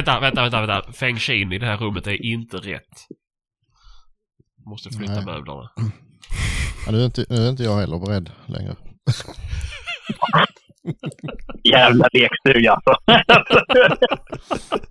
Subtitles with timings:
[0.00, 0.92] vänta, vänta, vänta, vänta.
[0.92, 3.06] Feng Shin i det här rummet är inte rätt.
[4.66, 5.24] Måste flytta Nej.
[5.24, 5.70] möblerna.
[6.86, 8.76] Ja, nu, är inte, nu är inte jag heller beredd längre.
[11.64, 12.94] Jävla lekstuga alltså.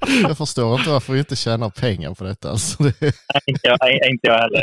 [0.27, 2.49] Jag förstår inte varför vi inte tjänar pengar på detta.
[2.49, 3.13] Alltså, det är,
[3.45, 3.77] inte, jag,
[4.11, 4.61] inte jag heller,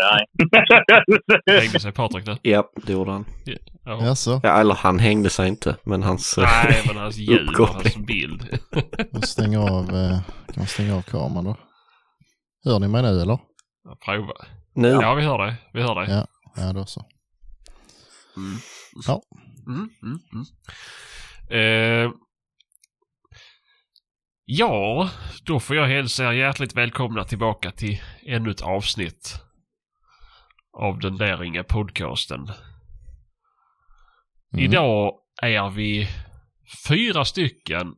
[1.47, 1.61] nej.
[1.61, 2.37] Hängde sig Patrik nu?
[2.43, 3.25] Ja, det gjorde han.
[3.89, 4.09] Ja.
[4.09, 6.35] alltså, Ja, eller han hängde sig inte, men hans...
[6.39, 8.59] Nej, men hans ljud och hans bild.
[9.13, 11.57] jag stänger av, eh, kan man stänga av kameran då?
[12.65, 13.39] Hör ni mig nu eller?
[13.85, 14.33] Ja, Prova.
[14.75, 14.89] Nu.
[14.89, 15.57] Ja, vi hör dig.
[15.73, 16.11] Vi hör dig.
[16.11, 17.05] Ja, ja då så.
[18.37, 18.59] Mm.
[19.07, 19.23] Ja.
[19.67, 20.47] Mm, mm, mm.
[21.51, 22.13] Eh,
[24.45, 25.11] ja,
[25.45, 29.35] då får jag hälsa er hjärtligt välkomna tillbaka till ännu ett avsnitt
[30.79, 32.51] av den där inga podcasten.
[34.57, 34.65] Mm.
[34.65, 35.13] Idag
[35.43, 36.09] är vi
[36.89, 37.95] fyra stycken,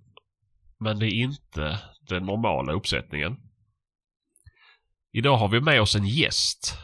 [0.81, 1.78] men det är inte
[2.09, 3.37] den normala uppsättningen.
[5.12, 6.79] Idag har vi med oss en gäst.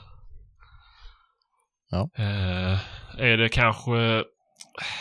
[1.91, 2.11] Ja.
[2.19, 2.79] Eh,
[3.19, 4.25] är det kanske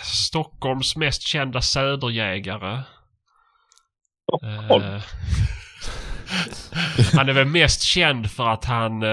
[0.04, 2.84] Stockholms mest kända söderjägare?
[4.24, 4.84] Stockholm.
[4.84, 5.02] Eh,
[7.16, 9.10] han är väl mest känd för att han eh,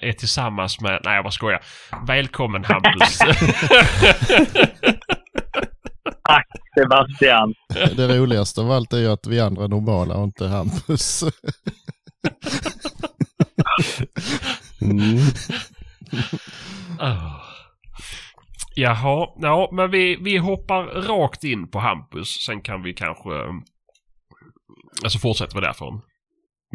[0.00, 1.00] är tillsammans med...
[1.04, 1.62] Nej, jag bara skojar.
[2.06, 3.18] Välkommen Hampus.
[6.32, 6.48] Tack
[6.78, 7.54] Sebastian.
[7.96, 11.24] Det roligaste av allt är ju att vi andra är normala och inte Hampus.
[14.82, 15.18] Mm.
[17.00, 17.42] Oh.
[18.74, 22.28] Jaha, ja men vi, vi hoppar rakt in på Hampus.
[22.46, 23.30] Sen kan vi kanske...
[23.30, 23.62] um,
[25.04, 26.00] Alltså fortsätter vi därifrån.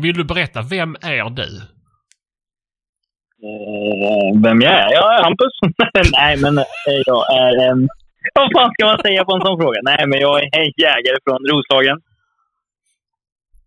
[0.01, 1.57] Vill du berätta, vem är du?
[3.47, 4.91] Eh, vem jag är?
[4.93, 5.53] Jag är Hampus.
[6.11, 6.55] Nej, men
[7.05, 7.87] jag är en...
[8.33, 9.79] Vad fan ska man säga på en sån fråga?
[9.83, 12.01] Nej, men jag är en jägare från Roslagen.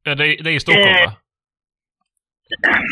[0.03, 1.07] Ja, Det, det är i Stockholm Eh.
[1.07, 1.13] va?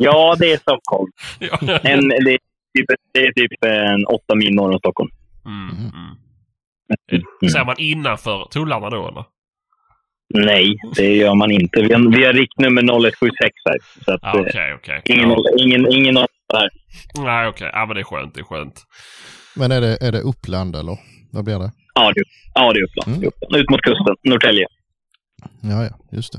[0.00, 1.10] Ja, det är Stockholm.
[1.92, 2.38] En, det, är
[2.78, 5.10] typ, det är typ en åtta mil norr om Stockholm.
[5.44, 7.50] Mm, mm.
[7.50, 9.24] Ser man innanför tullarna då eller?
[10.34, 11.82] Nej, det gör man inte.
[11.82, 13.76] Vi har, vi har riktnummer 0176 här.
[14.04, 15.02] Så att, Ja, eh, Okej, okej.
[15.04, 15.44] ingen, Ja.
[15.58, 16.16] ingen, ingen
[16.56, 16.70] här.
[17.24, 17.70] Nej, okej.
[17.72, 18.34] Ja, men det är skönt.
[18.34, 18.82] Det är skönt.
[19.56, 20.98] Men är det, är det Uppland eller?
[21.32, 21.72] Vad blir det?
[21.94, 22.22] Ja, det,
[22.54, 23.08] ja, det är Uppland.
[23.08, 23.22] Mm.
[23.22, 23.56] Är Uppland.
[23.56, 24.66] Ut mot kusten, Norrtälje.
[25.62, 26.38] Ja, ja, just det.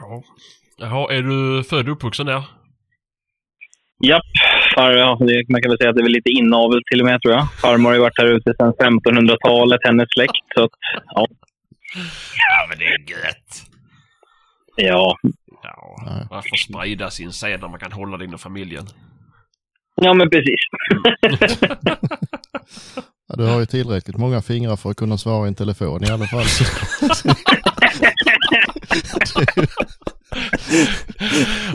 [0.00, 0.22] Ja.
[0.76, 2.42] Jaha, är du född och uppvuxen där?
[4.04, 4.22] Japp,
[4.74, 7.22] far, ja, det, man kan väl säga att det är lite inavel till och med
[7.22, 7.52] tror jag.
[7.52, 10.32] Farmor har ju varit här ute sedan 1500-talet, hennes släkt.
[10.54, 10.70] Så att,
[11.14, 11.26] ja,
[12.48, 13.62] Ja, men det är gött.
[14.76, 15.16] ja.
[15.62, 16.26] Ja, Ja.
[16.30, 18.84] varför sprida sin sed när man kan hålla det inom familjen?
[20.04, 20.60] Ja, men precis.
[23.28, 26.10] Ja, du har ju tillräckligt många fingrar för att kunna svara i en telefon i
[26.10, 26.44] alla fall.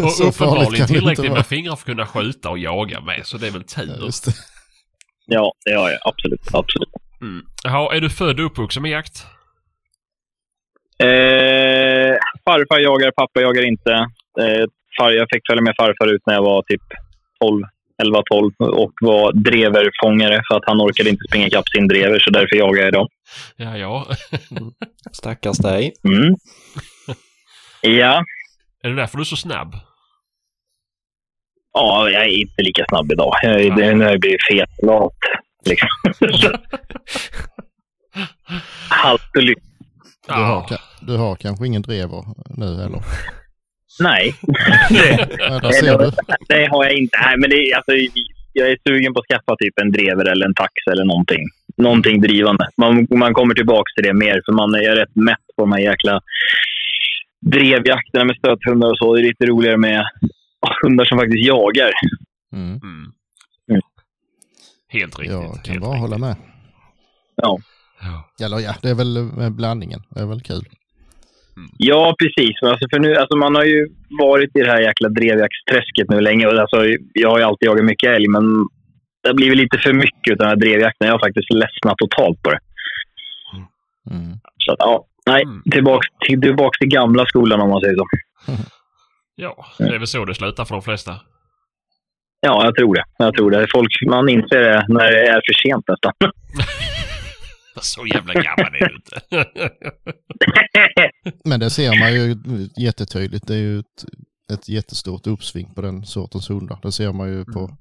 [0.03, 1.37] Och Så uppenbarligen tillräckligt vara.
[1.37, 4.09] med fingrar för att kunna skjuta och jaga med, så det är väl ja, tur.
[5.25, 5.99] Ja, det har jag.
[6.03, 6.41] Absolut.
[6.53, 6.89] absolut.
[7.21, 7.45] Mm.
[7.63, 9.25] Jaha, är du född och uppvuxen med jakt?
[11.03, 12.15] Eh,
[12.45, 13.91] farfar jagar, pappa jagar inte.
[14.39, 14.65] Eh,
[14.97, 16.81] far, jag fick följa med farfar ut när jag var typ
[17.41, 17.63] 12,
[18.03, 22.29] 11, 12 och var dreverfångare för att han orkade inte springa ikapp sin drever, så
[22.29, 23.07] därför jagar jag idag.
[23.55, 24.07] Ja, ja.
[25.11, 25.93] Stackars dig.
[26.07, 26.35] Mm.
[27.81, 28.23] Ja.
[28.83, 29.75] Är det därför du är så snabb?
[31.73, 33.33] ja, jag är inte lika snabb idag.
[33.41, 33.95] Jag, är- Nej.
[33.95, 35.13] Nu har jag blivit fetlat.
[35.65, 35.87] Liksom.
[38.89, 39.61] Halt och lyft.
[40.27, 40.65] Du, har,
[41.01, 42.25] du har kanske ingen drever
[42.57, 43.01] nu heller?
[43.99, 44.33] Nej,
[45.81, 46.11] ser du.
[46.47, 47.17] det har jag inte.
[47.25, 47.91] Nej, men det, är- alltså,
[48.53, 51.43] jag är sugen på att skaffa typ en drever eller en tax eller någonting.
[51.77, 52.67] Någonting drivande.
[52.77, 55.79] Man, man kommer tillbaka till det mer, för man är rätt mätt på de här
[55.79, 56.21] jäkla
[57.41, 59.15] drevjakterna med stöthundar och så.
[59.15, 60.05] Det är lite roligare med
[60.83, 61.91] hundar som faktiskt jagar.
[62.53, 62.67] Mm.
[62.69, 63.11] Mm.
[63.71, 63.81] Mm.
[64.87, 65.31] Helt riktigt.
[65.33, 66.01] Jag kan bara riktigt.
[66.01, 66.35] hålla med.
[67.35, 67.59] Ja.
[68.45, 69.99] Eller ja, det är väl med blandningen.
[70.09, 70.63] Det är väl kul.
[71.77, 72.55] Ja, precis.
[72.61, 73.87] Alltså, för nu, alltså, man har ju
[74.19, 76.47] varit i det här jäkla drevjaktsträsket nu länge.
[76.47, 78.43] Och Alltså, jag har ju alltid jagat mycket älg, men
[79.23, 81.07] det har blivit lite för mycket av den här drevjakten.
[81.07, 82.59] Jag har faktiskt ledsnat totalt på det.
[84.11, 84.37] Mm.
[84.57, 85.61] Så att, ja, nej, Mm.
[85.71, 88.05] tillbaks, till, tillbaks till gamla skolan om man säger så.
[89.41, 91.15] Ja, det är väl så det slutar för de flesta.
[92.41, 93.03] Ja, jag tror det.
[93.17, 93.67] Jag tror det.
[93.71, 96.13] Folk, man inser det när det är för sent nästan.
[97.83, 99.45] Så jävla gammal är du inte.
[101.49, 102.35] Men det ser man ju
[102.85, 103.47] jättetydligt.
[103.47, 104.05] Det är ju ett,
[104.53, 106.79] ett jättestort uppsving på den sortens hundar.
[106.83, 107.77] Det ser man ju på,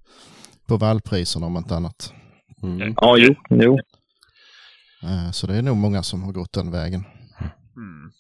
[0.69, 2.13] på vallpriserna om inte annat.
[2.63, 2.95] Mm.
[2.97, 3.35] ja, jo.
[3.51, 3.79] jo.
[5.03, 7.05] Eh, Så det är nog många som har gått den vägen.
[7.77, 8.11] Mm.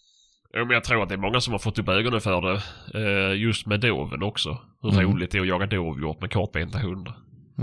[0.57, 2.63] Jo, men jag tror att det är många som har fått upp ögonen för det.
[2.95, 4.59] Eh, just med doven också.
[4.83, 5.05] Hur Mm.
[5.13, 7.17] roligt det är att jaga dovhjort med kortbenta hundar.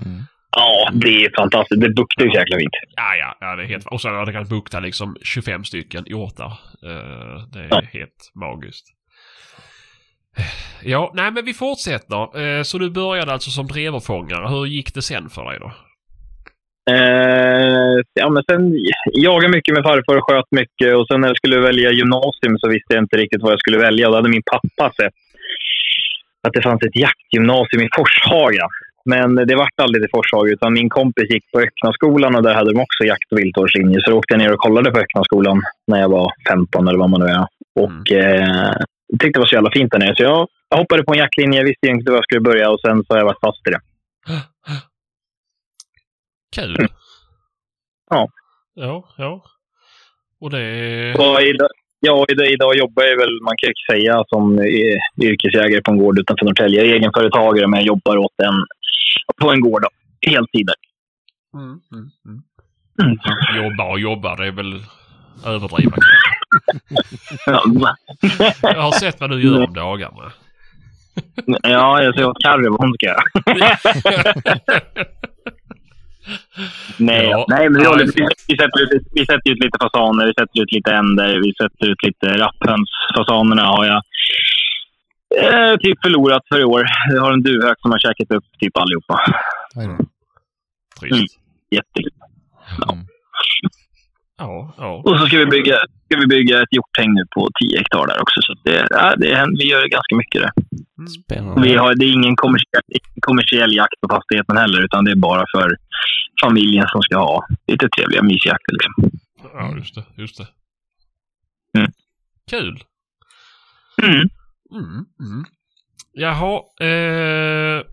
[0.06, 0.24] Mm.
[0.56, 1.81] Ja, det är fantastiskt.
[1.81, 2.74] Det buktar ju så jäkla fint.
[2.96, 3.88] Ja, ja, ja det är helt...
[3.88, 6.52] Och så hade kan bukta liksom 25 stycken hjortar.
[6.86, 7.81] Eh, det är Ja.
[7.94, 8.86] helt magiskt.
[10.84, 12.40] Ja, nej men vi fortsätter.
[12.42, 14.48] Eh, så du började alltså som dreverfångare.
[14.48, 15.72] Hur gick det sen för dig då?
[16.92, 18.74] Eh, ja, men sen
[19.13, 20.96] jagade mycket med farfar och sköt mycket.
[20.96, 23.78] Och sen när jag skulle välja gymnasium så visste jag inte riktigt vad jag skulle
[23.78, 24.10] välja.
[24.10, 25.13] Då hade min pappa sett
[26.48, 28.68] att det fanns ett jaktgymnasium i Forshaga.
[29.06, 32.74] Men det vart aldrig till Forshaga, utan min kompis gick på Öcknaskolan och där hade
[32.74, 34.00] de också jakt och viltvårdslinje.
[34.02, 37.10] Så då åkte jag ner och kollade på Öcknaskolan när jag var 15 eller vad
[37.10, 37.48] man nu är.
[37.80, 38.74] Och eh,
[39.19, 40.16] tyckte det var så jävla fint där nere.
[40.16, 43.13] Så jag, hoppade på en jaktlinje, visste inte var jag skulle börja och sen så
[43.13, 43.81] har jag varit fast i det.
[46.56, 46.75] Kul.
[46.75, 46.92] Mm.
[48.10, 48.30] Ja.
[48.74, 49.44] Ja, ja.
[50.40, 51.16] Och det...
[51.16, 51.69] Och idag,
[52.00, 55.98] ja, idag, idag jobbar jag väl, man kan ju säga, som eh, yrkesjägare på en
[55.98, 56.81] gård utanför Norrtälje.
[56.81, 58.58] Jag är egenföretagare, men jag jobbar åt en,
[59.42, 59.82] på en gård.
[59.82, 59.90] Då.
[60.32, 60.66] Heltid.
[60.68, 60.76] där.
[61.60, 62.42] Mm, mm, mm.
[63.04, 63.18] Mm.
[63.64, 64.84] Jobbar och jobbar, det är väl
[65.46, 66.00] överdrivet.
[67.46, 67.64] Ja,
[68.62, 70.32] Jag har sett vad du gör om dagarna.
[71.64, 72.38] ja, jag ser åt
[72.80, 73.24] hon ska göra.
[76.98, 77.46] Nej, Ja.
[77.50, 78.06] nej men vi, håller,
[78.48, 81.88] vi, sätter ut, vi sätter ut lite fasaner, vi sätter ut lite änder, vi sätter
[81.92, 82.90] ut lite rapphöns.
[83.18, 84.02] Fasanerna har jag
[85.44, 86.86] eh, typ förlorat för i år.
[87.14, 89.20] Jag har en duvhök som har käkat upp typ allihopa.
[89.76, 89.82] Då.
[91.00, 91.14] Trist.
[91.14, 91.26] Mm.
[91.72, 92.12] Jättekul.
[92.92, 93.06] Mm.
[94.38, 95.02] Ja, ja.
[95.06, 98.22] Och så ska vi bygga, ska vi bygga ett hjorthäng nu på 10 hektar där
[98.22, 98.42] också.
[98.42, 100.52] Så det, ja, det, händer- vi gör ganska mycket där.
[101.24, 101.62] Spännande.
[101.62, 105.16] Vi har, det är ingen kommersiell, ingen kommersiell jakt på fastigheten heller, utan det är
[105.16, 105.78] bara för
[106.44, 108.74] familjen som ska ha lite trevliga mysjakter.
[108.74, 108.94] Liksom.
[109.54, 110.04] Ja, just det.
[110.18, 110.48] Just det.
[111.80, 111.92] Mm.
[112.50, 112.80] Kul.
[114.04, 114.30] Mm.
[114.72, 115.46] Mm, mm.
[116.12, 116.56] Jaha.
[116.80, 117.84] Eh,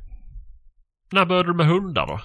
[1.13, 2.21] när började du med hundar då?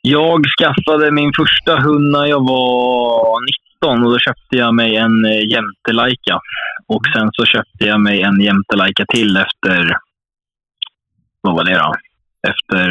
[0.00, 3.38] Jag skaffade min första hund när jag var
[3.80, 6.40] 19 och då köpte jag mig en eh, jämtelajka.
[6.86, 9.96] Och sen så köpte jag mig en jämtelajka till efter,
[11.40, 11.94] vad var det då?
[12.48, 12.88] Efter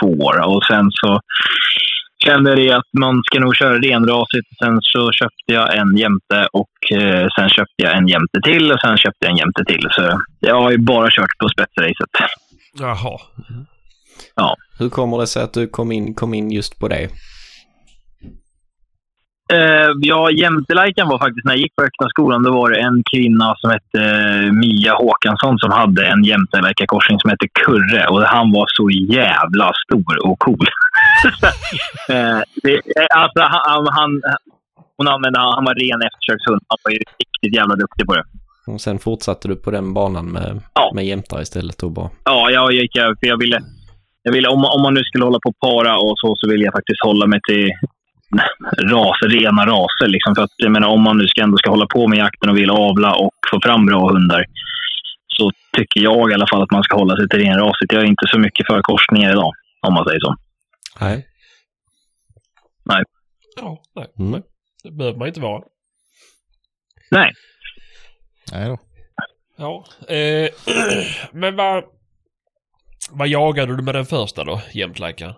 [0.00, 0.46] två år.
[0.46, 1.20] Och sen så
[2.24, 4.48] kände det att man ska nog köra renrasigt.
[4.58, 8.80] Sen så köpte jag en jämte och eh, sen köpte jag en jämte till och
[8.80, 9.86] sen köpte jag en jämte till.
[9.90, 12.10] Så jag har ju bara kört på spetsracet.
[12.78, 13.18] Jaha.
[14.78, 17.08] Hur kommer det sig att du kom in, kom in just på det?
[19.52, 23.02] Eh, ja, jämtelajkan var faktiskt, när jag gick på öppna skolan, då var det en
[23.12, 28.06] kvinna som hette eh, Mia Håkansson som hade en jämtelajkakorsning som hette Kurre.
[28.06, 30.66] Och han var så jävla stor och cool.
[32.08, 32.80] Eh, det,
[33.14, 34.10] alltså, han, han,
[34.96, 36.60] hon använde, han var ren eftersökshund.
[36.68, 38.24] Han var ju riktigt jävla duktig på det.
[38.66, 40.92] Och sen fortsatte du på den banan med, Ja.
[40.94, 42.10] med jämtar istället och bara...
[42.24, 43.60] Ja, jag gick över för jag ville...
[44.22, 46.72] Jag ville om, om man nu skulle hålla på para och så, så vill jag
[46.72, 47.70] faktiskt hålla mig till
[48.82, 50.06] raser, rena raser.
[50.06, 50.34] Liksom.
[50.34, 52.56] För att, jag menar, om man nu ska, ändå ska hålla på med jakten och
[52.56, 54.44] vill avla och få fram bra hundar
[55.36, 57.92] så tycker jag i alla fall att man ska hålla sig till renrasigt.
[57.92, 59.52] Jag är inte så mycket för korsningar idag,
[59.86, 60.34] om man säger så.
[61.00, 61.26] Nej.
[63.60, 64.06] Ja, nej.
[64.18, 64.42] Mm.
[64.82, 65.62] Det behöver man inte vara.
[67.10, 67.32] Nej.
[68.52, 68.78] Nej då.
[69.56, 69.84] Ja.
[70.14, 70.50] Eh,
[71.32, 71.84] men vad...
[73.10, 75.34] Vad jagade du med den första då, jämtlajkan?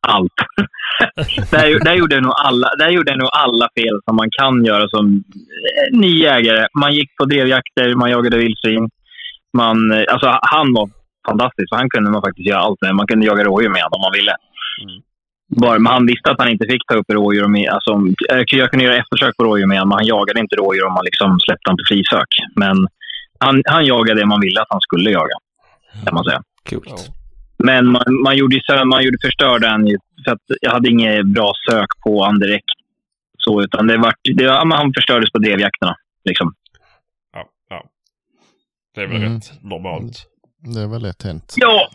[0.00, 0.32] Allt.
[1.50, 5.06] där, där, gjorde nog alla, där gjorde nog alla fel som man kan göra som
[5.06, 6.66] eh, ny jägare.
[6.80, 8.90] Man gick på drevjakter, man jagade vildsvin.
[9.56, 10.90] Man, eh, alltså, han var
[11.30, 12.94] fantastisk, för han kunde man faktiskt göra allt med.
[12.94, 14.34] Man kunde jaga rådjur med honom om man ville.
[14.82, 15.02] Mm.
[15.62, 17.48] Bara, men han visste att han inte fick ta upp rådjur.
[17.48, 17.90] Med, alltså,
[18.32, 20.94] eh, jag kunde göra eftersök på rådjur med honom, men han jagade inte rådjur om
[20.94, 22.30] man liksom släppte honom på frisök.
[22.62, 22.76] Men
[23.44, 25.36] han, han jagade det man ville att han skulle jaga,
[26.04, 26.42] kan man säga.
[26.70, 26.88] Coolt.
[26.88, 26.96] Ja.
[27.58, 29.96] Men man, man, gjorde, man gjorde förstörde han ju.
[30.24, 32.70] För att jag hade inget bra sök på han direkt.
[33.38, 35.96] Så, utan det var, det, han förstördes på drevjakterna.
[36.24, 36.54] Liksom.
[37.32, 37.84] Ja, ja.
[38.94, 39.34] Det är väl Mm.
[39.34, 40.26] rätt normalt.
[40.74, 41.54] Det är väl lätt hänt.
[41.56, 41.88] Ja,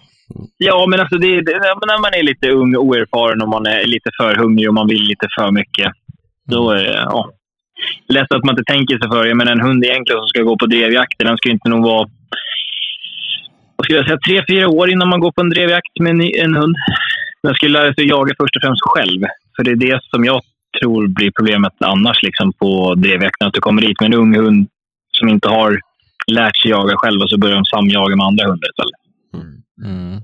[0.58, 1.54] ja men alltså det, det,
[1.92, 4.88] när man är lite ung och oerfaren och man är lite för hungrig och man
[4.88, 5.92] vill lite för mycket.
[6.52, 7.32] Då är det ja,
[8.08, 9.26] lätt att man inte tänker sig för.
[9.26, 12.10] Jag menar, en hund egentligen som ska gå på drevjakter, den ska inte nog vara
[13.76, 16.22] vad ska jag säga, tre, fyra år innan man går på en drevjakt med en,
[16.22, 16.76] en hund.
[17.44, 19.22] Den ska lära sig jaga först och främst själv.
[19.56, 20.42] För det är det som jag
[20.82, 23.48] tror blir problemet annars liksom, på drevjakten.
[23.48, 24.68] Att du kommer dit med en ung hund
[25.12, 25.80] som inte har
[26.32, 29.02] lärt sig jaga själv och så börjar de samjaga med andra hundar istället.
[29.84, 30.22] Mm.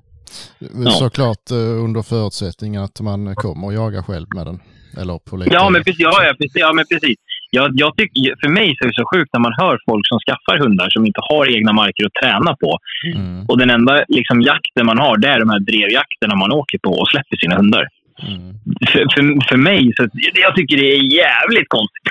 [0.86, 0.92] Ja.
[0.92, 4.60] Såklart eh, under förutsättning att man kommer och jagar själv med den.
[5.00, 6.00] Eller på Ja, men precis.
[6.00, 7.18] Ja, ja, precis, ja, men precis.
[7.52, 10.20] Jag, jag tycker, för mig så är det så sjukt när man hör folk som
[10.20, 12.78] skaffar hundar som inte har egna marker att träna på.
[13.16, 13.46] Mm.
[13.50, 16.92] Och den enda liksom, jakten man har, det är de här drevjakterna man åker på
[17.02, 17.88] och släpper sina hundar.
[18.28, 18.54] Mm.
[18.92, 20.08] För, för, för mig, så,
[20.46, 22.08] jag tycker det är jävligt konstigt.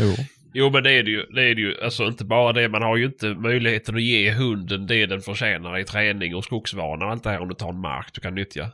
[0.00, 0.10] Jo.
[0.56, 1.22] Jo men det är det ju.
[1.34, 1.74] Det är det ju.
[1.84, 2.68] Alltså inte bara det.
[2.68, 7.04] Man har ju inte möjligheten att ge hunden det den förtjänar i träning och skogsvana
[7.04, 8.70] och allt det här om du tar en mark du kan nyttja.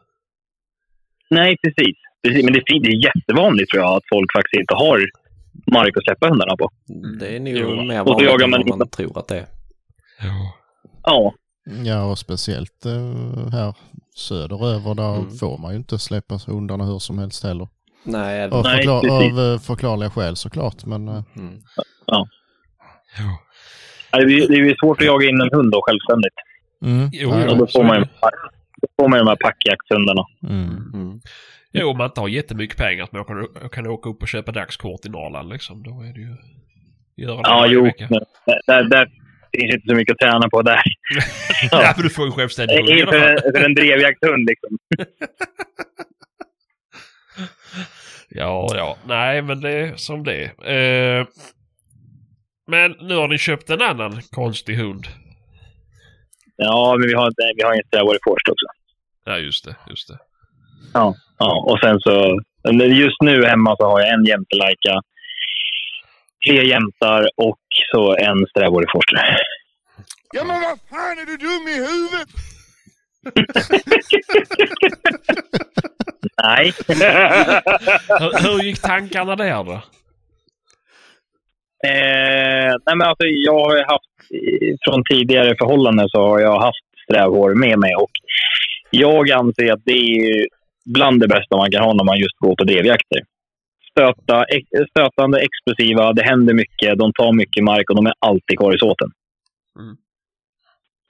[1.30, 1.96] Nej, precis.
[2.22, 2.44] precis.
[2.44, 5.00] Men det, är- det är jättevanligt tror jag att folk faktiskt inte har
[5.74, 6.70] mark att släppa hundarna på.
[7.20, 7.68] Det är nog Jo.
[7.84, 8.96] mer vanligt än man vad man inte.
[8.96, 9.46] tror att det är.
[10.22, 10.54] Ja.
[11.04, 11.34] Ja,
[11.84, 13.74] Ja, och speciellt eh, här
[14.16, 15.30] söderöver där Mm.
[15.30, 17.68] får man ju inte släppa hundarna hur som helst heller.
[18.02, 19.38] Nej, Av, Nej, förklar- precis.
[19.38, 21.54] av eh, förklarliga skäl såklart, men eh, mm.
[22.06, 22.26] Ja.
[24.12, 26.34] det är det är ju svårt att jaga in en hund då självständigt.
[26.84, 28.04] mm, Jo, nej, då får man ju
[28.82, 30.24] då får man ju de här packjaktshundarna.
[30.48, 30.92] mm.
[30.94, 31.20] Mm.
[31.72, 34.52] Jo, om man inte har jättemycket pengar att man kan, kan åka upp och köpa
[34.52, 35.82] dagskort i Norrland liksom.
[35.82, 36.36] Då är det ju...
[37.16, 37.90] Göra det Ja, jo.
[38.66, 39.06] där, där
[39.52, 40.82] finns inte så mycket att träna på där.
[41.70, 44.78] ja, men du får ju självständig hund För, för en drevjakthund liksom.
[48.32, 48.96] Ja, ja.
[49.06, 50.34] Nej, men det är som det
[50.64, 50.70] är.
[51.20, 51.26] Eh,
[52.66, 55.06] men nu har ni köpt en annan konstig hund.
[56.56, 58.66] Ja, men vi har, inte- vi har en Strawberry Force också.
[59.24, 59.76] Ja, just det.
[59.88, 60.18] Just det.
[60.94, 61.14] Ja,
[61.66, 62.40] och sen så...
[62.92, 65.00] Just nu hemma så har jag en jämtelajka,
[66.46, 67.58] tre jämtar och
[67.92, 69.36] så en Strawberry Force.
[70.32, 72.28] Ja men vad fan är du dum i huvudet?
[76.42, 76.72] Nej.
[78.08, 79.82] Hur, hur gick tankarna där då?
[81.86, 84.10] Eh, nej men alltså, jag har haft,
[84.84, 88.10] från tidigare förhållanden så har jag haft strävhår med mig och
[88.90, 90.46] jag anser att det är
[90.84, 93.20] bland det bästa man kan ha när man just går på drevjakter.
[93.90, 98.58] Stöta, ex- stötande, explosiva, det händer mycket, de tar mycket mark och de är alltid
[98.58, 99.10] kvar i såten.
[99.78, 99.96] Mm.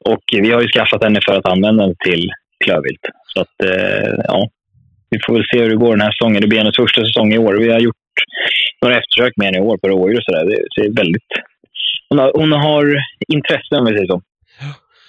[0.05, 2.31] Och vi har ju skaffat henne för att använda den till
[2.65, 3.05] klövvilt.
[3.35, 4.49] Så att, eh, ja,
[5.11, 6.41] vi får väl se hur det går den här säsongen.
[6.41, 7.55] Det blir hennes första säsong i år.
[7.55, 7.97] Vi har gjort
[8.83, 10.45] några eftersök med henne i år på rådjur och sådär.
[10.45, 11.31] Det ser väldigt...
[12.09, 12.85] Hon har, hon har
[13.29, 14.23] intresse om vi säger så.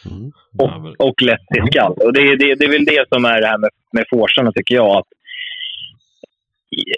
[0.09, 0.31] Mm.
[0.51, 1.93] Men, Och lätt till skall.
[2.05, 4.75] Och det, det, det är väl det som är det här med, med forsarna tycker
[4.75, 4.97] jag.
[4.97, 5.09] Att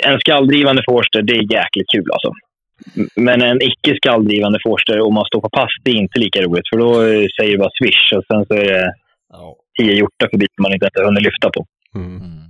[0.06, 2.32] en skalldrivande forster, det är jäkligt kul alltså.
[3.16, 6.70] Men en icke skalldrivande forster, om man står på pass, det är inte lika roligt.
[6.70, 6.94] För då
[7.36, 8.94] säger det bara swish och sen så är det
[9.78, 11.66] tio hjortar förbi som man inte ens har hunnit lyfta på.
[11.96, 12.43] Mm.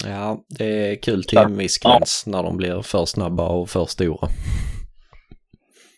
[0.00, 3.86] Ja, det är kul till en viss gräns när de blir för snabba och för
[3.86, 4.28] stora.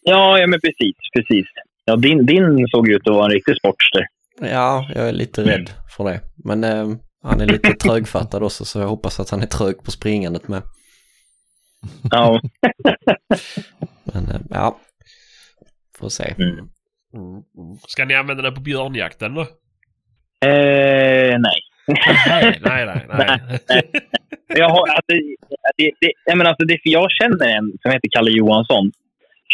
[0.02, 0.96] Ja, ja men precis.
[1.16, 1.46] precis.
[1.84, 4.06] Ja, din, din såg ut att vara en riktig sportster.
[4.40, 6.20] Ja, jag är lite rädd för det.
[6.44, 9.90] Men eh, han är lite trögfattad också så jag hoppas att han är trög på
[9.90, 10.62] springandet med.
[12.10, 12.40] Ja,
[14.04, 14.78] Men eh, ja,
[15.98, 16.34] får se.
[16.38, 17.78] Mm, mm.
[17.86, 19.40] Ska ni använda den på björnjakten då?
[20.46, 21.60] eh, nej.
[22.26, 23.38] Nej, nej, nej.
[23.68, 23.90] nej.
[24.46, 25.12] Jag, har, alltså,
[25.76, 28.92] det, det, jag, menar, alltså, det, jag känner en som heter Kalle Johansson.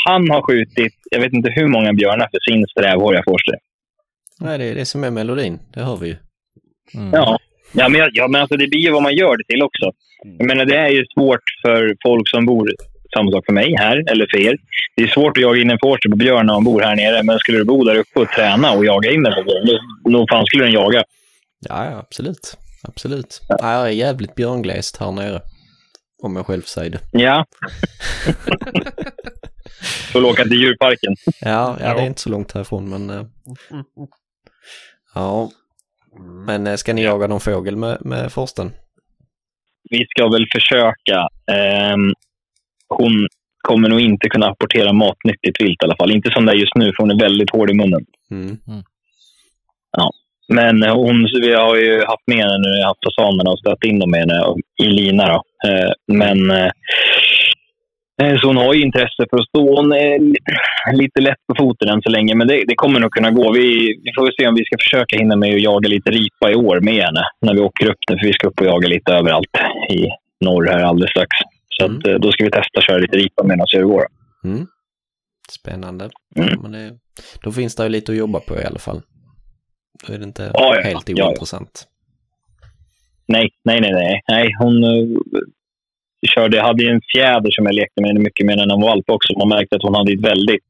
[0.06, 3.54] Han har skjutit, jag vet inte hur många björnar för sin strävhåriga forster.
[4.40, 5.58] Nej, det är det som är melodin.
[5.75, 6.16] Det hör vi ju.
[6.94, 7.10] Mm.
[7.12, 7.38] Ja.
[7.72, 9.92] Ja, men, ja, men alltså, det blir ju vad man gör det till också.
[10.38, 12.70] Jag menar, det är ju svårt för folk som bor,
[13.14, 14.56] samma sak för mig här, eller för er.
[14.96, 17.22] Det är svårt att jaga in en forster på björn när man bor här nere.
[17.22, 19.66] Men skulle du bo där uppe och träna och jaga in den på björn,
[20.04, 21.04] då, då fan skulle den jaga.
[21.69, 22.57] Ja, ja, absolut.
[22.83, 23.40] Absolut.
[23.49, 25.40] Ja, jag är jävligt björnglest här nere.
[26.23, 27.00] Om jag själv säger det.
[27.12, 27.47] Ja.
[30.12, 31.17] Får åka till djurparken.
[31.40, 33.11] Ja, ja, det är inte så långt härifrån men...
[33.11, 33.26] eh,
[35.14, 35.50] ja,
[36.47, 38.73] men eh, ska ni jaga någon fågel med, med forsten?
[39.90, 41.29] vi ska väl försöka.
[41.52, 42.12] Ehm,
[42.88, 43.26] hon
[43.62, 46.11] kommer nog inte kunna apportera matnyttigt vilt i alla fall.
[46.11, 48.05] Inte som det är just nu, för hon är väldigt hård i munnen.
[48.31, 48.59] Mm.
[50.54, 53.59] Men eh, hon, vi har ju haft med henne när vi har haft fasanerna och
[53.59, 55.26] stött in dem med henne i lina.
[55.28, 55.42] Då.
[55.69, 56.71] Eh, men eh,
[58.40, 59.76] så hon har ju intresse för att stå.
[59.76, 63.11] Hon är li- lite lätt på foten än så länge, men det, det kommer nog
[63.12, 63.52] kunna gå.
[63.52, 63.69] Vi,
[64.04, 66.80] vi får se om vi ska försöka hinna med att jaga lite ripa i år
[66.80, 69.57] med henne när vi åker upp nu, för vi ska upp och jaga lite överallt
[69.90, 70.09] i
[70.45, 71.28] norr här alldeles strax.
[71.69, 71.97] Så Mm.
[71.97, 74.04] att, då ska vi testa att köra lite ripa medan vi går.
[74.45, 74.66] Mm.
[75.50, 76.04] Spännande.
[76.37, 76.49] Mm.
[76.50, 76.90] Ja, men det,
[77.42, 79.00] då finns det ju lite att jobba på i alla fall.
[80.06, 80.82] Då är det inte Ja, ja.
[80.82, 81.26] helt Ja, ja.
[81.26, 81.87] ointressant.
[83.26, 84.20] Nej, nej, nej, nej.
[84.28, 85.18] nej hon uh,
[86.35, 89.11] körde, hade ju en fjäder som jag lekte med mycket med när hon var valp
[89.11, 89.38] också.
[89.38, 90.64] Man märkte att hon hade ett väldigt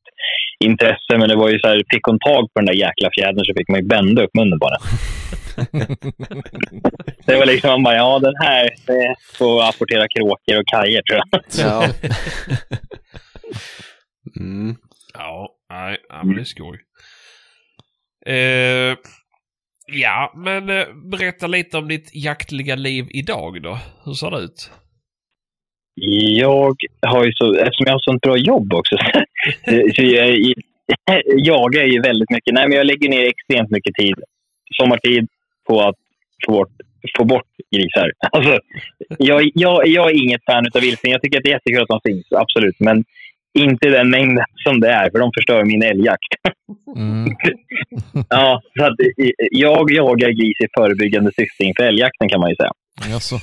[0.65, 3.45] intresse, men det var ju så här, fick hon tag på den där jäkla fjädern
[3.45, 4.77] så fick man ju bända upp munnen bara.
[7.27, 11.21] det var liksom, man bara, ja den här, det får apportera kråkor och kajer tror
[11.31, 11.43] jag.
[11.59, 11.87] Ja.
[14.41, 14.77] mm.
[15.15, 16.79] Ja, nej, men det är skoj.
[18.27, 18.97] Eh,
[19.87, 23.79] ja, men eh, berätta lite om ditt jaktliga liv idag då.
[24.05, 24.71] Hur ser det ut?
[26.37, 28.97] Jag har ju så, eftersom jag har sånt bra jobb också,
[29.95, 30.55] så jag,
[31.25, 34.15] jag är ju väldigt mycket, nej men jag lägger ner extremt mycket tid,
[34.77, 35.29] sommartid,
[35.69, 35.97] på att
[36.47, 36.73] få bort,
[37.19, 37.47] få bort
[37.77, 38.13] grisar.
[38.33, 38.59] Alltså,
[39.19, 41.13] jag, jag, jag är inget fan av vildsvin.
[41.13, 42.77] Jag tycker att det är jättekul att de finns, absolut.
[42.79, 43.05] Men
[43.59, 46.35] inte den mängden som det är, för de förstör min älgjakt.
[46.97, 47.37] Mm.
[48.29, 48.95] ja, så att,
[49.51, 52.73] jag jagar gris i förebyggande syfte inför älgjakten kan man ju säga.
[53.11, 53.37] Jaså?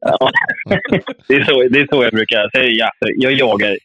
[0.00, 0.30] Ja.
[1.28, 2.70] det, är så, det är så jag brukar säga.
[2.70, 3.78] Ja, jag jagar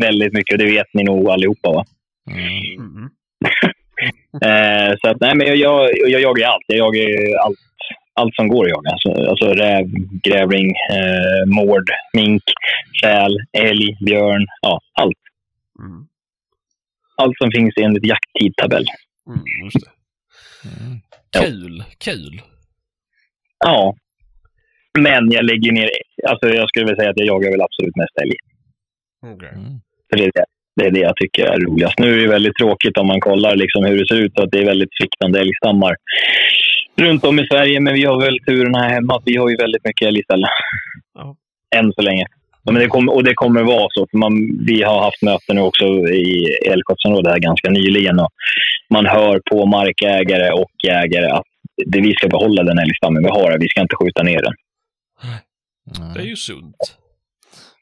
[0.00, 1.72] väldigt mycket och det vet ni nog allihopa.
[1.72, 1.84] Va?
[2.30, 3.10] Mm.
[4.44, 6.64] Eh, så att, nej, men jag, jag, jag jagar allt.
[6.66, 7.58] Jag jagar allt,
[8.14, 8.90] allt som går att jaga.
[8.90, 9.84] Alltså, alltså räv,
[10.22, 12.42] grävling, eh, mård, mink,
[13.02, 14.46] säl, älg, björn.
[14.60, 15.18] Ja, allt.
[15.78, 16.06] Mm.
[17.16, 18.86] Allt som finns enligt jakttidtabell.
[19.26, 19.86] Mm, just.
[20.64, 21.00] Mm.
[21.34, 21.40] Ja.
[21.40, 22.40] Kul, kul.
[23.64, 23.94] Ja.
[24.98, 25.90] Men jag lägger ner...
[26.28, 28.36] Alltså jag skulle vilja säga att jag jagar väl absolut mest älg.
[29.34, 29.48] Okej.
[29.48, 29.80] Mm.
[30.10, 30.44] För det är det,
[30.76, 31.98] det är det jag tycker är roligast.
[31.98, 34.58] Nu är det väldigt tråkigt om man kollar liksom hur det ser ut, att det
[34.58, 35.96] är väldigt sviktande älgstammar
[36.96, 37.80] runt om i Sverige.
[37.80, 40.50] Men vi har väl turen här hemma att vi har ju väldigt mycket älg istället.
[41.14, 41.36] Ja.
[41.76, 42.26] Än så länge.
[42.64, 44.06] Men det kommer, och det kommer vara så.
[44.10, 44.32] För man,
[44.66, 48.18] vi har haft möten nu också i älgskötselområdet här ganska nyligen.
[48.20, 48.30] Och
[48.90, 51.46] man hör på markägare och jägare att
[51.86, 53.58] det, vi ska behålla den älgstammen vi har.
[53.58, 54.54] Vi ska inte skjuta ner den.
[56.14, 56.76] Det är ju sunt.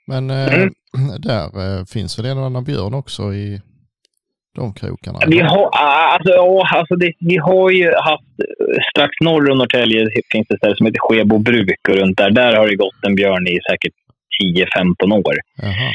[0.06, 0.68] Men eh,
[0.98, 1.20] Mm.
[1.20, 3.60] där eh, finns väl en och annan björn också i
[4.56, 5.18] de krokarna?
[5.26, 5.70] Vi har,
[6.14, 8.32] alltså, ja, alltså det, vi har ju haft,
[8.90, 12.56] strax norr om Norrtälje finns det ställe som heter Skebo bruk och runt där, där
[12.56, 13.94] har det gått en björn i säkert
[14.42, 15.34] 10-15 år.
[15.62, 15.90] Jaha.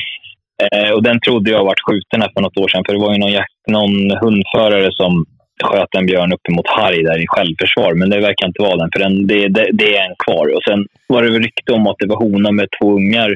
[0.63, 3.13] Eh, och den trodde jag varit skjuten här för något år sedan, för det var
[3.13, 5.25] ju någon, jakt, någon hundförare som
[5.63, 8.99] sköt en björn uppemot Harg där i självförsvar, men det verkar inte vara den, för
[8.99, 10.45] den, det, det, det är en kvar.
[10.55, 13.35] Och sen var det rykte om att det var hona med två ungar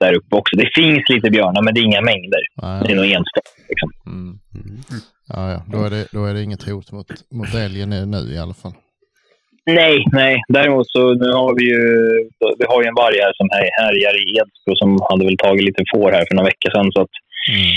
[0.00, 0.56] där uppe också.
[0.56, 2.42] Det finns lite björnar, men det är inga mängder.
[2.60, 3.50] Det är Nej, nog enstaka.
[3.68, 3.90] Liksom.
[4.06, 4.38] mm.
[4.54, 4.80] Mm.
[5.28, 5.62] ja, ja.
[5.72, 7.06] Då, är det, då är det inget hot mot,
[7.38, 8.72] mot älgen nu i alla fall.
[9.80, 10.34] Nej, nej.
[10.48, 11.82] Däremot så nu har vi ju,
[12.58, 15.64] vi har ju en varg här som här- härjar i Edsbro som hade väl tagit
[15.64, 16.92] lite får här för några veckor sedan.
[16.92, 17.14] Så att,
[17.52, 17.72] Mm.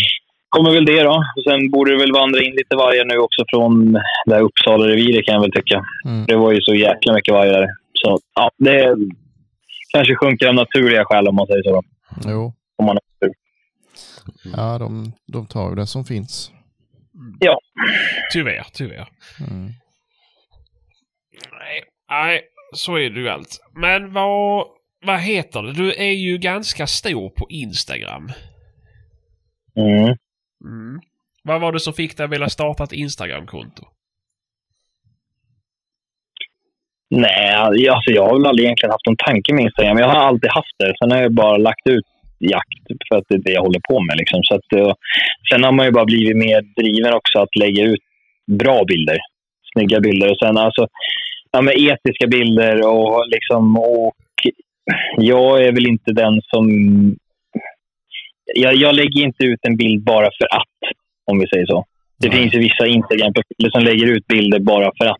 [0.49, 1.15] kommer väl det då.
[1.37, 3.73] Och sen borde det väl vandra in lite vargar nu också från
[4.25, 5.77] det här Uppsala-reviret kan jag väl tycka.
[6.05, 6.25] Mm.
[6.25, 7.67] Det var ju så jäkla mycket vargar där.
[7.93, 8.95] Så ja, det
[9.93, 11.81] kanske sjunker av naturliga skäl om man säger så.
[12.25, 13.33] Jo, Om man har tur.
[14.57, 16.51] ja, de, de tar ju det som finns.
[18.31, 19.09] Tyvärr, tyvärr.
[19.49, 19.65] Mm.
[21.51, 22.41] Nej, nej,
[22.75, 23.59] så är det ju allt.
[23.75, 24.67] Men vad,
[25.05, 25.73] vad heter det?
[25.73, 28.31] Du är ju ganska stor på Instagram.
[29.75, 30.15] Mm.
[30.65, 31.01] Mm.
[31.43, 33.87] Vad var det som fick dig att vilja starta ett Instagram-konto?
[37.09, 37.49] Nej,
[37.89, 39.97] alltså jag har väl aldrig egentligen haft någon tanke med Instagram.
[39.97, 40.93] Jag har alltid haft det.
[40.99, 42.05] Sen har jag bara lagt ut
[42.39, 44.17] jakt för att det är det jag håller på med.
[44.17, 44.43] Liksom.
[44.43, 44.93] Så att, eh,
[45.51, 48.03] sen har man ju bara blivit mer driven också att lägga ut
[48.51, 49.17] bra bilder.
[49.73, 50.31] Snygga bilder.
[50.31, 50.87] Och sen alltså,
[51.51, 53.77] ja, men etiska bilder och liksom...
[53.77, 54.13] Och
[55.17, 56.65] jag är väl inte den som...
[58.55, 60.93] Jag, jag lägger inte ut en bild bara för att,
[61.31, 61.85] om vi säger så.
[62.19, 62.37] Det Nej.
[62.37, 65.17] finns ju vissa Instagram-profiler som lägger ut bilder bara för att.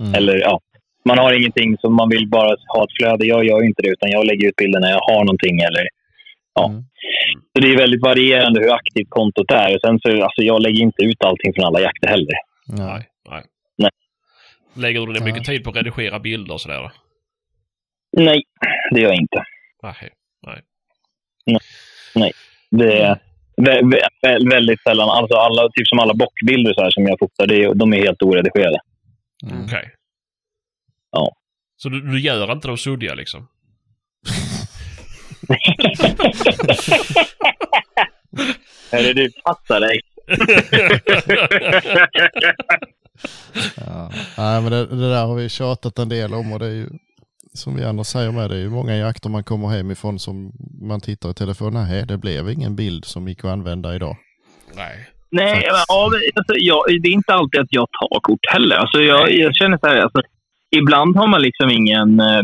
[0.00, 0.14] Mm.
[0.14, 0.60] Eller ja,
[1.08, 3.26] man har ingenting som man vill bara ha ett flöde.
[3.26, 5.60] Jag gör ju inte det, utan jag lägger ut bilder när jag har någonting.
[5.60, 5.88] Eller,
[6.54, 6.68] ja.
[6.68, 6.82] Mm.
[7.52, 9.74] Så det är väldigt varierande hur aktivt kontot är.
[9.74, 12.34] Och sen så, alltså, jag lägger inte ut allting från alla jakter heller.
[12.68, 12.86] Nej.
[12.86, 13.42] Nej, nej.
[13.78, 13.90] Nej.
[14.74, 15.32] Lägger du ner Nej.
[15.32, 16.90] mycket tid på att redigera bilder och sådär?
[18.16, 18.42] Nej,
[18.90, 19.42] det gör jag inte.
[22.14, 22.32] Nej.
[22.70, 23.18] Det är
[23.56, 25.08] vä- vä- vä- väldigt sällan.
[25.08, 27.96] Alltså alla, typ som alla bockbilder så här, som jag fotar, det är, de är
[28.02, 28.78] helt oredigerade.
[29.50, 29.64] Mm.
[29.64, 29.93] Okej.
[31.14, 31.36] Ja.
[31.76, 33.48] Så du, du gör inte de suddiga liksom?
[38.92, 40.00] Hörru du, passa dig.
[43.76, 44.10] Ja.
[44.38, 46.88] Nej, men det, det där har vi tjatat en del om och det är ju
[47.52, 50.52] som vi andra säger med, det är ju många jakter man kommer hem ifrån som
[50.80, 54.16] man tittar i telefonen, nej det blev ingen bild som gick att använda idag.
[54.76, 55.08] Nej.
[55.30, 55.84] Nej, ja,
[56.34, 58.76] alltså, jag, det är inte alltid att jag tar kort heller.
[58.76, 60.22] Alltså, jag, jag känner så här, alltså,
[60.78, 62.42] ibland har man liksom ingen, eh,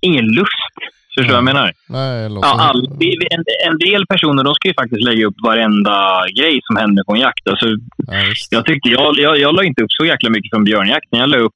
[0.00, 0.74] ingen lust.
[1.14, 1.72] Förstår du vad jag menar?
[1.88, 2.30] Nej.
[2.42, 2.86] Ja, all,
[3.30, 7.12] en, en del personer de ska ju faktiskt lägga upp varenda grej som händer på
[7.14, 7.48] en jakt.
[7.48, 8.14] Alltså, Ja,
[8.50, 11.18] jag, tyckte, jag, jag, jag la inte upp så jäkla mycket från björnjakten.
[11.18, 11.52] Jag la upp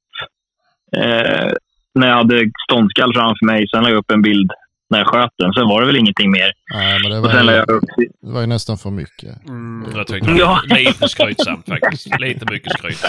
[0.96, 1.52] eh,
[1.94, 3.68] när jag hade ståndskall framför mig.
[3.68, 4.50] Sen la jag upp en bild
[4.90, 5.52] när jag sköt den.
[5.52, 6.52] Sen var det väl ingenting mer.
[6.74, 7.84] Nej, men det var, jag upp...
[8.22, 9.48] det var ju nästan för mycket.
[9.48, 10.60] Mm, jag tyckte Ja.
[10.64, 12.20] lite skrytsamt faktiskt.
[12.20, 13.04] Lite mycket skryt.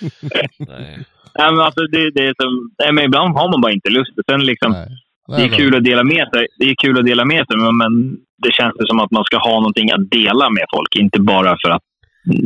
[0.58, 0.98] Nej.
[1.38, 4.12] Nej, men alltså, det, det är som, nej, men ibland har man bara inte lust.
[4.30, 4.88] Sen liksom, Nej.
[5.26, 7.76] Det är kul att dela med sig, det är kul att dela med sig men,
[7.76, 10.96] men det känns det som att man ska ha någonting att dela med folk.
[10.96, 11.82] Inte bara för att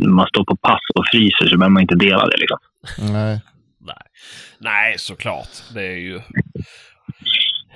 [0.07, 2.37] man står på pass och fryser så behöver man inte dela det.
[2.37, 2.57] Liksom.
[2.99, 3.41] Nej.
[3.79, 4.03] Nej.
[4.59, 5.73] Nej, såklart.
[5.73, 6.21] Det är ju...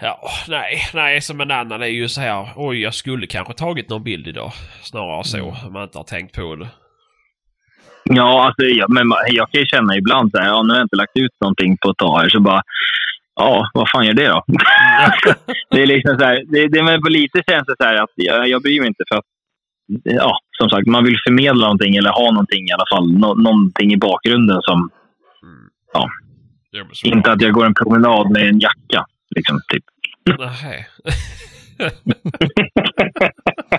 [0.02, 2.49] Ja, nej, nej, som en annan är ju så här.
[2.56, 4.52] Oj, jag skulle kanske tagit någon bild idag.
[4.82, 6.69] Snarare så, om man inte har tänkt på det.
[8.03, 10.85] Ja, alltså, ja, men jag kan ju känna ibland så här, ja, nu har jag
[10.85, 12.61] inte lagt ut någonting på ett tag här, så bara,
[13.35, 14.43] ja, vad fan gör det då?
[15.69, 18.11] det är liksom så här, det, det, men på lite känns det så här att
[18.15, 19.25] jag, jag bryr mig inte för att,
[20.03, 23.93] ja, som sagt, man vill förmedla någonting eller ha någonting i alla fall, nå, någonting
[23.93, 24.89] i bakgrunden som,
[26.73, 29.83] men så inte att jag går en promenad med en jacka, liksom, typ.
[30.39, 30.87] Nej.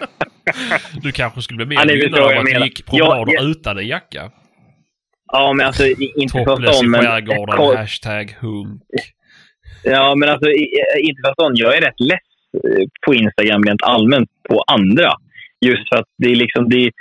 [1.03, 3.43] du kanske skulle bli Ja, mer förstår gynnad av jag att du gick promenader Ja,
[3.43, 3.51] ja.
[3.51, 4.31] utan en jacka.
[5.33, 7.01] Ja, men alltså inte för Topless i sån, men...
[7.01, 8.83] skärgården, hashtag hunk.
[9.85, 10.51] Ja, men alltså
[11.01, 11.57] inte för sån.
[11.57, 12.29] Jag är rätt less
[12.65, 15.13] eh, på Instagram rent allmänt på andra.
[15.67, 16.69] Just för att det är liksom...
[16.69, 16.93] Det är,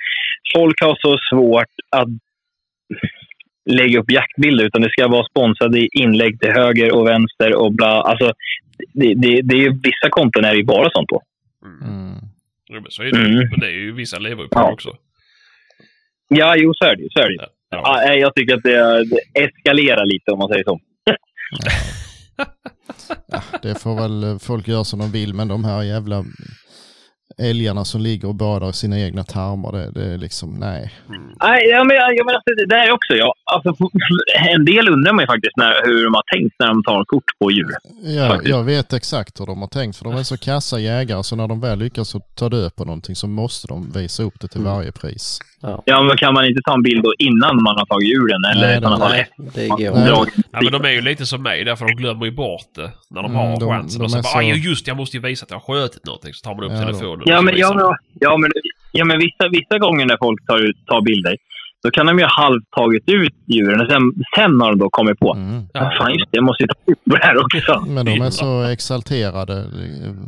[0.56, 2.08] folk har så svårt att
[3.70, 8.02] lägga upp jaktbilder utan det ska vara sponsrade inlägg till höger och vänster och bla.
[8.02, 8.34] Alltså,
[8.94, 11.22] det, det, det är, vissa konton är det ju bara sånt på.
[11.66, 12.33] Mm.
[12.70, 13.50] Jo, men så är det Mm.
[13.50, 14.68] Men det är ju vissa lever ju på Ja.
[14.68, 14.90] det också.
[16.28, 17.08] Ja, jo, så är det.
[17.14, 17.36] Så är det.
[17.70, 18.04] Ja.
[18.06, 20.80] Ja, jag tycker att det, det eskalerar lite om man säger så.
[23.28, 26.26] Ja, det får väl eh, folk göra som de vill, men de här jävla
[27.38, 30.94] älgarna som ligger och badar i sina egna tarmar, det, det är liksom, nej.
[31.44, 33.14] Nej, ja, men, jag menar, alltså, det där också.
[33.14, 33.34] Ja.
[33.54, 33.76] Alltså,
[34.50, 37.24] en del undrar man ju faktiskt när, hur de har tänkt när de tar kort
[37.40, 37.72] på djur.
[38.04, 38.50] Ja, Faktiskt.
[38.50, 41.48] jag vet exakt hur de har tänkt, för de är så kassa jägare, så när
[41.48, 44.92] de väl lyckas ta död på någonting så måste de visa upp det till varje
[44.92, 45.40] pris.
[45.86, 48.44] Ja, men kan man inte ta en bild då innan man har tagit djuren?
[48.52, 49.92] Eller Nej, i sådana nej, det går
[50.52, 53.22] Ja, men de är ju lite som mig därför de glömmer ju bort det när
[53.22, 54.00] de Mm, har de- chansen.
[54.00, 56.06] de och så bara, så- ja, just jag måste ju visa att jag har skjutit
[56.06, 56.34] någonting.
[56.34, 57.23] Så tar man upp Ja, telefonen.
[57.26, 57.86] Ja, men, ja, men,
[58.20, 58.52] ja, men,
[58.92, 61.36] ja, men vissa, vissa gånger när folk tar, ut, tar bilder,
[61.84, 64.02] då kan de ju halvt tagit ut djuren och sen,
[64.36, 65.62] sen har de då kommit på Mm.
[65.74, 65.94] Ja.
[65.98, 66.38] Fan, just det.
[66.38, 67.86] Jag måste ju ta upp det här också.
[67.96, 69.66] Men de är så exalterade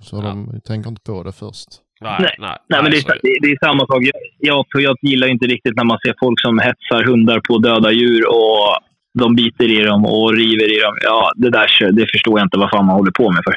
[0.02, 1.70] så de tänker inte på det först.
[2.02, 2.36] Nej, Nej.
[2.40, 4.02] nej, Nej, men det, är, det, det är samma sak.
[4.02, 7.92] Jag, jag, jag gillar inte riktigt när man ser folk som hetsar hundar på döda
[7.92, 8.78] djur och
[9.20, 10.98] de biter i dem och river i dem.
[11.02, 13.56] Ja, det där det förstår jag inte vad fan man håller på med för.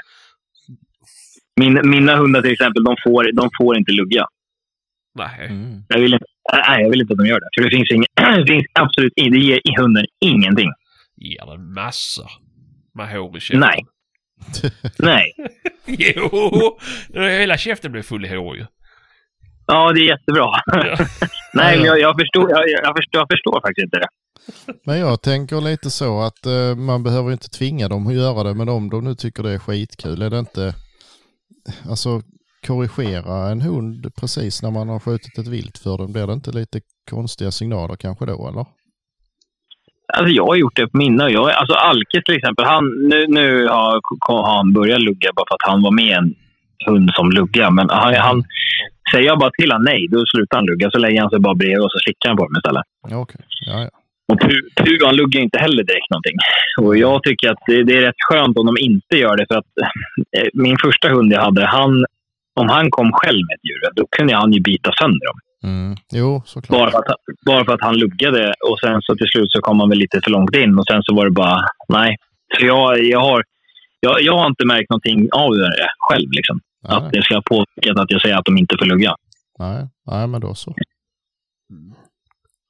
[1.59, 4.27] Min, mina hundar till exempel, de får, de får inte lugga.
[5.19, 5.47] Nej.
[5.51, 5.83] Mm.
[5.89, 6.25] Jag vill, inte,
[6.69, 7.49] nej, jag vill inte att de gör det.
[7.57, 8.05] För det finns, ing,
[8.37, 10.71] det finns absolut in- det ger i hunden ingenting.
[11.17, 12.31] Ger den massor
[12.95, 13.61] med hår i käften.
[13.61, 13.85] Nej.
[14.99, 15.33] Nej.
[15.87, 16.79] Jo!
[17.15, 18.67] Hela käften blir full i hår ju.
[19.67, 20.51] Ja, det är jättebra.
[21.55, 24.09] Nej, men jag, jag, förstår, jag, jag, förstår, jag förstår faktiskt inte det.
[24.85, 28.55] Men jag tänker lite så att eh, man behöver inte tvinga dem att göra det,
[28.55, 30.75] men om de nu tycker det är skitkul, är det inte,
[31.89, 32.21] alltså
[32.67, 36.51] korrigera en hund precis när man har skjutit ett vilt för den, blir det inte
[36.51, 38.67] lite konstiga signaler kanske då eller?
[40.15, 41.31] Alltså jag har gjort det på mina.
[41.31, 45.55] Jag, alltså Alkes till exempel, han, nu, nu har, har han börjat lugga bara för
[45.55, 46.35] att han var med en
[46.87, 47.71] hund som lugga.
[47.71, 48.45] Men han, han,
[49.13, 50.91] säger jag bara till honom nej, då slutar han lugga.
[50.91, 52.83] Så lägger han sig bara bredvid och så slickar han på mig istället.
[53.11, 53.91] Ja, Okej, ja, ja.
[54.33, 56.37] Och Pu, Pu han luggar inte heller direkt någonting.
[56.81, 59.47] Och jag tycker att det, är rätt skönt om de inte gör det.
[59.51, 59.73] För att
[60.37, 62.05] eh, min första hund jag hade, han,
[62.61, 65.39] om han kom själv med ett djur, då kunde han ju bita sönder dem.
[65.65, 65.97] Mm.
[66.13, 66.81] Jo, såklart.
[66.81, 69.81] Bara för, att, bara för att han luggade och sen så till slut så kom
[69.81, 72.17] han väl lite för långt in och sen så var det bara, nej.
[72.59, 73.45] Så jag, jag, har,
[74.01, 76.31] jag, jag har inte märkt någonting av det själv.
[76.31, 76.61] Liksom.
[76.89, 79.15] Nej, Att det ska ha påverkat att jag säger att de inte får lugga.
[79.59, 80.75] nej, nej, men då så.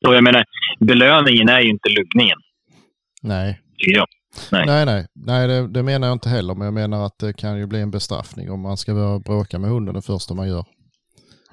[0.06, 0.44] Och jag menar,
[0.80, 2.38] belöningen är ju inte luggningen,
[3.22, 4.06] Nej, tycker jag.
[4.52, 4.66] Nej.
[4.66, 7.58] nej, nej, nej det, det menar jag inte heller, men jag menar att det kan
[7.58, 10.64] ju bli en bestraffning om man ska börja bråka med hunden det första man gör.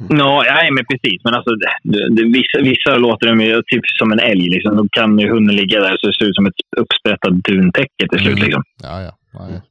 [0.09, 1.21] Ja, nej, men precis.
[1.23, 1.51] Men alltså,
[1.83, 4.49] det, det, vissa, vissa låter de ju typ som en älg.
[4.49, 4.77] Liksom.
[4.77, 8.19] Då kan ju hunden ligga där så det ser ut som ett uppsprättat duntäcke till
[8.19, 8.37] slut.
[8.37, 8.43] Mm.
[8.43, 8.63] Liksom.
[8.83, 9.61] Ja, ja, nej.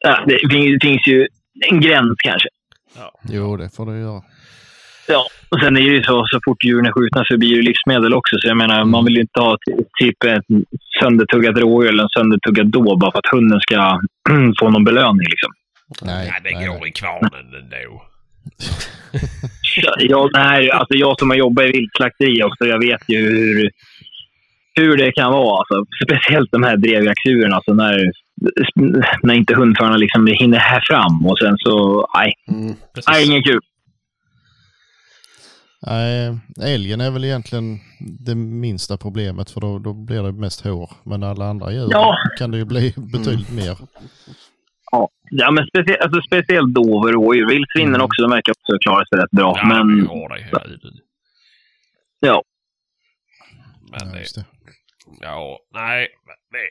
[0.00, 1.26] Ja, det, finns, det finns ju
[1.70, 2.48] en gräns kanske.
[3.28, 4.22] Jo, det får det göra.
[5.08, 7.56] Ja, och sen är det ju så, så fort djuren är skjutna så blir det
[7.56, 8.36] ju livsmedel också.
[8.38, 10.44] Så jag menar, man vill ju inte ha ty- typ ett
[11.00, 14.00] söndertuggat rådjur eller en söndertuggad då bara för att hunden ska
[14.60, 15.26] få någon belöning.
[15.30, 15.52] Liksom.
[16.02, 16.88] Nej, Ja, det nej, går nej.
[16.88, 17.30] i kvarnen
[17.62, 18.02] ändå.
[19.98, 23.70] Jag, nej, alltså jag som har jobbat i viltslakteri också, jag vet ju hur,
[24.74, 25.58] hur det kan vara.
[25.58, 28.10] Alltså, speciellt de här drevjaktdjuren, alltså när,
[29.22, 32.74] när inte hundförarna liksom hinner här fram och sen så, nej, Mm.
[33.08, 33.60] nej ingen kul.
[35.86, 40.90] Nej, älgen är väl egentligen det minsta problemet för då, då blir det mest hår.
[41.04, 42.16] Men alla andra djur Ja.
[42.38, 43.76] kan det ju bli betydligt mer.
[44.92, 47.48] Ja, ja men specie, alltså, speciellt dover och rådjur.
[47.48, 48.00] Vildsvinen Mm.
[48.04, 49.54] också, de verkar också klara sig rätt bra.
[49.56, 50.92] Ja, men vi har det hela tiden.
[52.20, 52.42] ja,
[53.90, 54.44] Men det.
[55.20, 56.08] ja, nej.
[56.50, 56.68] Det,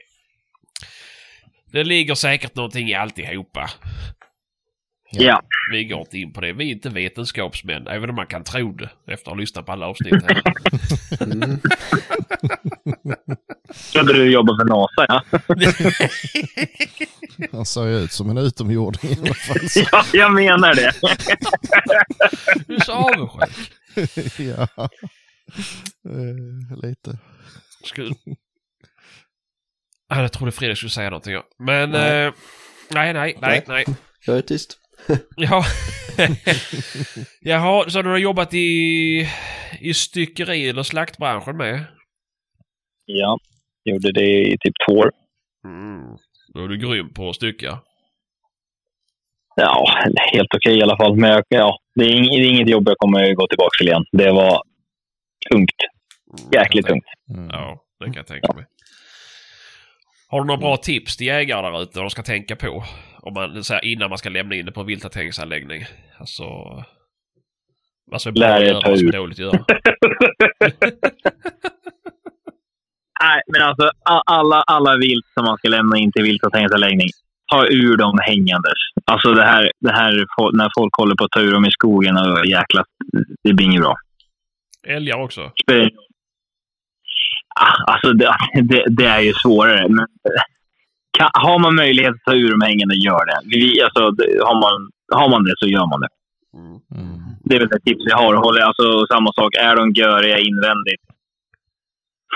[1.78, 3.70] det ligger säkert någonting i alltihopa.
[5.12, 5.24] Ja.
[5.24, 5.42] ja.
[5.72, 6.54] Vi går inte in på det.
[6.54, 9.72] Vi är inte vetenskapsmän, även om man kan tro det efter att ha lyssnat på
[9.72, 10.42] alla avsnitt här.
[11.22, 11.60] Mm.
[13.92, 15.24] Trodde du jobbade för NASA, ja.
[17.58, 19.70] Han ser ju ut som en utomjording i alla fall.
[19.70, 20.94] Så, ja jag menar det.
[22.68, 24.40] Du är så avundsjuk.
[24.40, 24.90] ja.
[26.10, 27.18] Eh, lite.
[27.84, 28.16] Skulle...
[30.10, 31.36] Ja, Jag trodde Fredrik skulle säga någonting.
[31.60, 31.90] Men...
[31.90, 32.32] Nej.
[32.90, 33.86] nej, nej, nej, nej.
[34.26, 34.78] Jag är tyst.
[35.36, 35.64] Ja.
[37.42, 39.28] Jaha, så du har jobbat i,
[39.80, 41.86] i styckeri eller slaktbranschen med?
[43.06, 43.38] Ja,
[43.84, 45.12] gjorde det i typ två år.
[45.66, 46.18] Mm.
[46.54, 47.80] Då är du grym på att stycka.
[49.56, 49.88] Ja,
[50.34, 51.16] helt okej i alla fall.
[51.16, 53.88] Men jag, ja, det, är ing, det är inget jobb jag kommer gå tillbaka till
[53.88, 54.06] igen.
[54.12, 54.62] Det var
[55.52, 55.72] tungt.
[56.54, 57.06] Jäkligt tungt.
[57.30, 57.50] Mm.
[57.50, 58.66] Ja, det kan jag tänka mig.
[60.30, 62.84] Har du några bra tips till jägare där ute vad de ska tänka på?
[63.28, 65.86] Om man, så här, innan man ska lämna in det på en vilthanteringsanläggning.
[66.20, 66.44] Alltså...
[68.12, 69.12] Vad som är bra Lär att er ta ur.
[69.12, 69.60] dåligt göra.
[73.24, 73.92] Nej, men alltså
[74.26, 77.08] alla, alla vilt som man ska lämna in till vilthanteringsanläggning,
[77.52, 78.74] ta ur dem hängandes.
[79.06, 82.18] Alltså det här, det här när folk håller på att ta ur dem i skogen
[82.18, 82.84] och jäkla,
[83.44, 83.96] det blir inget bra.
[84.88, 85.52] Älgar också.
[87.60, 89.90] Ah, Alltså det, det, det är ju svårare.
[89.90, 90.06] Men
[91.12, 93.40] kan, har man möjlighet att ta ur dem hängande, gör det.
[93.46, 94.90] Vi, alltså, det har, man,
[95.22, 96.10] har man det så gör man det.
[96.58, 96.80] Mm.
[97.04, 97.20] Mm.
[97.44, 98.36] Det är väl ett tips jag har.
[98.36, 101.04] Håller, alltså, samma sak, är de göriga invändigt,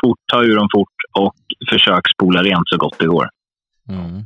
[0.01, 1.35] fort, ta ur dem fort och
[1.69, 3.29] försök spola rent så gott det går.
[3.89, 4.23] Mm.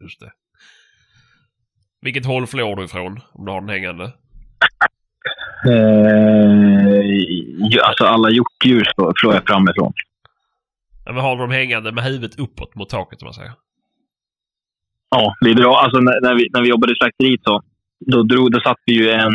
[0.00, 0.32] Just det.
[2.02, 4.04] Vilket håll flår du ifrån om du har den hängande?
[5.66, 7.00] Eh,
[7.88, 8.84] alltså alla hjortdjur
[9.20, 9.92] slår jag framifrån.
[11.10, 13.52] Ja, men har du dem hängande med huvudet uppåt mot taket om man säger?
[15.10, 17.62] Ja, vi drar, alltså när, när, vi, när vi jobbade i slakteriet så,
[18.06, 19.32] då, drog, då satt vi ju en,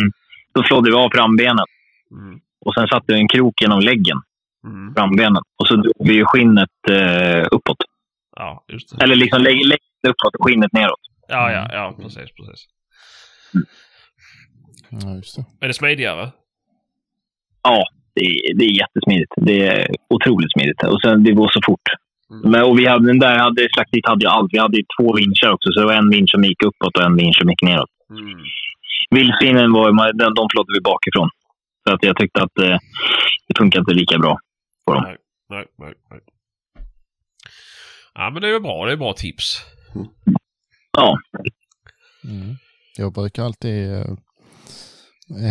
[0.54, 1.66] då flådde vi av frambenet
[2.12, 2.40] Mm.
[2.66, 4.18] och sen satte vi en krok genom läggen,
[4.66, 4.94] Mm.
[4.94, 5.44] frambenen.
[5.60, 7.78] Och så drog vi ju skinnet eh, uppåt.
[8.36, 9.04] Ja, just det.
[9.04, 11.00] Eller liksom lägg, läggen uppåt och skinnet neråt.
[11.28, 12.66] Ja, ja, ja, precis, precis.
[14.90, 15.46] Ja, just det.
[15.62, 16.32] Är det smidigare?
[17.64, 17.84] Ja,
[18.16, 19.32] det, är- det är jättesmidigt.
[19.38, 20.84] Det är otroligt smidigt.
[20.84, 21.88] Och sen, det går så fort.
[22.32, 22.52] Mm.
[22.52, 24.54] Men, och vi hade, den där hade, slakteriet hade ju allt.
[24.54, 27.16] Vi hade två vinschar också, så det var en vinsch som gick uppåt och en
[27.18, 27.90] vinsch som gick neråt.
[28.10, 28.40] Mm.
[29.10, 31.30] Vildsvinen var, ju- den, de flådde vi bakifrån.
[31.88, 32.78] Så att jag tyckte att eh,
[33.48, 34.38] det funkar inte lika bra
[34.88, 35.04] på dem.
[35.04, 35.18] Nej,
[35.50, 36.20] nej, nej, nej.
[38.14, 38.86] Ja, men det är bra.
[38.86, 39.62] Det är bra tips.
[40.98, 41.18] Ja,
[42.24, 42.56] Mm.
[42.98, 44.06] Jag brukar alltid eh,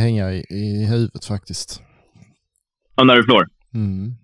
[0.00, 1.82] hänga i, i huvudet faktiskt.
[2.96, 3.48] Du flår.
[3.74, 4.14] Mm.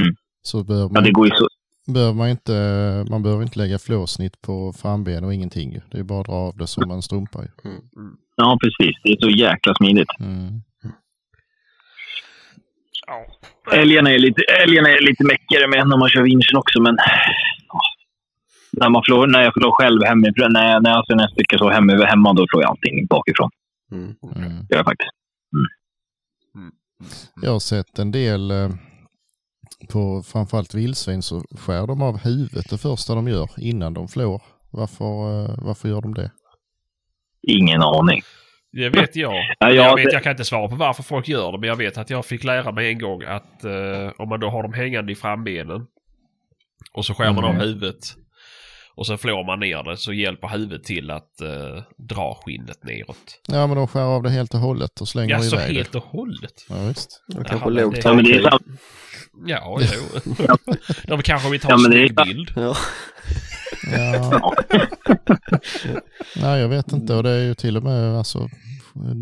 [0.00, 0.16] Mm.
[0.42, 1.48] Så behöver Ja, man, det går ju så.
[1.92, 2.52] behöver man, inte,
[3.10, 5.80] man behöver inte lägga flåsnitt på framben och ingenting.
[5.90, 7.42] Det är bara att dra av det som en strumpa.
[7.42, 7.48] ju.
[8.36, 8.96] Ja, precis.
[9.02, 10.08] Det är så jäkla smidigt.
[10.20, 10.62] Mm.
[13.06, 13.26] Ja.
[13.72, 16.96] Älgarna är lite, älgarna är lite mäckigare med när man kör vinschen också, men...
[17.68, 17.80] ja.
[18.72, 21.30] När, man flår, när jag flår själv hemifrån, när jag, när jag, alltså, när jag
[21.32, 23.50] styckar så hemma, hemma, då flår jag allting bakifrån.
[23.92, 24.14] Mm.
[24.36, 24.50] Mm.
[24.68, 25.10] Det gör jag faktiskt.
[27.42, 28.70] Jag har sett en del eh,
[29.88, 34.42] på framförallt vildsvin så skär de av huvudet det första de gör innan de flår.
[34.70, 35.04] Varför,
[35.44, 36.30] eh, varför gör de det?
[37.42, 38.22] Ingen aning.
[38.72, 39.32] Det vet jag.
[39.58, 41.76] Ja, jag, jag, vet, jag kan inte svara på varför folk gör det, men jag
[41.76, 44.72] vet att jag fick lära mig en gång att eh, om man då har dem
[44.72, 45.86] hängande i frambenen
[46.92, 47.62] och så skär man av Mm.
[47.62, 47.98] huvudet
[48.96, 53.40] och sen flår man ner det så hjälper huvudet till att eh, dra skinnet neråt.
[53.48, 55.92] Ja men de skär av det helt och hållet och slänger Ja, så iväg helt
[55.92, 55.98] det.
[55.98, 56.52] och hållet.
[56.68, 57.22] Ja, visst.
[57.38, 58.62] Och kanske lågt det- ja, men det är sant.
[59.46, 60.32] Ja, jo.
[61.06, 62.52] De kanske vill ta Ja, en snygg bild.
[62.56, 62.76] Ja.
[63.92, 64.54] Ja.
[66.36, 68.48] Nej jag vet inte och det är ju till och med alltså,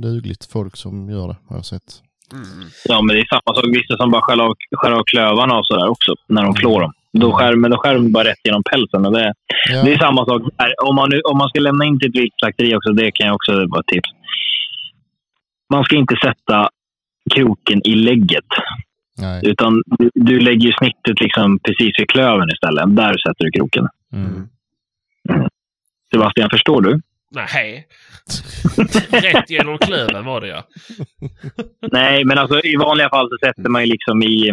[0.03, 1.95] dugligt folk som gör det har jag sett.
[2.33, 2.47] Mm.
[2.85, 3.65] Ja, men det är samma sak.
[3.77, 6.93] Vissa som bara skär av, skär av klövarna och sådär också, när de flår dem.
[7.20, 9.07] Då skär, men då skär de bara rätt genom pälsen.
[9.07, 9.35] Och det,
[9.70, 9.83] Ja.
[9.85, 10.75] det är samma sak här.
[10.88, 13.35] Om man, nu, om man ska lämna in till ett viltslakteri också, det kan jag
[13.35, 14.09] också vara ett tips.
[15.72, 16.68] Man ska inte sätta
[17.35, 18.44] kroken i lägget.
[19.18, 19.40] Nej.
[19.44, 22.96] Utan du, du lägger ju snittet liksom precis vid klöven istället.
[22.96, 23.88] Där sätter du kroken.
[24.12, 24.48] Mm.
[26.14, 27.01] Sebastian, förstår du?
[27.35, 27.87] Nej.
[29.11, 30.62] Rätt genom klöven var det ja.
[31.92, 34.51] Nej, men alltså i vanliga fall så sätter man ju liksom i...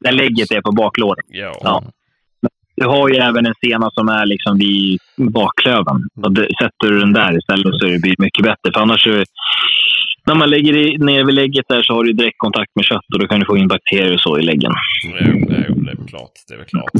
[0.00, 1.24] När lägget är på baklåret.
[1.28, 1.52] Ja.
[1.62, 1.82] Ja.
[2.76, 6.08] Du har ju även en sena som är liksom vid bakklöven.
[6.22, 8.72] Och det, sätter du den där istället så blir det mycket bättre.
[8.74, 9.24] För annars så,
[10.26, 13.04] när man lägger i, ner vid lägget där så har du direkt kontakt med kött
[13.14, 14.72] och då kan du få in bakterier och så i läggen.
[15.04, 15.16] Jo,
[15.68, 16.32] jo, det är klart.
[16.48, 16.90] Det är väl klart.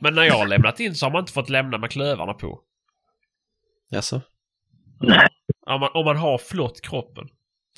[0.00, 2.60] Men när jag har lämnat in så har man inte fått lämna med klövarna på.
[3.90, 4.20] Jaså?
[5.00, 5.28] Nej.
[5.66, 7.24] Om man, om man har flott kroppen.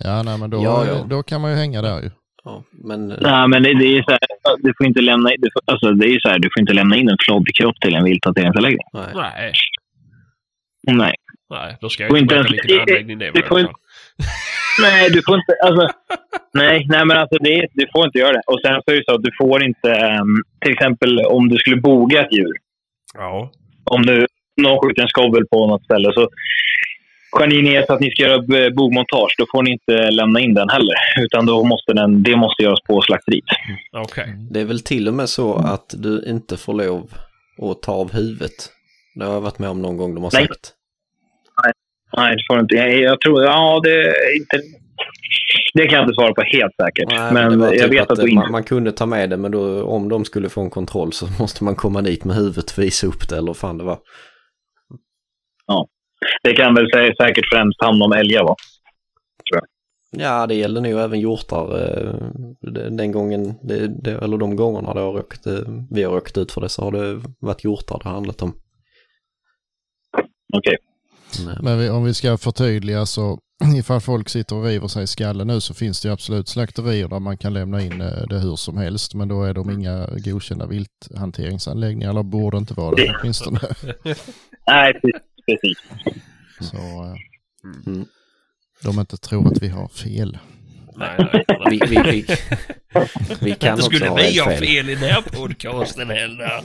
[0.05, 1.07] Ja, nej, men då, Ja, ja.
[1.11, 2.11] då kan man ju hänga där ju.
[2.45, 3.07] Ja, men...
[3.09, 4.19] Nej, men det, det är så här,
[4.59, 6.97] du får inte lämna, du får, alltså, det är så här, du får inte lämna
[6.97, 8.87] in en flodd kropp till en vilthanteringsanläggning.
[8.93, 9.05] Nej.
[9.15, 9.53] Nej.
[10.93, 11.15] Nej.
[11.51, 13.59] Nej, då ska jag inte ens- vilken anläggning det du var.
[13.61, 13.73] inte-.
[14.83, 15.53] Nej, du får inte.
[15.65, 15.89] Alltså,
[16.55, 18.43] nej, nej, men alltså det, du får inte göra det.
[18.47, 21.57] Och sen så är det så att du får inte, ehm, till exempel om du
[21.59, 22.57] skulle boga ett djur.
[23.15, 23.53] Ja.
[23.85, 24.27] Om du,
[24.63, 26.29] någon skjuter en skovel på något ställe så
[27.33, 29.35] skär ni ner så att ni ska göra eh, bogmontage.
[29.39, 30.95] Då får ni inte lämna in den heller.
[31.21, 33.45] Utan då måste den, det måste göras på slakteriet.
[33.93, 34.37] Okej.
[34.51, 37.11] Det är väl till och med så att du inte får lov
[37.63, 38.71] att ta av huvudet.
[39.15, 40.47] Det har jag varit med om någon gång de har Nej.
[40.47, 40.73] sagt.
[42.17, 42.75] Nej, det får du inte.
[42.75, 44.61] Jag, jag tror, ja, det är inte...
[45.75, 47.09] Det kan jag inte svara på helt säkert.
[47.11, 48.53] Nej, men det var jag typ vet att, att du man, inte...
[48.53, 51.65] man kunde ta med det men då, om de skulle få en kontroll så måste
[51.65, 53.99] man komma dit med huvudet och visa upp det eller vad fan det var.
[56.43, 58.57] Det kan väl sä- säkert främst handla om älgar, va?
[60.11, 61.79] Ja, det gäller nog även hjortar.
[61.83, 62.15] eh,
[62.91, 65.59] Den gången, det, eller de gångerna det har råkat, eh,
[65.91, 68.53] vi har råkat ut för det så har det varit hjortar det har handlat om.
[70.53, 70.77] Okej.
[71.45, 73.39] Men, eh, Men vi, om vi ska förtydliga så
[73.79, 77.09] ifall folk sitter och river sig i skallen nu så finns det ju absolut slakterier
[77.09, 79.15] där man kan lämna in eh, det hur som helst.
[79.15, 83.61] Men då är de inga godkända vilthanteringsanläggningar eller borde inte vara det åtminstone.
[84.67, 85.01] Nej,
[85.47, 85.79] precis.
[86.71, 87.15] Så eh,
[87.87, 88.07] Mm.
[88.83, 90.39] de inte tror att vi har fel.
[90.97, 91.45] Nej, nej.
[91.49, 91.59] nej.
[91.71, 92.37] vi, vi, vi,
[93.41, 94.59] vi kan Inte skulle ha vi ha fel.
[94.59, 96.63] fel i den här podcasten heller.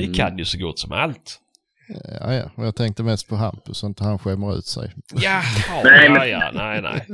[0.00, 1.40] vi kan ju så gott som allt.
[2.20, 2.50] Ja, ja.
[2.56, 4.92] Och jag tänkte mest på Hampus så inte han skämmer ut sig.
[5.14, 5.42] Jaha,
[5.84, 7.06] Nej, ja, men- ja, nej, nej.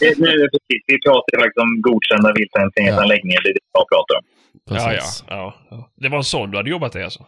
[0.00, 0.82] Det- Nu är det precis.
[0.86, 3.40] Vi pratar ju faktiskt om godkända vilthanteringsanläggningar.
[3.42, 4.24] Det är det jag pratar om.
[4.70, 5.90] Ja, ja, ja, ja.
[5.96, 7.26] Det var en sån du hade jobbat i alltså?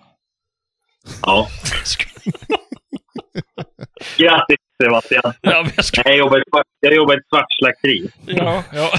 [1.23, 1.49] Ja.
[4.17, 5.33] Grattis Sebastian.
[5.41, 6.03] Ja, men jag ska...
[6.05, 8.11] Jag jobbar svart, jag jobbar i ett svart slakteri.
[8.27, 8.93] Ja, ja.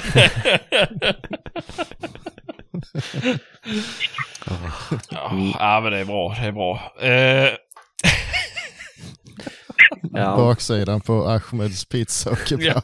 [5.10, 6.36] ja, ja, men det är bra.
[6.40, 6.92] Det är bra.
[7.00, 7.52] Eh,
[10.12, 12.82] Ja, Baksidan på Ahmeds pizza och kebab.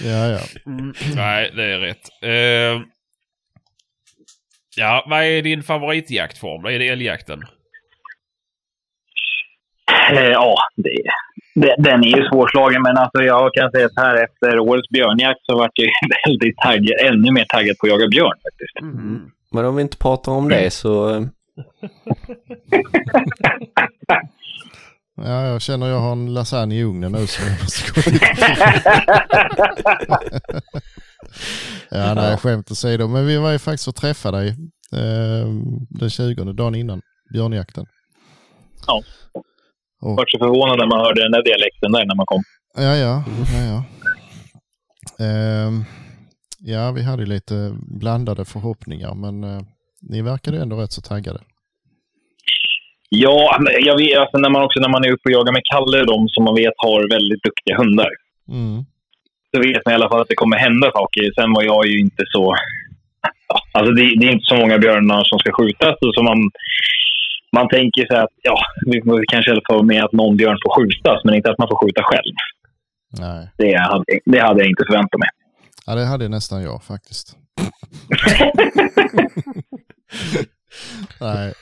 [0.00, 0.28] Ja.
[0.28, 0.38] Ja.
[0.66, 2.08] Mm, nej, det är rätt.
[2.22, 2.82] Eh,
[4.76, 6.64] ja, vad är din favoritjaktform?
[6.64, 7.42] Är det älgjakten?
[10.12, 10.94] Eh, Ja, det,
[11.54, 12.82] det, den är ju svårslagen.
[12.82, 15.90] Men alltså jag kan säga att här efter årets björnjakt så vart jag
[16.26, 18.80] väldigt taggad, ännu mer taggad på att jaga björn faktiskt.
[18.80, 19.30] Mm.
[19.52, 21.10] men om vi inte pratar om det så
[25.24, 28.26] Ja, jag känner jag har en lasagne i ugnen nu så jag måste gå lite
[31.90, 33.08] Ja, nej, skämt åsido.
[33.08, 34.48] Men vi var ju faktiskt och träffade dig
[34.92, 35.48] eh,
[35.90, 37.02] den 20, dagen innan
[37.32, 37.86] björnjakten.
[38.86, 39.02] Ja.
[40.00, 42.42] Och, vart så förvånad när man hörde den där dialekten där när man kom.
[42.76, 43.84] ja, ja, ja, ja.
[45.24, 45.84] Ehm,
[46.58, 49.60] ja, vi hade lite blandade förhoppningar, men eh,
[50.00, 51.40] ni verkade ändå rätt så taggade.
[53.08, 56.04] Ja, jag vet, alltså när man också när man är uppe och jagar med Kalle,
[56.04, 58.10] de som man vet har väldigt duktiga hundar.
[58.48, 58.84] Mm.
[59.54, 61.32] Så vet man i alla fall att det kommer hända saker.
[61.40, 62.54] Sen var jag ju inte så...
[63.72, 65.94] Alltså det, det är inte så många björnar som ska skjutas.
[66.16, 66.50] Så man,
[67.52, 71.24] man tänker sig att ja, vi får kanske fall med att någon björn får skjutas,
[71.24, 72.34] men inte att man får skjuta själv.
[73.20, 75.28] Nej, Det hade, det hade jag inte förväntat mig.
[75.86, 77.36] ja, det hade nästan jag faktiskt.
[81.20, 81.52] Nej,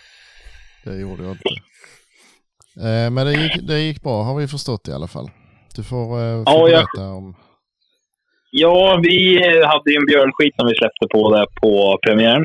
[0.91, 1.49] det gjorde jag inte.
[2.89, 5.31] Eh, men det gick, det gick bra har vi förstått i alla fall.
[5.77, 7.37] Du får, eh, får Ja, jag- berätta om...
[8.51, 12.45] Ja, vi eh, hade ju en björnskit som vi släppte på där på premiären.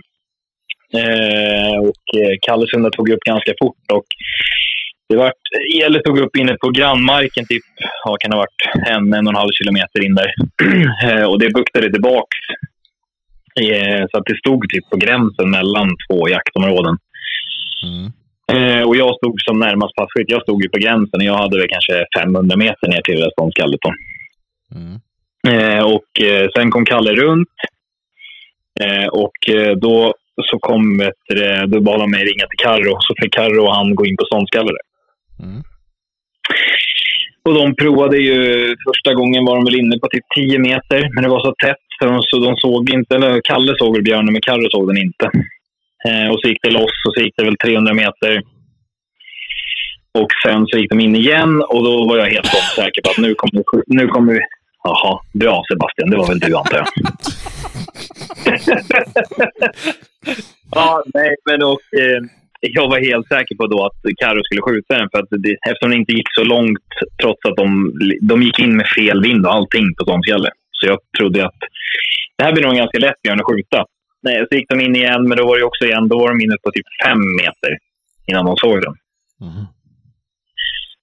[0.94, 2.04] Eh, och
[2.42, 3.92] Kalles hundar tog upp ganska fort.
[3.94, 4.06] Och
[5.10, 5.34] Det var,
[5.80, 7.64] Gälle tog upp inne på grannmarken, typ,
[8.06, 10.32] ja, kan det ha varit en, en och en halv kilometer in där.
[11.10, 12.38] Eh, och det buktade tillbaks.
[13.62, 16.98] Eh, Så att det stod typ på gränsen mellan två jaktområden.
[17.86, 18.12] Mm.
[18.54, 20.30] Eh, och jag stod som närmast passkytt.
[20.32, 23.80] Jag stod ju på gränsen och jag hade väl kanske 500 meter ner till ståndskallet.
[24.76, 24.96] Mm.
[25.48, 27.58] Eh, och eh, sen kom Kalle runt.
[28.82, 30.14] Eh, och eh, då
[30.52, 30.98] så kom,
[31.30, 32.98] det, då bad han mig ringa till Karro.
[33.00, 34.76] Så fick Karro och han gå in på ståndskallet.
[35.44, 35.62] Mm.
[37.44, 41.24] Och de provade ju, första gången var de väl inne på typ 10 meter, men
[41.24, 44.34] det var så tätt så de, så de såg inte, eller Kalle såg väl björnen,
[44.34, 45.30] men Karro såg den inte.
[46.08, 48.42] Eh, och så gick det loss och så gick det väl 300 meter.
[50.14, 53.18] Och sen så gick de in igen och då var jag helt säker på att
[53.18, 54.40] nu kommer, nu kommer vi...
[54.84, 56.88] Jaha, bra Sebastian, det var väl du antar jag.
[60.72, 62.22] ja, nej, men och, eh,
[62.62, 65.90] jag var helt säker på då att Karo skulle skjuta den för att det, eftersom
[65.90, 66.90] det inte gick så långt
[67.22, 70.50] trots att de, de gick in med fel vind och allting på Tomskalle.
[70.72, 71.60] Så jag trodde att
[72.38, 73.86] det här blir nog en ganska lätt björn att skjuta.
[74.24, 76.42] Nej, så gick de in igen, men då var det också igen, då var de
[76.42, 77.78] inne på typ fem meter
[78.28, 78.96] innan de såg den.
[79.42, 79.66] Mm.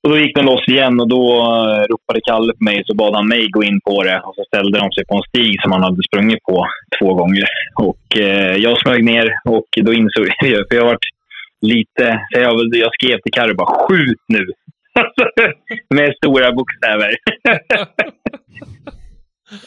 [0.03, 3.15] Och då gick den loss igen och då eh, ropade Kalle på mig så bad
[3.15, 4.21] han mig gå in på det.
[4.21, 6.67] Och så ställde de sig på en stig som han hade sprungit på
[6.99, 7.45] två gånger.
[7.75, 11.09] Och eh, jag smög ner och då insåg jag, för jag varit
[11.61, 14.47] lite, så jag, jag skrev till Kalle bara skjut nu.
[15.95, 17.11] Med stora bokstäver.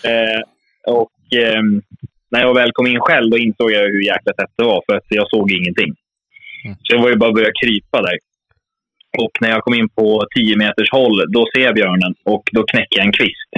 [0.04, 0.42] eh,
[0.88, 1.64] och eh,
[2.32, 4.96] när jag väl kom in själv då insåg jag hur jäkla tätt det var för
[4.96, 5.92] att jag såg ingenting.
[6.66, 6.78] Mm.
[6.84, 8.18] Så det var ju bara att börja krypa där.
[9.18, 12.64] Och när jag kom in på 10 meters håll, då ser jag björnen och då
[12.64, 13.50] knäcker jag en kvist.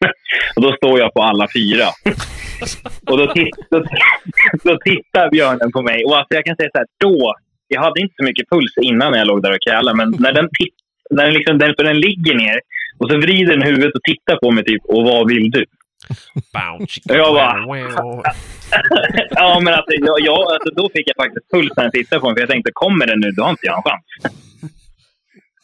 [0.56, 1.86] och då står jag på alla fyra.
[3.10, 3.84] och då, titt, då,
[4.64, 6.04] då tittar björnen på mig.
[6.04, 7.34] Och alltså jag kan säga så här, då,
[7.68, 10.32] jag hade inte så mycket puls innan när jag låg där och krälade, men när
[10.32, 10.74] den, titt,
[11.10, 12.60] när den, liksom, den, den ligger ner
[12.98, 15.64] och så vrider den huvudet och tittar på mig typ, och vad vill du?
[17.04, 17.66] Jag bara-
[19.30, 22.26] ja, men alltså, jag, jag, alltså, då fick jag faktiskt puls när jag tittade på
[22.26, 24.34] den, för jag tänkte, kommer den nu, då har inte jag en chans.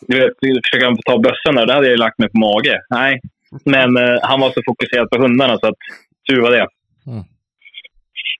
[0.09, 0.33] Du vet,
[0.65, 2.81] försöka ta bössan där, då hade jag lagt mig på mage.
[2.91, 3.21] Nej,
[3.65, 5.75] men eh, han var så fokuserad på hundarna så att
[6.31, 6.67] tur var det.
[7.07, 7.25] Mm.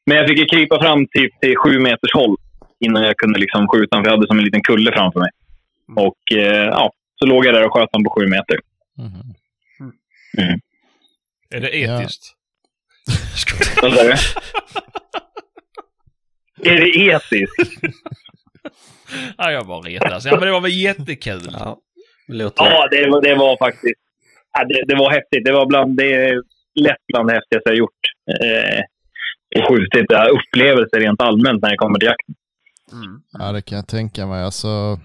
[0.07, 2.37] Men jag fick ju krypa fram typ till sju meters håll
[2.81, 5.31] innan jag kunde liksom skjuta, för jag hade som en liten kulle framför mig.
[5.97, 8.59] Och eh, ja, så låg jag där och sköt honom på sju meter.
[10.39, 10.61] Mm.
[11.51, 12.35] Är det etiskt?
[13.83, 14.15] Vad sa du?
[16.71, 17.83] Är det etiskt?
[19.39, 20.25] ja, jag bara retas.
[20.25, 21.49] Ja, men det var väl jättekul.
[21.53, 21.79] Ja,
[22.29, 22.65] det låter...
[22.65, 24.01] Ja, det var, det var faktiskt...
[24.53, 25.45] Ja, det, det var häftigt.
[25.45, 26.43] Det var bland det är
[26.75, 28.01] lätt bland det häftigaste jag gjort.
[28.43, 28.81] Eh,
[29.57, 30.07] och skjutit.
[30.11, 32.35] Upplevelser rent allmänt när det kommer till jakten.
[32.93, 33.21] Mm.
[33.33, 34.43] Ja, det kan jag tänka mig.
[34.43, 35.01] Alltså,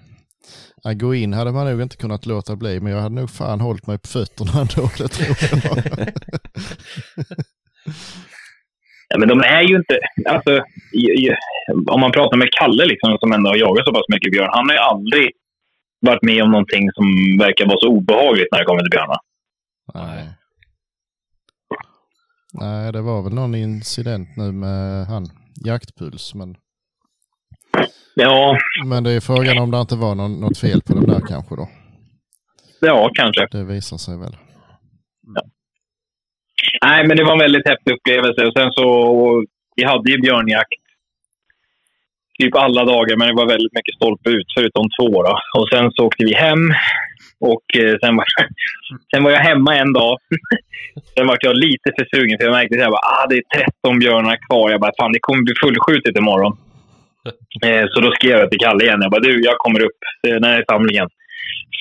[0.83, 3.61] att gå in hade man nog inte kunnat låta bli, men jag hade nog fan
[3.61, 6.07] hållit mig på fötterna ändå, det tror jag.
[9.09, 9.99] Ja, men de är ju inte...
[10.25, 10.63] Alltså,
[11.91, 14.49] om man pratar med Kalle, liksom, som ändå har jagat så pass mycket björn.
[14.51, 15.31] Han har ju aldrig
[15.99, 17.05] varit med om någonting som
[17.39, 19.19] verkar vara så obehagligt när det kommer till björnar.
[19.93, 20.29] Nej.
[22.53, 25.25] Nej, det var väl någon incident nu med han,
[25.65, 26.55] jaktpuls, men,
[28.21, 31.21] Ja, men det är frågan om det inte var någon, något fel på den där
[31.27, 31.69] kanske då.
[32.79, 33.47] ja kanske.
[33.51, 34.35] Det visar sig väl.
[36.85, 38.45] Nej, men det var en väldigt häftig upplevelse.
[38.45, 38.85] Och sen så,
[39.75, 40.81] vi hade ju björnjakt
[42.39, 45.23] typ alla dagar, men det var väldigt mycket stolpe ut, förutom två.
[45.23, 45.33] Då.
[45.57, 46.63] Och sen så åkte vi hem.
[47.39, 48.25] Och eh, sen, var,
[49.11, 50.17] sen var jag hemma en dag.
[51.15, 54.37] sen var jag lite för sugen, för jag märkte att ah, det är 13 björnar
[54.47, 54.71] kvar.
[54.71, 56.57] Jag bara, fan det kommer bli fullskjutet imorgon.
[57.65, 59.01] Eh, så då skrev jag till Kalle igen.
[59.01, 59.99] Jag bara, du, jag kommer upp.
[60.27, 61.09] Eh, när är samlingen?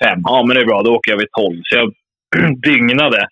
[0.04, 0.20] Fem.
[0.24, 0.82] Ja, men det är bra.
[0.82, 1.60] Då åker jag vid tolv.
[1.64, 1.94] Så jag
[2.62, 3.26] dygnade.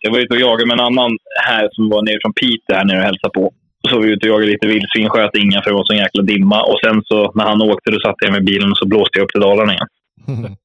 [0.00, 1.10] Jag var ute och jagade med en annan
[1.46, 3.52] här som var nere från Piteå här nere och hälsade på.
[3.88, 6.22] Så var vi ute och jagade lite vildsvin, sköt inga för det var så jäkla
[6.22, 6.62] dimma.
[6.62, 9.24] Och sen så när han åkte då satt jag med bilen och så blåste jag
[9.24, 9.88] upp till Dalarna igen.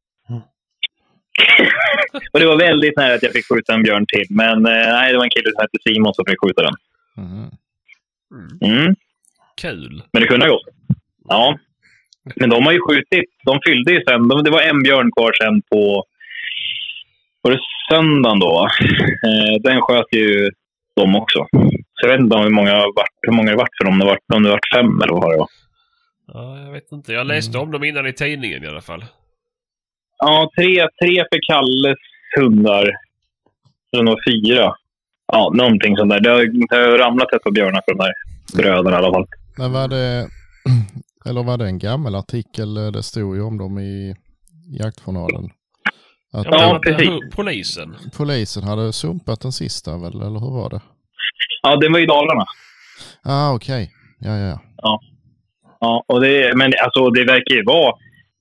[2.32, 4.28] och det var väldigt nära att jag fick skjuta en björn till.
[4.30, 6.76] Men eh, nej, det var en kille som hette Simon som fick skjuta den.
[7.18, 7.50] Mhm.
[8.62, 8.96] Mm.
[9.62, 10.04] Kul.
[10.14, 10.68] Men det kunde ha gått.
[11.30, 11.58] Ja.
[12.36, 13.30] Men de har ju skjutit.
[13.46, 14.28] De fyllde ju sen.
[14.28, 16.04] De, det var en björn kvar sen på...
[17.42, 18.68] Var det söndagen då?
[19.28, 20.50] Eh, den sköt ju
[20.96, 21.48] de också.
[21.94, 22.86] Så jag vet inte hur många,
[23.22, 24.00] hur många det varit för dem.
[24.00, 25.48] Det var, om det var fem eller vad det var.
[26.34, 27.14] Ja, jag vet inte.
[27.14, 29.06] Jag läste om dem innan i tidningen i alla fall.
[30.18, 31.98] Ja, tre, tre för Kalles
[32.38, 32.92] hundar.
[33.92, 34.76] Det var fyra.
[35.34, 36.20] Ja, någonting sånt där.
[36.20, 38.14] Det har, det har ramlat ett par björnar för de här
[38.58, 39.26] bröderna i alla fall.
[39.58, 40.30] Men var det,
[41.30, 42.74] eller var det en gammal artikel?
[42.92, 44.16] Det stod ju om dem i,
[44.80, 45.50] jaktjournalen.
[46.34, 47.10] Att Ja, Ja, att- precis.
[47.36, 47.96] Polisen.
[48.18, 50.82] polisen hade sumpat den sista väl, eller hur var det?
[51.62, 52.46] Ja, det var i Dalarna.
[53.24, 53.92] Ah, okej.
[54.20, 55.00] Ja, ja, ja.
[55.80, 57.94] Ja, och det, men alltså, det verkar ju vara...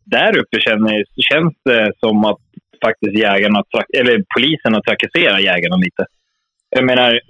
[0.07, 2.39] Där uppe känner, känns det som att
[2.85, 3.63] faktiskt jägarna,
[3.99, 6.05] eller polisen har trakasserat jägarna lite.
[6.71, 7.21] Jag menar,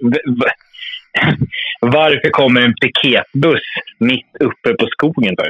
[1.81, 3.61] varför kommer en piketbuss
[3.99, 5.49] mitt uppe på skogen för?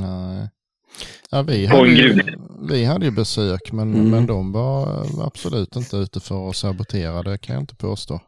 [0.00, 0.48] Nej.
[1.30, 2.20] Ja, vi, hade ju,
[2.70, 4.10] vi hade ju besök, men, Mm.
[4.10, 8.20] men de var absolut inte ute för att sabotera, det kan jag inte påstå.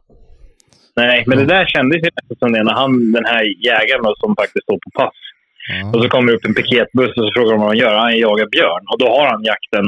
[0.95, 2.09] Nej, men det där kändes ju
[2.39, 5.15] som det när han, den här jägaren som faktiskt står på pass.
[5.91, 7.95] Och Ja, så kommer det upp en piketbuss och så frågar de vad han gör.
[7.97, 8.83] Han jagar björn.
[8.91, 9.85] Och då har han jakten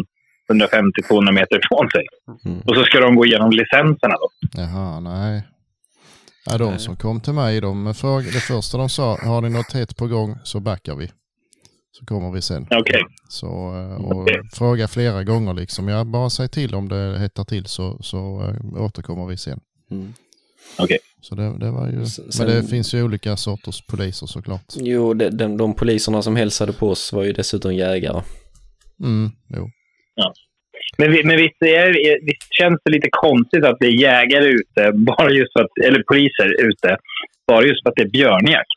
[0.51, 2.05] 150-200 meter ifrån sig.
[2.45, 2.59] Mm.
[2.67, 4.30] Och så ska de gå igenom licenserna då.
[4.61, 5.43] Jaha, nej.
[6.46, 9.72] Ja, de som kom till mig, de frågade, det första de sa, har ni något
[9.74, 11.12] hett på gång så backar vi.
[11.91, 12.68] Så kommer vi sen.
[12.72, 13.02] Okej.
[13.30, 14.41] Så, eh, och Okej.
[14.54, 15.88] fråga flera gånger liksom.
[15.88, 19.60] Ja, bara säg till om det hettar till så, så eh, återkommer vi sen.
[19.91, 20.14] Mm.
[21.22, 24.74] Så det, det var ju, S- men sen- det finns ju olika sorters poliser såklart.
[24.76, 28.22] Jo, de, de, de poliserna som hälsade på oss var ju dessutom jägare.
[29.04, 29.70] Mm, jo.
[30.98, 34.46] Men, vi- men visst, är, är- visst känns det lite konstigt att det är jägare
[34.46, 36.98] ute, bara just för att, eller poliser ute,
[37.48, 38.70] bara just för att det är björnjakt?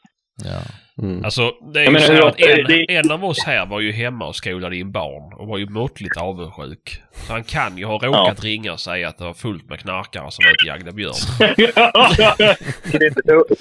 [0.45, 0.61] Ja.
[1.03, 1.25] Mm.
[1.25, 3.93] Alltså, det är ju menar, så att en, det- en av oss här var ju
[3.93, 7.03] hemma och skolade in barn och var ju måttligt avundsjuk.
[7.13, 10.31] Så han kan ju ha råkat ringa och säga att det var fullt med knarkare
[10.31, 11.15] som var ute och jagade björn.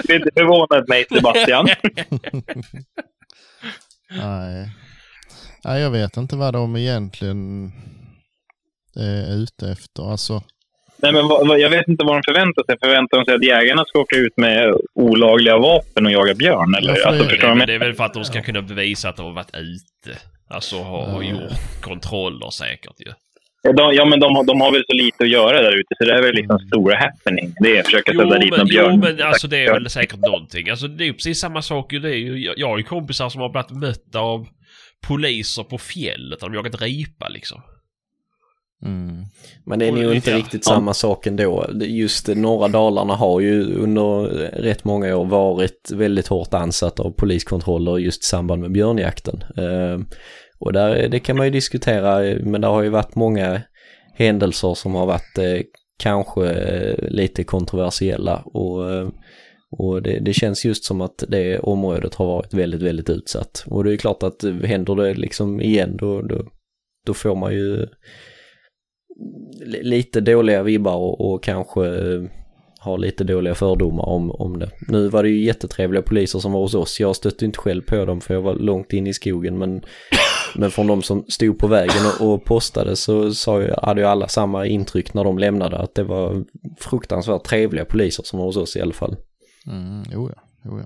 [0.08, 1.68] det är inte förvånat mig, Sebastian.
[4.10, 4.70] Nej.
[5.64, 7.72] Nej, jag vet inte vad de egentligen
[9.00, 10.12] är ute efter.
[10.12, 10.42] Alltså,
[11.02, 12.76] Nej, men vad, vad, jag vet inte vad de förväntar sig.
[12.84, 16.76] Förväntar de sig att jägarna ska åka ut med olagliga vapen och jaga björn?
[16.76, 16.90] Eller?
[16.90, 19.16] Ja, för alltså, det- det jag är väl för att de ska kunna bevisa att
[19.18, 20.18] de har varit ute.
[20.50, 21.30] Alltså har, har Ja.
[21.30, 23.12] gjort kontroller säkert ju.
[23.74, 26.06] de, Ja, men de, har- de har väl så lite att göra där ute, så
[26.06, 27.54] det är väl liksom stora happening.
[27.60, 28.92] Det är att försöka Jo sätta dit men, någon björn.
[28.94, 30.70] jo men alltså det är väl säkert någonting.
[30.70, 32.00] Alltså det är ju precis samma sak ju.
[32.00, 34.48] Det är ju, jag, jag har ju kompisar som har blivit mötta av
[35.08, 36.40] poliser på fjället.
[36.40, 37.62] De har jagat ripa liksom.
[38.86, 39.26] Mm.
[39.66, 40.74] Men det är nog inte riktigt Ja.
[40.74, 41.66] samma sak ändå.
[41.82, 44.24] Just norra Dalarna har ju under
[44.62, 49.44] rätt många år varit väldigt hårt ansatt av poliskontroller just i samband med björnjakten.
[49.58, 50.00] Eh,
[50.60, 53.62] och där, det kan man ju diskutera, men det har ju varit många
[54.14, 55.62] händelser som har varit eh,
[55.98, 59.10] kanske eh, lite kontroversiella och, eh,
[59.72, 63.64] och det, det känns just som att det området har varit väldigt, väldigt utsatt.
[63.68, 66.44] Och det är klart att händer det liksom igen då, då,
[67.06, 67.88] då får man ju
[69.66, 72.22] lite dåliga vibbar och, och kanske eh,
[72.80, 74.70] har lite dåliga fördomar om, om det.
[74.88, 77.00] Nu var det ju jättetrevliga poliser som var hos oss.
[77.00, 79.82] Jag stötte inte själv på dem för jag var långt in i skogen men,
[80.56, 84.08] men från de som stod på vägen och, och postade så sa jag, hade ju
[84.08, 86.44] alla samma intryck när de lämnade att det var
[86.80, 89.16] fruktansvärt trevliga poliser som var hos oss i alla fall.
[89.68, 90.42] Mm, jo, ja.
[90.66, 90.86] Jo, ja.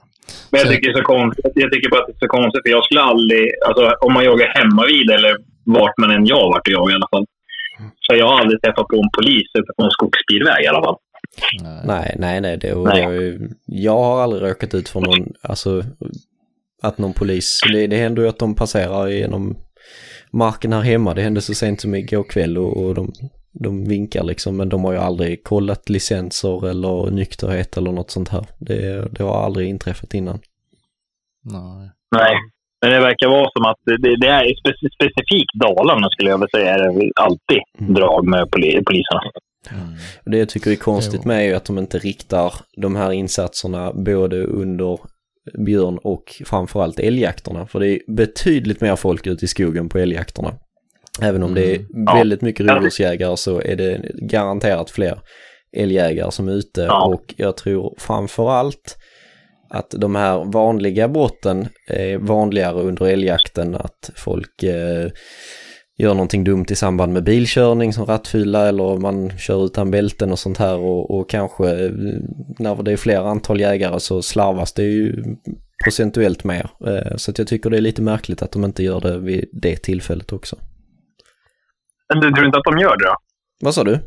[0.50, 2.62] Men jag tycker, det är så konstigt, jag tycker bara att det är så konstigt,
[2.66, 3.44] för jag skulle aldrig...
[3.68, 6.96] Alltså, om man jagar hemma vid eller vart man än jag varit och jagat i
[6.96, 7.26] alla fall.
[8.00, 10.98] Så jag har aldrig träffat på en polis ute på en skogsbilväg i alla fall.
[11.86, 12.16] Nej.
[12.20, 12.58] Nej, nej.
[12.58, 13.04] Det, och Nej.
[13.04, 15.84] ju, jag har aldrig råkat ut för någon, alltså
[16.82, 19.58] att någon polis, det, det händer ju att de passerar genom
[20.32, 21.14] marken här hemma.
[21.14, 23.14] Det hände så sent som igår kväll och, och de,
[23.52, 28.30] de vinkar liksom, men de har ju aldrig kollat licenser eller nykterhet eller något sånt
[28.30, 28.46] här.
[28.58, 30.40] Det, det har aldrig inträffat innan.
[31.44, 31.92] Nej.
[32.16, 32.36] Nej.
[32.82, 36.60] Men det verkar vara som att det, det, är spe, specifikt Dalarna skulle jag vilja
[36.60, 37.94] säga, är alltid Mm.
[37.94, 39.22] drag med poli, poliserna.
[39.72, 39.88] Mm.
[40.26, 43.94] Det jag tycker är konstigt med är ju att de inte riktar de här insatserna
[43.94, 45.00] både under
[45.66, 47.68] björn och framförallt älgjakterna.
[47.68, 50.54] För det är betydligt mer folk ute i skogen på älgjakterna.
[51.22, 52.14] Även om det är Ja.
[52.14, 55.20] väldigt mycket rovdjursjägare så är det garanterat fler
[55.78, 56.82] älgjägare som är ute.
[56.82, 57.06] Ja.
[57.06, 58.98] Och jag tror framförallt
[59.74, 63.76] att de här vanliga brotten är vanligare under älgjakten.
[63.76, 65.12] Att folk eh,
[65.98, 70.40] gör någonting dumt i samband med bilkörning som rattfylla eller man kör utan bälten och
[70.40, 71.92] sånt här och, och kanske eh,
[72.60, 75.24] när det är fler antal jägare så slarvas det ju
[75.84, 76.70] procentuellt mer.
[76.88, 79.50] Eh, Så att jag tycker det är lite märkligt att de inte gör det vid
[79.54, 80.56] det tillfället också.
[82.14, 83.16] Men du tror inte att de gör det då?
[83.62, 84.00] Vad sa du?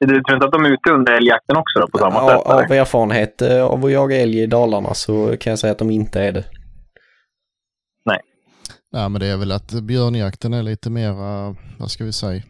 [0.00, 2.46] Du tror inte att de är ute under älgjakten också då, på samma Ja, sätt?
[2.46, 2.64] eller?
[2.64, 5.90] av erfarenhet eh, av att jaga älg i Dalarna så kan jag säga att de
[5.90, 6.44] inte är det.
[8.92, 11.12] Nej, men det är väl att björnjakten är lite mer,
[11.78, 12.42] vad ska vi säga,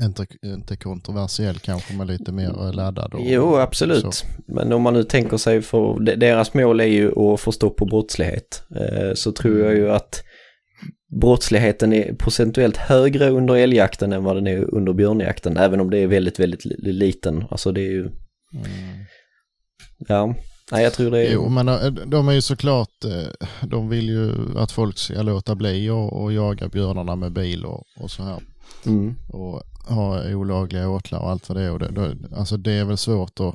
[0.00, 3.14] inte, inte kontroversiell kanske, men lite mer laddad.
[3.14, 4.14] Och, Jo, absolut.
[4.14, 4.26] så.
[4.48, 7.76] Men om man nu tänker sig för de- deras mål är ju att få stopp
[7.76, 8.62] på brottslighet.
[8.80, 10.22] Eh, Så tror jag ju att
[11.20, 15.98] brottsligheten är procentuellt högre under älgjakten än vad den är under björnjakten, även om det
[15.98, 17.44] är väldigt, väldigt li- liten.
[17.50, 18.10] Alltså det är ju,
[20.08, 20.34] ja,
[20.72, 21.32] nej jag tror det är...
[21.32, 25.54] Jo, men eh, de är ju såklart, eh, de vill ju att folk ska låta
[25.54, 28.40] bli och, och jaga björnarna med bil och, och så här.
[28.86, 29.14] Mm.
[29.28, 31.72] Och ha olagliga åtlar och allt vad det är.
[31.72, 33.54] Och det, då, alltså det är väl svårt att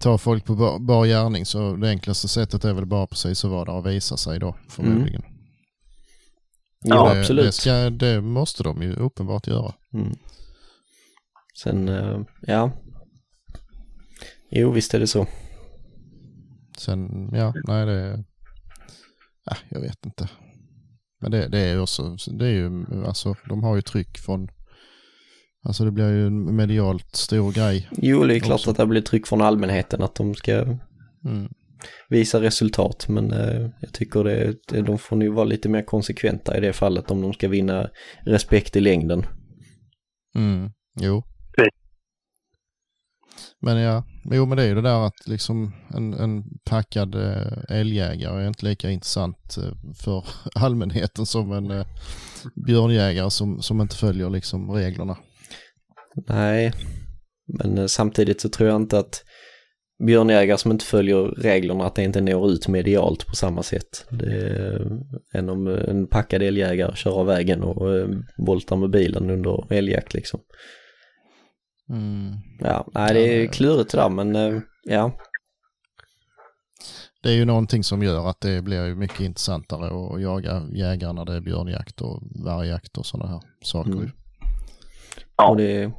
[0.00, 1.46] ta folk på bar, bar gärning.
[1.46, 4.56] Så det enklaste sättet är väl bara precis att vara där och visa sig då
[4.68, 5.22] förmodligen.
[6.86, 7.46] Jo, det, absolut.
[7.46, 9.74] Det, ska, det måste de ju uppenbart göra.
[9.94, 10.16] Mm.
[11.62, 12.70] Sen, eh, ja.
[14.50, 15.26] Jo, visst är det så.
[16.78, 18.24] Sen, ja, nej det...
[19.50, 20.28] Äh, jag vet inte.
[21.20, 24.48] Men det, det är ju också, det är ju, alltså de har ju tryck från,
[25.62, 27.88] alltså det blir ju en medialt stor grej.
[27.90, 28.70] Jo, det är klart Också.
[28.70, 30.78] att det blir tryck från allmänheten att de ska
[31.24, 31.48] Mm.
[32.08, 36.60] Visa resultat, men eh, jag tycker det, de får nu vara lite mer konsekventa i
[36.60, 37.90] det fallet om de ska vinna
[38.24, 39.26] respekt i längden.
[40.34, 40.70] Mm.
[41.00, 41.22] Jo.
[43.60, 47.78] Men ja, jo men det är ju det där att liksom en, en packad eh,
[47.78, 50.24] älgjägare är inte lika intressant eh, för
[50.54, 51.86] allmänheten som en eh,
[52.66, 55.16] björnjägare som, som inte följer liksom reglerna.
[56.28, 56.72] Nej,
[57.58, 59.24] men samtidigt så tror jag inte att
[59.98, 64.06] björnjägare som inte följer reglerna att det inte når ut medialt på samma sätt.
[64.10, 64.88] Det är
[65.32, 69.72] än om eh, en packad älgjägare kör av vägen och eh, voltar med bilen under
[69.72, 70.40] älgjakt liksom.
[71.88, 72.34] Mm.
[72.60, 75.12] Ja, nej det är klurigt det där men eh, ja.
[77.22, 81.12] Det är ju någonting som gör att det blir ju mycket intressantare att jaga jägare
[81.12, 83.92] när det är björnjakt och vargjakt och sådana här saker.
[83.92, 84.10] Mm.
[85.36, 85.50] Ja.
[85.50, 85.92] Och det,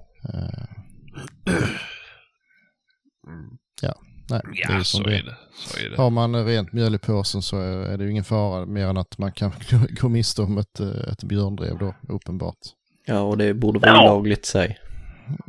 [4.31, 5.35] Eh, Ja, nej, det är Ja, så det är det.
[5.57, 5.97] Så är det.
[5.97, 9.17] Har man rent mjöl i påsen så är det ju ingen fara mer än att
[9.17, 9.51] man kan
[10.01, 12.57] gå miste om ett, eh, ett björndrev då, uppenbart.
[13.05, 14.01] ja, och det borde vara Ja.
[14.11, 14.77] olagligt sig.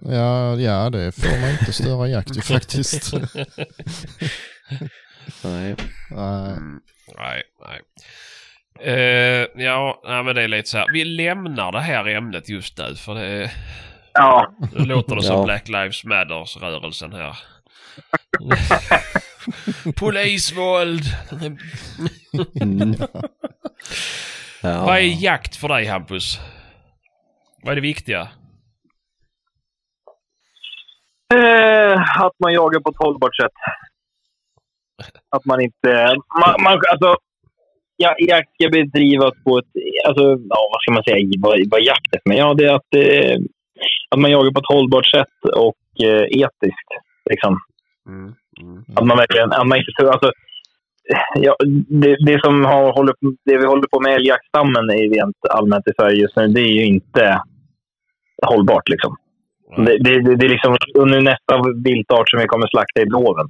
[0.04, 3.12] Ja, ja, det får man inte störa jakt ju faktiskt.
[5.44, 5.74] Nej.
[6.10, 6.52] Nej.
[6.52, 6.80] Mm,
[7.16, 7.80] nej, nej.
[8.80, 10.86] Eh, ja, nej, men det är lite så här.
[10.92, 13.50] Vi lämnar det här ämnet just nu för det,
[14.12, 15.44] Ja, det låter det som Ja.
[15.44, 17.38] Black Lives Matters-rörelsen här.
[19.96, 21.02] Polisvåld!
[22.60, 22.94] Mm.
[24.62, 24.84] Ja.
[24.86, 26.38] Vad är jakt för dig Hampus?
[27.62, 28.28] Vad är det viktiga?
[31.34, 33.52] Eh, att man jagar på ett hållbart sätt.
[35.30, 36.16] Att man inte...
[36.40, 37.16] Man, man, alltså,
[37.96, 39.72] ja, jakt ska bedrivas på ett...
[40.06, 41.28] Alltså, ja, vad ska man säga?
[41.38, 42.32] Vad, vad jakt är?
[42.32, 43.38] Ja, det är att, eh,
[44.10, 46.90] att man jagar på ett hållbart sätt och eh, etiskt.
[47.30, 47.58] Liksom.
[48.08, 48.84] Mm, mm.
[48.96, 49.52] Att man verkligen...
[49.52, 50.32] Att man inte, tror- alltså,
[51.34, 51.56] ja,
[51.88, 55.92] det, det, som har, håller, det vi håller på med älgjaktstammen i rent allmänt i
[55.98, 57.42] Sverige just nu, det är ju inte
[58.46, 58.88] hållbart.
[58.88, 59.16] Liksom.
[59.76, 63.46] Det, det, det, det är liksom under nästa viltart som vi kommer slakta i blåven.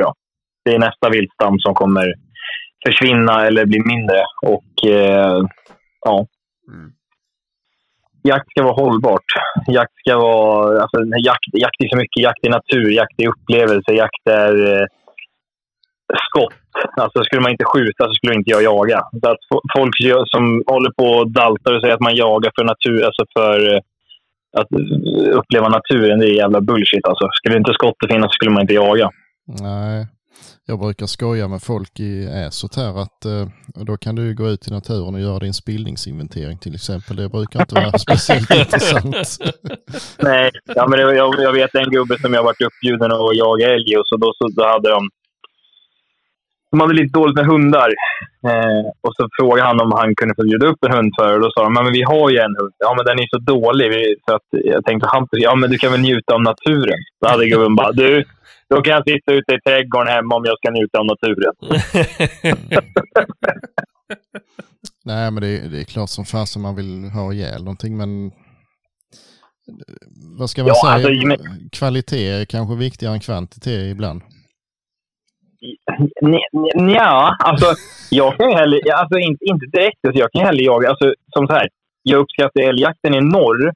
[0.00, 0.14] Ja.
[0.64, 2.14] Det är nästa viltstam som kommer
[2.86, 4.22] försvinna eller bli mindre.
[4.42, 5.42] Och eh,
[6.00, 6.26] ja.
[6.72, 6.92] Mm.
[8.30, 9.28] Jakt ska vara hållbart.
[9.76, 10.82] Jakt ska vara...
[10.82, 10.98] Alltså,
[11.28, 12.22] jakt, jakt är så mycket.
[12.22, 14.86] Jakt är natur, jakt är upplevelse, jakt är eh,
[16.26, 16.62] skott.
[17.02, 19.00] Alltså, skulle man inte skjuta så skulle inte jag jaga.
[19.20, 19.42] Så att
[19.76, 19.94] folk
[20.34, 23.80] som håller på och daltar och säger att man jagar för natur, alltså för eh,
[24.60, 24.70] att
[25.40, 27.06] uppleva naturen, det är jävla bullshit.
[27.08, 27.28] Alltså.
[27.32, 29.10] Skulle inte skottet finnas så skulle man inte jaga.
[29.60, 30.06] Nej,
[30.66, 34.68] jag brukar skoja med folk i Äsot här att eh, då kan du gå ut
[34.68, 37.16] i naturen och göra din spillningsinventering till exempel.
[37.16, 39.38] Det brukar inte vara speciellt intressant.
[40.18, 43.74] Nej, ja, men det, jag, jag vet en gubbe som jag varit uppbjuden att jaga
[43.74, 45.08] älg och så då, så då hade de...
[46.70, 47.88] De hade lite dåligt med hundar.
[48.48, 51.40] Eh, och så frågade han om han kunde få bjuda upp en hund för och
[51.40, 52.72] Då sa de, men vi har ju en hund.
[52.78, 54.16] Ja, men den är så dålig.
[54.28, 56.98] Så att jag tänkte, Hampus, ja men du kan väl njuta av naturen?
[57.20, 58.24] Då hade gubben bara, du,
[58.70, 61.54] då kan jag sitta ute i trädgården hemma om jag ska njuta av naturen.
[65.04, 68.26] Nej, men det, är- det är klart som fasen man vill ha ihjäl någonting, men
[68.26, 68.32] eh,
[70.38, 71.08] vad ska man Ja, säga?
[71.08, 74.22] alltså, men- Kvalitet är kanske viktigare än kvantitet ibland.
[76.94, 77.66] Ja, alltså
[78.10, 81.14] jag kan ju hellre, alltså inte, inte direkt, alltså, jag kan ju hellre jaga, alltså
[81.34, 81.68] som så här,
[82.02, 83.72] jag uppskattar älgjakten i norr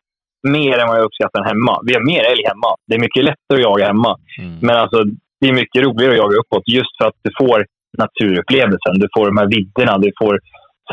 [0.49, 1.81] mer än vad jag uppskattar den hemma.
[1.87, 2.71] Vi har mer älg hemma.
[2.87, 4.17] Det är mycket lättare att jaga hemma.
[4.39, 4.59] Mm.
[4.61, 4.99] Men alltså,
[5.41, 7.67] det är mycket roligare att jaga uppåt just för att du får
[7.99, 8.95] naturupplevelsen.
[9.03, 9.99] Du får de här vidderna.
[9.99, 10.41] Du får...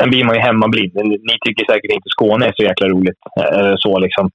[0.00, 0.92] Sen blir man ju hemmablind.
[1.28, 3.20] Ni tycker säkert inte Skåne är så jäkla roligt.
[3.40, 4.30] Eh, så liksom.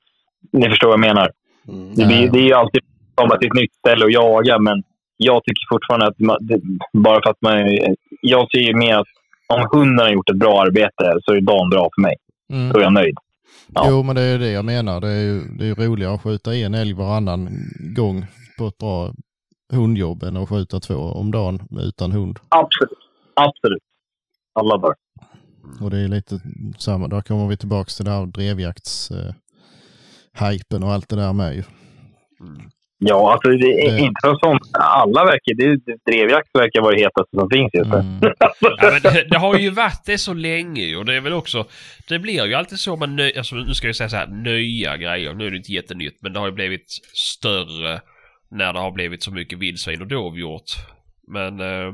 [0.51, 1.29] Ni förstår vad jag menar.
[1.67, 1.95] Mm.
[1.95, 2.81] Det, blir, det är ju alltid
[3.15, 4.83] att till ett nytt ställe och jaga, men
[5.17, 6.61] jag tycker fortfarande att man, det,
[6.93, 7.77] bara för att man...
[8.21, 9.07] Jag ser ju mer att
[9.47, 12.15] om hunden har gjort ett bra arbete så är dagen bra för mig.
[12.53, 12.73] Mm.
[12.73, 13.15] Då är jag nöjd.
[13.73, 13.85] Ja.
[13.89, 15.01] Jo, men det är det jag menar.
[15.01, 17.49] Det är ju det är roligare att skjuta en älg varannan
[17.95, 18.25] gång
[18.57, 19.13] på ett bra
[19.73, 22.39] hundjobb än att skjuta två om dagen utan hund.
[22.49, 22.99] Absolut.
[23.33, 23.83] Absolut.
[24.53, 24.95] Alla dagar.
[25.81, 26.39] Och det är lite
[26.77, 27.07] samma.
[27.07, 29.33] Där kommer vi tillbaka till det här drevjakts eh,
[30.49, 31.63] hypen och allt det där med ju.
[32.97, 34.61] Ja, alltså det är Det- inte för sånt.
[34.73, 35.53] Alla verkar...
[35.55, 37.97] Det, drevjakt verkar vara det hetaste som finns just nu.
[37.97, 38.19] Mm.
[38.61, 41.65] Ja, men det, det har ju varit det så länge och det är väl också...
[42.09, 44.97] Det blir ju alltid så man nöj, alltså nu ska jag säga så här, nya
[44.97, 45.33] grejer.
[45.33, 48.01] Nu är det inte jättenytt men det har ju blivit större
[48.51, 50.69] när det har blivit så mycket vildsvin och dovhjort.
[51.27, 51.59] Men...
[51.59, 51.93] eh,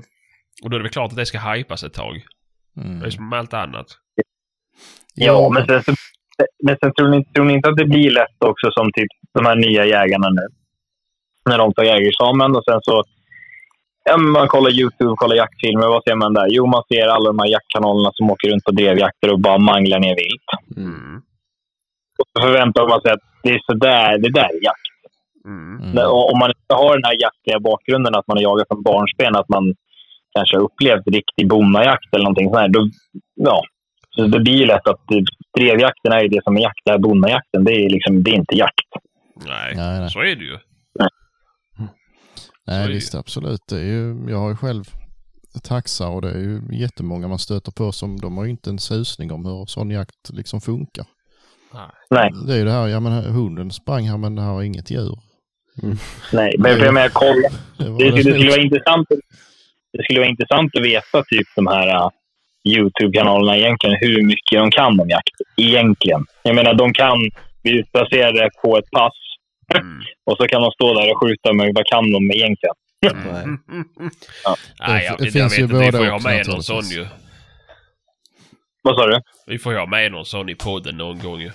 [0.64, 2.22] Och då är det väl klart att det ska hypas ett tag.
[2.78, 3.00] Mm.
[3.00, 3.88] Det är som med allt annat.
[5.16, 5.96] Ja, men sen,
[6.64, 9.46] men sen tror, ni, tror ni inte att det blir lätt också som typ de
[9.46, 10.48] här nya jägarna nu?
[11.50, 13.04] När de tar jägarexamen och sen så...
[14.04, 15.88] Ja, man kollar YouTube, kollar jaktfilmer.
[15.88, 16.48] Vad ser man där?
[16.50, 20.00] Jo, man ser alla de här jaktkanalerna som åker runt på drevjakter och bara manglar
[20.00, 20.50] ner vilt.
[20.78, 21.18] Mm.
[22.20, 24.92] Och så förväntar man sig att det är så där, det där är jakt.
[25.46, 25.84] Mm.
[25.84, 26.12] Mm.
[26.32, 29.50] Om man inte har den här jaktliga bakgrunden, att man har jagat från barnsben, att
[29.50, 29.76] man
[30.36, 32.90] kanske har upplevt riktig bonnajakt eller någonting sånt här, då,
[33.36, 33.62] ja.
[34.16, 35.02] Så det blir ju lätt att
[35.58, 36.82] drevjakten är det som är jakt.
[36.86, 38.90] Det här bonnajakten, det är, liksom, det är inte jakt.
[39.48, 40.10] Nej, Nej, nej.
[40.10, 40.58] så är det ju.
[42.68, 43.62] Nej, det visst absolut.
[43.70, 44.84] Det är ju, jag har ju själv
[45.64, 48.80] taxa och det är ju jättemånga man stöter på som de har ju inte en
[48.80, 51.06] susning om hur sån jakt liksom funkar.
[52.10, 54.62] Nej, Det är ju det här, ja men hunden sprang här men det här är
[54.64, 55.20] inget djur.
[56.34, 56.56] nej.
[56.58, 57.50] Men för jag menar, kolla.
[57.78, 59.08] Det, Det, det, skulle vara intressant,
[59.94, 62.10] det skulle vara intressant att veta typ de här uh,
[62.64, 65.36] YouTube-kanalerna egentligen, hur mycket de kan om jakt.
[65.58, 66.26] Egentligen.
[66.44, 67.18] Jag menar, de kan
[67.64, 69.14] bli utplacerade på ett pass
[69.78, 70.02] Mm.
[70.26, 72.76] och så kan de stå där och skjuta, men vad kan de egentligen?
[73.02, 73.46] Nej.
[74.44, 74.56] Ja.
[74.88, 75.76] Nej, jag, Det jag finns vet ju inte.
[75.76, 77.08] Vi får ju ha med någon sån ju.
[78.82, 79.22] Vad sa du?
[79.48, 81.52] Vi får ju ha med någon sån i podden någon gång ju.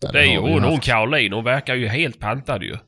[0.00, 0.80] Ja, Det är ju hon, hon.
[0.80, 2.76] Caroline, hon verkar ju helt pantad ju.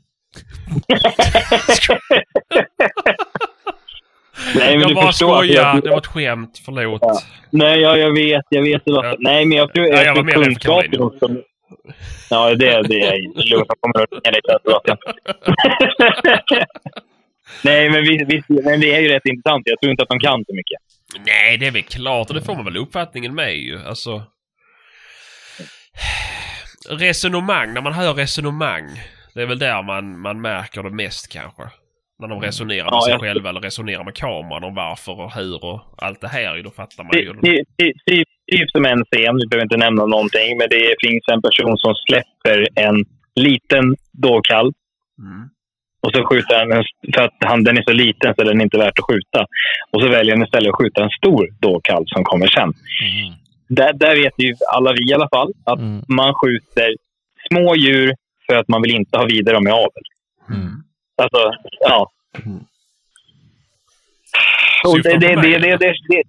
[4.56, 6.98] Nej, men jag du bara skojar, jag- det var ett skämt, förlåt.
[7.02, 7.18] Ja.
[7.50, 8.44] Nej, ja, jag vet.
[8.48, 9.04] Jag vet det var...
[9.04, 9.16] Ja.
[9.18, 9.86] Nej, men jag tror...
[9.86, 11.42] Ja, Jag, jag var för kunskapen Caroline.
[12.30, 13.18] Ja, det, det är
[13.50, 13.66] lugnt.
[13.68, 14.34] Jag kommer att sen.
[14.64, 14.98] så att jag-
[17.64, 19.62] Nej, men, visst, visst, men det är ju rätt intressant.
[19.66, 20.78] Jag tror inte att de kan så mycket.
[21.26, 23.78] Nej, det är väl klart och det får man väl uppfattningen med ju.
[23.84, 24.22] Alltså...
[26.90, 28.88] Resonemang, när man hör resonemang.
[29.34, 31.62] Det är väl där man, man märker det mest kanske.
[32.20, 35.32] När de resonerar med Ja, sig jag- själva eller resonerar med kameran om varför och
[35.34, 36.62] hur och allt det här.
[36.62, 37.32] Då fattar man ju.
[37.42, 41.24] ty- ty- Typ typ som en scen, vi behöver inte nämna någonting, men det finns
[41.32, 43.04] en person som släpper en
[43.34, 44.72] liten dåkalv
[45.18, 45.48] Mm.
[46.02, 48.64] och så skjuter han en, för att han, den är så liten så den är
[48.64, 49.46] inte värt att skjuta.
[49.90, 52.62] Och så väljer han istället att skjuta en stor dåkalv som kommer sen.
[52.62, 53.34] Mm.
[53.68, 56.02] Där, där vet ju alla vi i alla fall att Mm.
[56.08, 56.88] man skjuter
[57.50, 58.14] små djur
[58.46, 60.04] för att man vill inte ha vidare dem i avel.
[60.50, 60.82] Mm.
[61.20, 62.10] Alltså, ja.
[62.46, 62.60] Mm.
[64.84, 66.22] Och det, det, det, det, det, det,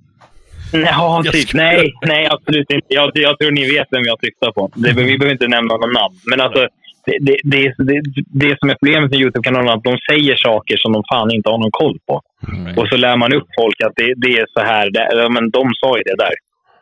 [0.73, 1.53] Ja, typ.
[1.53, 2.87] Nej, nej, absolut inte.
[2.87, 4.71] Jag, jag tror ni vet vem jag syftar på.
[4.75, 6.15] Det, vi behöver inte nämna någon namn.
[6.25, 6.67] Men alltså,
[7.05, 8.01] det, det, det,
[8.41, 11.49] det, som är problemet med Youtube-kanalen är att de säger saker som de fan inte
[11.49, 12.21] har någon koll på.
[12.47, 12.77] Mm.
[12.77, 14.89] Och så lär man upp folk att det, det är så här.
[14.89, 16.33] Det, men de sa ju det där.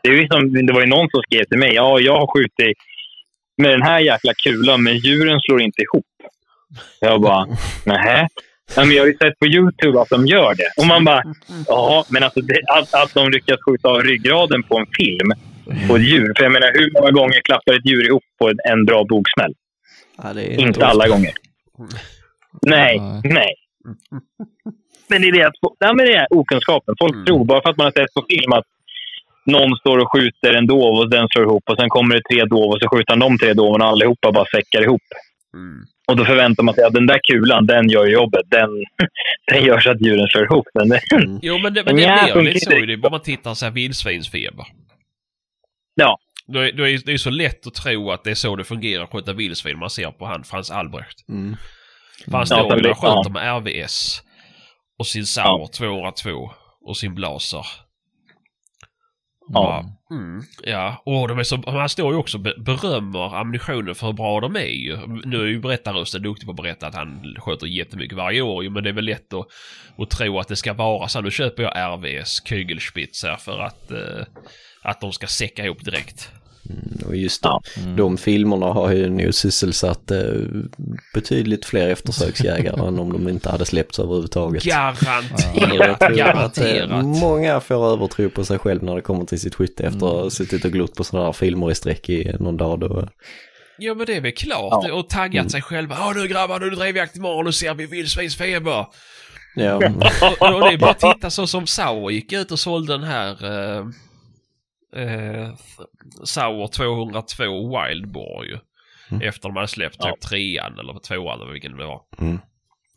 [0.03, 1.73] Det, är ju som, det var ju någon som skrev till mig.
[1.73, 2.77] Ja, jag har skjutit
[3.57, 6.05] med den här jäkla kulan, men djuren slår inte ihop.
[6.99, 7.45] Jag bara,
[7.85, 8.27] nähä?
[8.75, 10.71] Ja, men jag har ju sett på Youtube att de gör det.
[10.81, 11.23] Och man bara,
[11.67, 15.31] ja, men alltså det, att, att de lyckas skjuta av ryggraden på en film
[15.87, 16.33] på ett djur.
[16.37, 19.53] För jag menar, hur många gånger klappar ett djur ihop på en, en bra bogsmäll?
[20.23, 21.31] Ja, Inte alla gånger.
[22.61, 23.21] Nej, Nej.
[23.23, 23.53] nej.
[25.07, 26.95] Men det är det att, ja, men det är okunskapen.
[26.99, 27.25] Folk Mm.
[27.25, 28.65] tror, bara för att man har sett på film, att
[29.45, 32.45] någon står och skjuter en dov och den slår ihop och sen kommer det tre
[32.45, 35.01] dov och så skjuter han de tre doven och allihopa bara säckar ihop.
[35.53, 35.83] Mm.
[36.09, 38.41] Och då förväntar man sig att den där kulan, den gör jobbet.
[38.47, 38.69] Den,
[39.51, 40.67] den gör så att djuren slår ihop.
[40.73, 41.39] Men det, Mm.
[41.41, 42.79] Jo, men det, men det Ja, blir lite så inte.
[42.79, 42.85] ju.
[42.85, 44.65] Det bara man tittar så här vildsvinsfeber.
[45.95, 46.17] Ja.
[46.47, 48.63] Då är, då är det är så lätt att tro att det är så det
[48.63, 49.79] fungerar att skjuta vildsvin.
[49.79, 51.29] Man ser på han Frans Albrecht.
[51.29, 51.55] Mm.
[52.31, 52.95] Han Ja, ju där och det- ja.
[52.95, 54.21] skjuter med RVS.
[54.99, 56.51] Och sin Sauer 202.
[56.81, 57.65] Och sin Blaser.
[59.53, 59.85] Ja.
[60.11, 64.07] Mm, ja, och de är så, han står ju också och be- berömmer ammunitionen för
[64.07, 64.97] hur bra de är ju.
[65.25, 68.69] Nu är ju berättarrösten duktig på att berätta att han sköter jättemycket varje år ju,
[68.69, 69.47] men det är väl lätt att,
[69.97, 71.21] att tro att det ska vara så.
[71.21, 74.25] Nu köper jag RVS Kügelspitz här för att, eh,
[74.81, 76.31] att de ska säcka ihop direkt.
[76.69, 77.61] Mm, och just det, Ja.
[77.97, 80.19] de filmerna har ju nog sysselsatt eh,
[81.13, 84.63] betydligt fler eftersöksjägare än om de inte hade släppts överhuvudtaget.
[84.63, 85.55] Garanterat.
[85.55, 87.05] Jag eh, Garanterat.
[87.05, 90.29] många får övertro på sig själv när det kommer till sitt skytte efter att ha
[90.29, 92.79] suttit och glott på sådana här filmer i sträck i någon dag.
[92.79, 93.07] Då.
[93.77, 94.83] Ja men det är väl klart.
[94.87, 94.93] Ja.
[94.93, 95.95] Och taggat sig själva.
[95.99, 97.45] Ja nu grabbar, nu är det drevjakt imorgon.
[97.45, 98.85] Nu ser vi vildsvinsfeber.
[99.55, 99.75] Ja,
[100.39, 103.03] Och, och det är bara att titta så som Sauer gick ut och sålde den
[103.03, 103.29] här
[103.77, 103.85] eh,
[104.95, 105.53] eh,
[106.23, 108.57] Sauer 202 Wildboar ju.
[109.11, 109.27] Mm.
[109.27, 110.11] Efter de hade släppt Ja.
[110.11, 112.01] typ trean eller tvåan eller vilken det var.
[112.21, 112.39] Mm.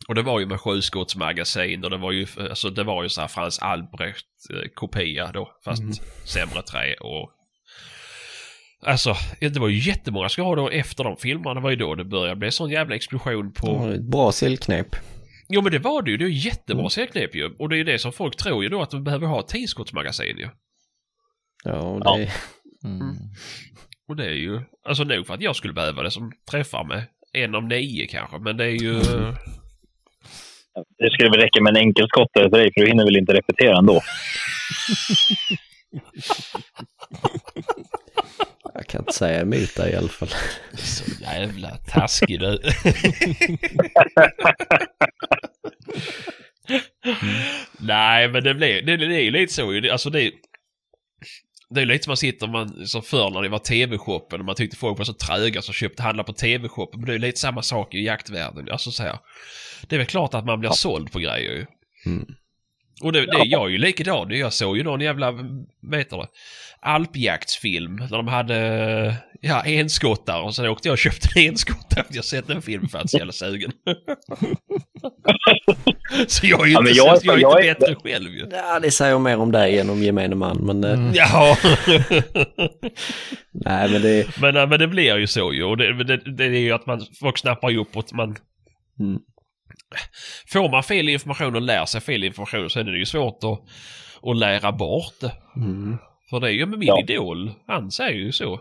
[0.07, 3.21] Och det var ju med sjuskottsmagasin och det var ju, alltså det var ju så
[3.21, 4.25] här Frans Albrecht
[4.73, 5.51] kopia då.
[5.65, 5.93] Fast Mm.
[6.25, 7.31] sämre trä och
[8.85, 11.53] Alltså, det var ju jättemånga skador efter de filmerna.
[11.53, 13.67] Det var ju då det började bli sån jävla explosion på...
[13.67, 14.87] Ja, ett bra säljknep.
[15.49, 16.17] Jo men det var det ju.
[16.17, 16.89] Det är ju jättebra Mm.
[16.89, 17.55] säljknep ju.
[17.59, 19.47] Och det är ju det som folk tror ju då att de behöver ha ett
[19.47, 20.49] tioskottsmagasin ju.
[21.63, 22.17] Ja, och Ja.
[22.17, 22.31] det,
[22.87, 23.15] Mm.
[24.07, 27.03] Och det är ju, alltså nog för att jag skulle behöva det som träffar med
[27.33, 28.37] en av nio kanske.
[28.39, 28.93] Men det är ju...
[30.97, 33.77] Det skulle väl räcka med en enkelskottare för dig, för du hinner väl inte repetera
[33.77, 34.01] ändå.
[38.73, 40.29] jag kan inte säga emot dig i alla fall.
[40.73, 42.59] Så jävla taskig du.
[47.79, 49.81] Nej, men det blir, det, det är ju lite så ju.
[49.81, 50.31] Det- Alltså det,
[51.73, 54.55] det är lite som man sitter man, som förr när det var TV-shoppen och man
[54.55, 56.99] tyckte folk var så tröga som köpte handla på TV-shoppen.
[56.99, 58.69] Men det är lite samma sak i jaktvärlden.
[58.71, 59.17] Alltså så här,
[59.87, 61.65] det är väl klart att man blir såld på grejer ju.
[62.05, 62.25] Mm.
[63.01, 64.31] Och det, det, jag är ju likadan.
[64.31, 65.31] Jag såg ju någon jävla,
[65.81, 66.27] vad heter det,
[66.79, 72.15] alpjaktsfilm där de hade, ja, enskottar och sen åkte jag och köpte en enskottare för
[72.15, 73.71] jag sett den filmen för att så jävla sugen.
[76.27, 78.31] så jag är ju Ja, inte, jag- så, jag är jag inte är- bättre själv
[78.31, 78.47] ju.
[78.51, 81.57] Ja, det säger mer om dig än om gemene man, men eh, Ja,
[83.51, 85.63] nej men det, men, äh, men det blir ju så ju.
[85.63, 88.35] Och det, det, det är ju att man, folk snappar ju upp och man...
[88.99, 89.19] Mm.
[90.53, 93.59] Får man fel information och lär sig fel information så är det ju svårt att,
[94.29, 95.31] att lära bort det.
[95.55, 95.97] mm.
[96.29, 96.99] För det är ju med min Ja.
[97.01, 97.51] idol.
[97.67, 98.59] Han säger ju så.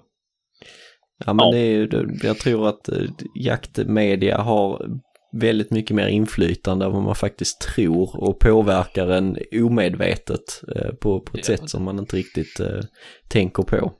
[1.26, 1.52] Ja men Ja.
[1.52, 2.96] det är ju, jag tror att eh,
[3.34, 4.86] jaktmedia har
[5.32, 11.20] väldigt mycket mer inflytande än vad man faktiskt tror och påverkar en omedvetet eh, på,
[11.20, 11.56] på ett Ja.
[11.56, 12.80] sätt som man inte riktigt eh,
[13.28, 13.92] tänker på.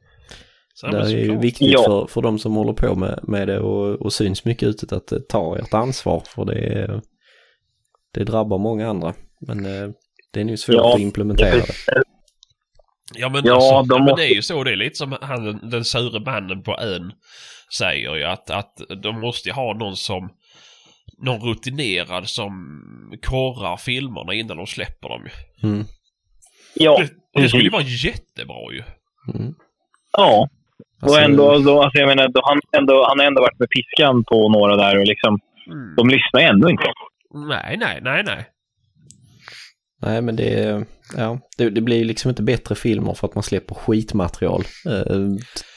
[0.74, 1.82] Så, det är ju viktigt Ja.
[1.86, 5.12] för, för de som håller på med, med det och, och syns mycket ute att
[5.12, 7.00] eh, ta ert ansvar för det,
[8.14, 9.14] det drabbar många andra.
[9.40, 9.62] Men
[10.32, 12.02] det är nu svårt Ja, att implementera det.
[13.14, 14.64] Ja men, Ja, alltså, de men måste- det är ju så.
[14.64, 17.12] Det är lite som han, den sure mannen på ön
[17.78, 20.28] säger ju att, att de måste ju ha någon som
[21.18, 22.52] någon rutinerad som
[23.26, 25.22] korrar filmerna innan de släpper dem.
[25.62, 25.68] ju.
[25.68, 25.84] Mm.
[26.74, 26.98] Ja,
[27.34, 28.82] Det, det skulle ju vara jättebra ju.
[29.34, 29.54] Mm.
[30.16, 30.48] Ja,
[31.02, 33.68] Alltså, och ändå, då, alltså jag menar, då, han, ändå, han har ändå varit med
[33.70, 35.94] piskan på några där och liksom, Mm.
[35.96, 36.84] de lyssnar ändå inte.
[37.48, 38.44] Nej, nej, nej, nej.
[40.02, 40.84] Nej men det,
[41.16, 44.64] ja, det, det blir ju liksom inte bättre filmer för att man släpper skitmaterial.
[44.86, 45.16] Eh,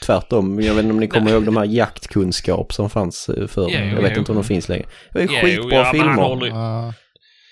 [0.02, 3.68] tvärtom, jag vet inte om ni kommer ihåg de här jaktkunskap som fanns eh, förr.
[3.70, 4.18] Jo, jag vet jo.
[4.18, 4.86] inte om de finns längre.
[5.12, 7.05] Det var ju Jo, skitbra ja, filmer.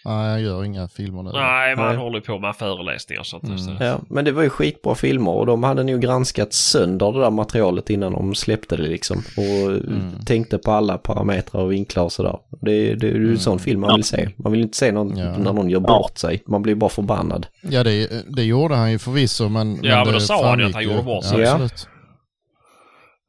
[0.07, 1.31] Nej, jag gör inga filmer nu.
[1.33, 1.97] Nej, man Nej.
[1.97, 3.45] håller ju på med föreläsningar och sånt.
[3.45, 3.59] Mm.
[3.59, 3.71] Så.
[3.81, 7.31] Ja, men det var ju skitbra filmer och de hade nog granskat sönder det där
[7.31, 9.17] materialet innan de släppte det liksom.
[9.37, 10.11] Och Mm.
[10.27, 12.39] tänkte på alla parametrar och vinklar och sådär.
[12.61, 14.29] Det, det är ju en sån film man vill se.
[14.37, 15.39] Man vill inte se någon Ja.
[15.39, 16.43] när någon gör bort sig.
[16.47, 17.47] Man blir bara förbannad.
[17.63, 19.79] Ja, det, det gjorde han ju förvisso, men...
[19.83, 21.41] Ja, men då det sa han ju att han gjorde bort Ja, sig.
[21.41, 21.51] Ja.
[21.53, 21.89] absolut.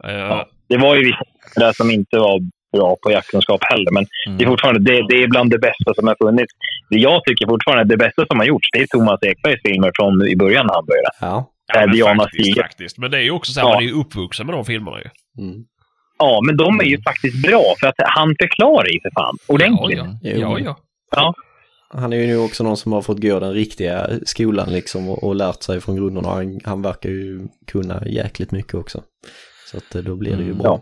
[0.03, 0.47] Eh, Ja.
[0.69, 1.23] Det var ju vissa
[1.55, 2.39] där som inte var
[2.77, 4.37] bra på jaktkunskap heller, men Mm.
[4.37, 6.53] det är fortfarande det, det är bland det bästa som har funnits.
[6.89, 10.27] Det jag tycker fortfarande det bästa som har gjorts, det är Thomas Ekbergs filmer från
[10.33, 11.11] i början när han började.
[11.21, 11.35] Ja.
[11.73, 12.61] ja, men Diana faktiskt, stiger.
[12.63, 12.97] faktiskt.
[12.97, 13.73] Men det är ju också så här, Ja.
[13.73, 15.09] man är ju uppvuxen med de filmerna ju.
[15.43, 15.57] Mm.
[16.17, 19.97] Ja, men de är ju faktiskt bra för att han förklarar ju för fan ordentligt.
[19.97, 20.31] Ja, ja.
[20.35, 20.75] Jo, ja, ja.
[21.15, 21.33] Ja.
[21.89, 25.23] Han är ju nu också någon som har fått gå den riktiga skolan liksom och,
[25.23, 26.29] och lärt sig från grunderna.
[26.29, 29.03] Han, han verkar ju kunna jäkligt mycket också.
[29.71, 30.57] Så att eh, då blir det ju Mm.
[30.57, 30.81] bra.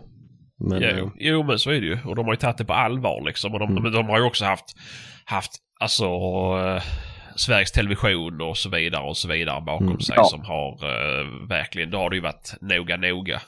[0.60, 1.98] Men, jo, eh, jo, men så är det ju.
[2.04, 3.52] Och de har ju tagit det på allvar liksom.
[3.54, 3.82] Och de, Mm.
[3.82, 4.64] men de har ju också haft,
[5.24, 6.82] haft alltså, eh,
[7.36, 10.00] Sveriges Television och så vidare och så vidare bakom Mm.
[10.00, 10.24] sig Ja.
[10.24, 13.40] som har eh, verkligen, då har det ju varit noga noga.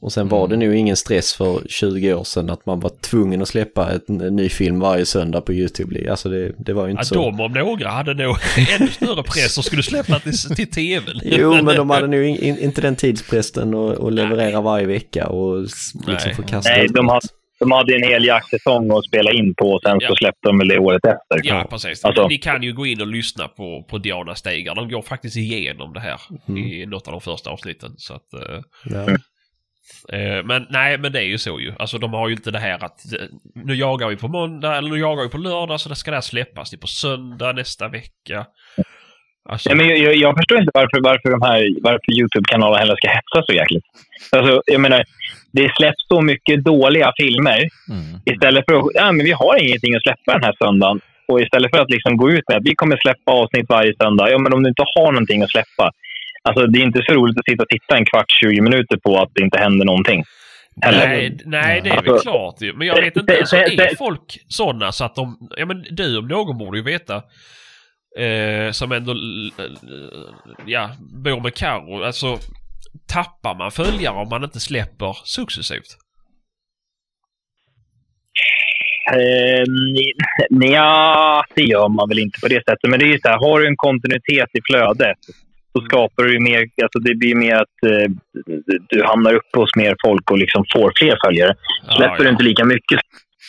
[0.00, 3.42] och sen var det nog ingen stress för 20 år sedan att man var tvungen
[3.42, 6.10] att släppa ett, en ny film varje söndag på YouTube.
[6.10, 7.14] Alltså det, det var ju inte Att så.
[7.14, 8.36] de om några hade nog
[8.78, 11.20] ännu större press och skulle släppa till, till tvn.
[11.24, 15.62] Jo, men de hade nog in, in, inte den tidspressen att leverera varje vecka och
[15.62, 16.34] liksom Nej.
[16.34, 17.20] få kasta Nej, de har-
[17.62, 20.08] De hade en hel jaktsäsong att spela in på och sen Ja.
[20.08, 21.40] så släppte de väl det året efter.
[21.42, 22.04] Ja, precis.
[22.04, 24.74] Alltså- Ni kan ju gå in och lyssna på, på Diana Stegar.
[24.74, 26.62] De går faktiskt igenom det här Mm.
[26.64, 27.90] i något av de första avsnitten.
[27.96, 29.16] Så att, eh, Ja.
[30.18, 31.72] Eh, men nej, men det är ju så ju.
[31.78, 34.90] Alltså de har ju inte det här att eh, nu jagar vi på måndag eller
[34.90, 36.70] nu jagar vi på lördag så det ska det här släppas.
[36.70, 38.46] Det är på söndag nästa vecka.
[39.48, 43.08] Alltså, Ja, men jag, jag, förstår inte varför, varför, de här, varför Youtube-kanalerna heller ska
[43.08, 43.84] hetsa så jäkligt.
[44.36, 45.04] Alltså, jag menar,
[45.52, 47.58] det släpps så mycket dåliga filmer
[47.90, 48.20] Mm.
[48.24, 51.00] istället för att ja, men vi har ingenting att släppa den här söndagen.
[51.28, 54.30] Och istället för att liksom gå ut med att vi kommer släppa avsnitt varje söndag.
[54.30, 55.90] Ja, men om du inte har någonting att släppa.
[56.42, 59.18] Alltså, det är inte så roligt att sitta och titta en kvart, 20 minuter på
[59.22, 60.24] att det inte händer någonting.
[60.82, 61.08] Heller.
[61.08, 62.54] nej, nej, det är väl Alltså, klart.
[62.74, 65.48] Men jag vet inte, alltså, är folk sådana så att de...
[65.56, 67.22] Ja men du om någon borde ju veta.
[68.18, 69.14] Eh, som ändå,
[70.66, 72.02] ja, bor med Carro.
[72.02, 72.38] Alltså,
[73.06, 75.96] tappar man följare om man inte släpper successivt?
[79.12, 79.64] Eh,
[80.50, 82.90] Nja, det gör man väl inte på det sättet.
[82.90, 85.18] Men det är ju så här, har du en kontinuitet i flödet
[85.72, 88.10] så skapar du mer, alltså det blir mer att eh,
[88.88, 91.54] du hamnar uppe hos mer folk och liksom får fler följare.
[91.96, 92.24] Släpper ja.
[92.24, 93.00] du inte lika mycket,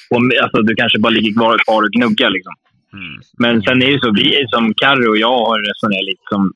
[0.10, 2.30] och, alltså, du kanske bara ligger kvar, kvar och gnuggar.
[2.30, 2.54] Liksom.
[2.94, 3.22] Mm.
[3.38, 6.52] Men sen är det så, vi som Carro och jag har resonerat lite som,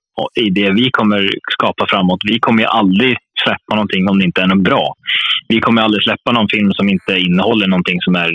[0.46, 2.22] i det vi kommer skapa framåt.
[2.24, 4.94] Vi kommer ju aldrig släppa någonting om det inte är något bra.
[5.48, 8.32] Vi kommer aldrig släppa någon film som inte innehåller någonting som är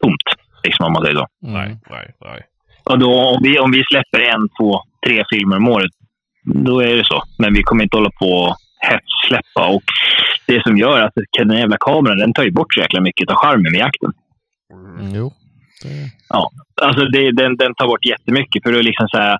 [0.00, 0.28] tomt.
[0.64, 1.26] Liksom om man säger så.
[1.42, 2.42] Nej, nej, nej.
[2.84, 5.90] Och då, om, vi, om vi släpper en, två, tre filmer om året,
[6.44, 7.22] då är det så.
[7.38, 8.56] Men vi kommer inte hålla på och
[8.88, 9.66] hetssläppa.
[9.68, 9.82] Och
[10.46, 13.36] det som gör att den jävla kameran, den tar ju bort så jäkla mycket av
[13.36, 14.12] charmen med jakten.
[14.72, 15.32] Mm, jo,
[15.84, 16.10] det,
[16.82, 18.62] Alltså det, den, den tar bort jättemycket.
[18.62, 19.38] För att liksom säga,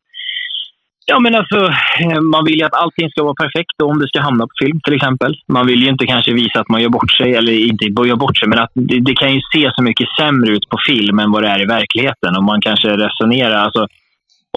[1.07, 1.59] ja men alltså,
[2.01, 4.80] eh, man vill ju att allting ska vara perfekt om det ska hamna på film
[4.80, 5.34] till exempel.
[5.49, 8.36] Man vill ju inte kanske visa att man gör bort sig, eller inte gör bort
[8.38, 11.30] sig, men att det, det kan ju se så mycket sämre ut på film än
[11.32, 12.36] vad det är i verkligheten.
[12.36, 13.86] Och man kanske resonerar, alltså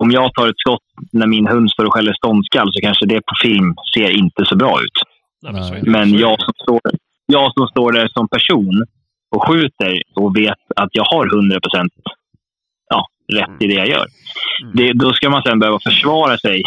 [0.01, 3.21] om jag tar ett skott när min hund står och skäller ståndskall så kanske det
[3.21, 4.97] på film ser inte så bra ut.
[5.43, 5.75] nej men, så.
[5.91, 6.81] Men Så jag som, står,
[7.25, 8.85] jag som står där som person
[9.36, 11.93] och skjuter och vet att jag har 100 procent
[12.89, 14.05] ja, rätt i det jag gör.
[14.63, 14.75] Mm.
[14.75, 16.61] Det, då ska man sen behöva försvara sig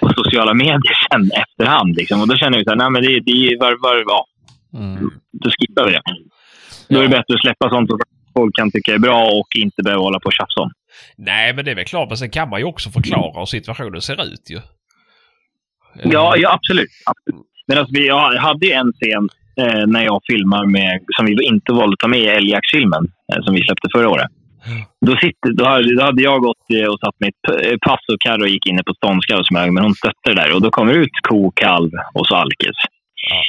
[0.00, 1.96] på sociala medier sen efterhand.
[1.96, 2.20] Liksom.
[2.20, 4.26] Och då känner jag men det, det var, var, ja,
[4.74, 5.10] mm.
[5.32, 6.02] då skippar vi det.
[6.88, 7.98] Då är det bättre att släppa sånt som
[8.34, 10.70] folk kan tycka är bra och inte behöva hålla på och tjafsa om.
[11.16, 12.08] Nej, men det är väl klart.
[12.08, 14.60] Men sen kan man ju också förklara hur situationen ser ut ju.
[16.04, 16.90] Ja, ja absolut.
[17.06, 17.46] absolut.
[17.66, 19.28] Men alltså, vi, jag hade ju en scen
[19.60, 23.42] eh, när jag filmar med, som vi inte valde att ta med i älgjaktsfilmen eh,
[23.44, 24.30] som vi släppte förra året.
[25.06, 28.20] Då, sitter, då, hade, då hade jag gått eh, och satt mitt eh, pass och
[28.20, 30.54] Carro gick inne på ståndskall som jag, men hon stötte det där.
[30.54, 32.78] Och då kommer det ut ko, kalv och så alkis.
[33.30, 33.42] Ja.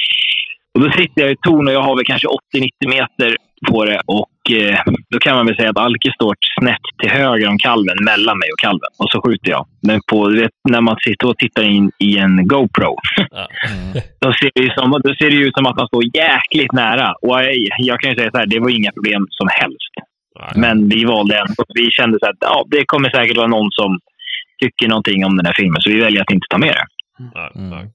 [0.74, 3.36] Och då sitter jag i torn och jag har väl kanske 80-90 meter
[3.68, 4.00] på det.
[4.06, 4.78] Och eh,
[5.10, 8.48] då kan man väl säga att alkis står snett till höger om kalven, mellan mig
[8.54, 8.90] och kalven.
[8.98, 9.66] Och så skjuter jag.
[9.86, 12.96] Men på, vet, när man sitter och tittar in i en GoPro
[13.30, 13.48] Ja.
[13.70, 13.92] Mm.
[14.20, 17.14] då ser, det ju som, då ser det ut som att man står jäkligt nära.
[17.22, 19.92] Och jag, jag kan ju säga så här, det var inga problem som helst.
[20.54, 21.64] Men vi valde ändå.
[21.74, 23.98] Vi kände så att ja, det kommer säkert vara någon som
[24.62, 25.80] tycker någonting om den här filmen.
[25.82, 26.86] Så vi väljer att inte ta med det.
[27.34, 27.70] Nej, Mm.
[27.70, 27.86] nej.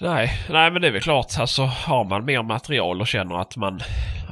[0.00, 1.26] Nej, nej, men det är väl klart.
[1.40, 3.80] Alltså har man mer material och känner att man,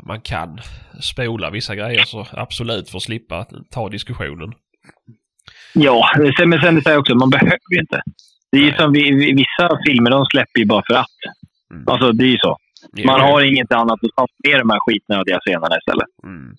[0.06, 0.60] man kan
[1.00, 4.52] spola vissa grejer så absolut för att slippa ta diskussionen.
[5.72, 8.02] Ja, men sen så här också, man behöver ju inte.
[8.52, 11.06] Det är ju som vi, vi, vissa filmer, de släpper ju bara för att.
[11.74, 11.88] Mm.
[11.88, 12.56] Alltså, det är ju så.
[13.06, 16.08] Man har inget annat att ta med de här skitnödiga scenerna istället.
[16.24, 16.56] Mm.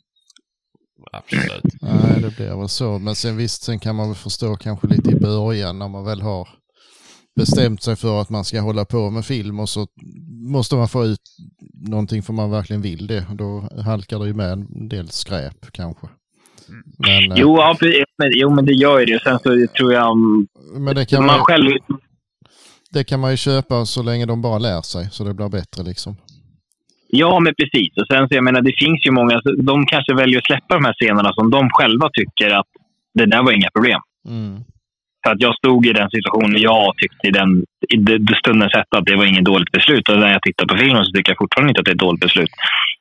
[1.11, 1.63] Absolut.
[1.81, 2.99] Nej, det blir väl så.
[2.99, 6.21] Men sen visst, sen kan man väl förstå kanske lite i början när man väl
[6.21, 6.47] har
[7.35, 9.87] bestämt sig för att man ska hålla på med film och så
[10.51, 11.19] måste man få ut
[11.89, 13.25] någonting för man verkligen vill det.
[13.33, 16.07] Då halkar det ju med en del skräp kanske.
[16.97, 17.77] Men, eh, Jo, ja,
[18.17, 19.19] men, jo, men det gör ju det.
[19.23, 20.11] Sen så tror jag...
[20.11, 21.71] um, men det, kan Man man, själv...
[22.91, 25.83] det kan man ju köpa så länge de bara lär sig så det blir bättre
[25.83, 26.15] liksom.
[27.07, 27.97] Ja, men precis.
[27.97, 29.41] Och sen så, jag menar, det finns ju många...
[29.57, 32.67] De kanske väljer att släppa de här scenerna som de själva tycker att
[33.13, 33.99] det där var inga problem.
[34.27, 34.63] Mm.
[35.23, 38.97] För att jag stod i den situationen jag tyckte i den i det- stundens hetta
[38.97, 40.09] att det var inget dåligt beslut.
[40.09, 41.99] Och när jag tittar på filmen så tycker jag fortfarande inte att det är ett
[42.07, 42.49] dåligt beslut.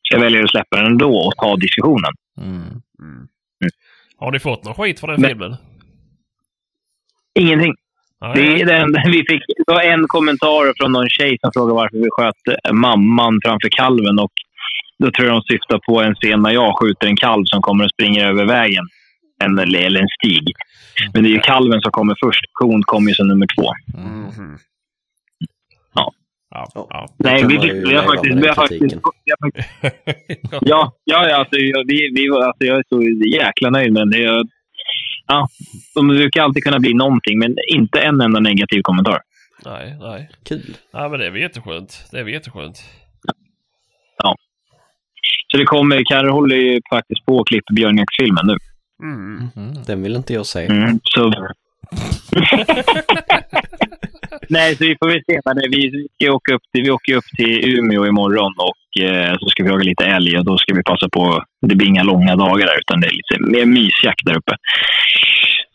[0.02, 2.12] Så jag väljer att släppa den ändå och ta diskussionen.
[2.40, 2.52] Mm.
[3.02, 3.26] Mm.
[4.18, 5.56] Har ni fått någon skit för den Men- filmen?
[7.38, 7.74] Ingenting.
[8.34, 12.08] Det den, vi fick det var en kommentar från någon tjej som frågade varför vi
[12.10, 14.18] sköt eh, mamman framför kalven.
[14.18, 14.32] Och
[14.98, 17.84] då tror jag de syftar på en scen när jag skjuter en kalv som kommer
[17.84, 18.84] och springer över vägen.
[19.44, 20.52] En, eller en stig.
[21.14, 22.40] Men det är ju kalven som kommer först.
[22.52, 23.68] Kon kommer ju som nummer två.
[23.98, 24.58] Mm.
[25.94, 26.12] Ja.
[26.50, 26.66] Ja.
[26.74, 27.08] ja.
[27.16, 28.36] Nej, vi, fick, vi har faktiskt...
[28.36, 28.82] Vi har faktiskt,
[29.24, 29.68] vi har faktiskt
[30.60, 33.02] Ja, ja, ja alltså, vi, vi, var- alltså, jag är så
[33.38, 34.08] jäkla nöjd med.
[34.10, 34.60] Det är-
[35.26, 35.48] Ja,
[35.94, 39.20] de brukar alltid kunna bli någonting, men inte en enda negativ kommentar.
[39.64, 40.30] Nej, nej.
[40.48, 40.76] Kul.
[40.92, 42.08] Ja, men det är väl jätteskönt.
[42.12, 42.78] Det är väl jätteskönt.
[45.52, 48.56] Så det kommer, Karre håller ju faktiskt på att klippa Björnjaktsfilmen nu.
[49.02, 49.48] Mm.
[49.56, 49.72] Mm.
[49.86, 50.66] Den vill inte jag se.
[50.66, 51.32] Mm, så...
[54.48, 55.40] Nej, så vi får väl se.
[55.44, 59.34] Men det- vi, ska åka upp till, vi åker upp till Umeå imorgon och eh,
[59.40, 61.44] så ska vi jaga lite älg och då ska vi passa på.
[61.66, 64.56] Det blir inga långa dagar där utan det är lite mer mysjakt där uppe.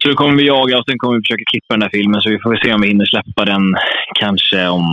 [0.04, 2.30] Så då kommer vi jaga och sen kommer vi försöka klippa den här filmen så
[2.30, 3.76] vi får väl se om vi hinner släppa den
[4.20, 4.86] kanske om,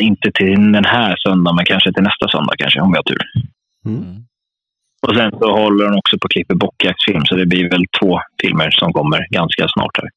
[0.00, 3.22] inte till den här söndagen men kanske till nästa söndag kanske om vi har tur.
[3.86, 4.04] Mm.
[5.08, 8.20] Och sen så håller de också på att klippa bockjaktsfilm så det blir väl två
[8.42, 10.08] filmer som kommer ganska snart här.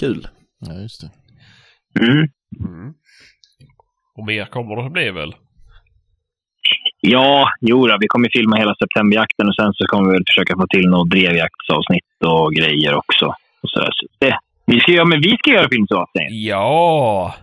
[0.00, 0.28] Kul.
[0.58, 1.10] Ja, just det.
[2.00, 2.28] Mm.
[2.60, 2.94] Mm.
[4.14, 5.34] Och mer kommer det att bli väl?
[7.00, 10.66] Ja, jo då, vi kommer filma hela septemberjakten och sen så kommer vi försöka få
[10.66, 13.26] till något drevjaktsavsnitt och grejer också.
[13.62, 13.90] Och så där.
[13.92, 16.46] Så det, vi ska göra, men vi ska göra film så säger ni.
[16.46, 17.34] Ja!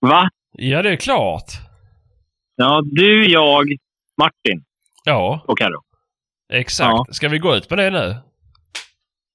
[0.00, 0.28] Va?
[0.52, 1.50] Ja, det är klart.
[2.56, 3.66] Ja, du, jag,
[4.18, 4.64] Martin
[5.04, 5.82] Ja, och Carro.
[6.52, 6.88] exakt.
[7.08, 7.14] Ja.
[7.14, 8.16] Ska vi gå ut med det nu?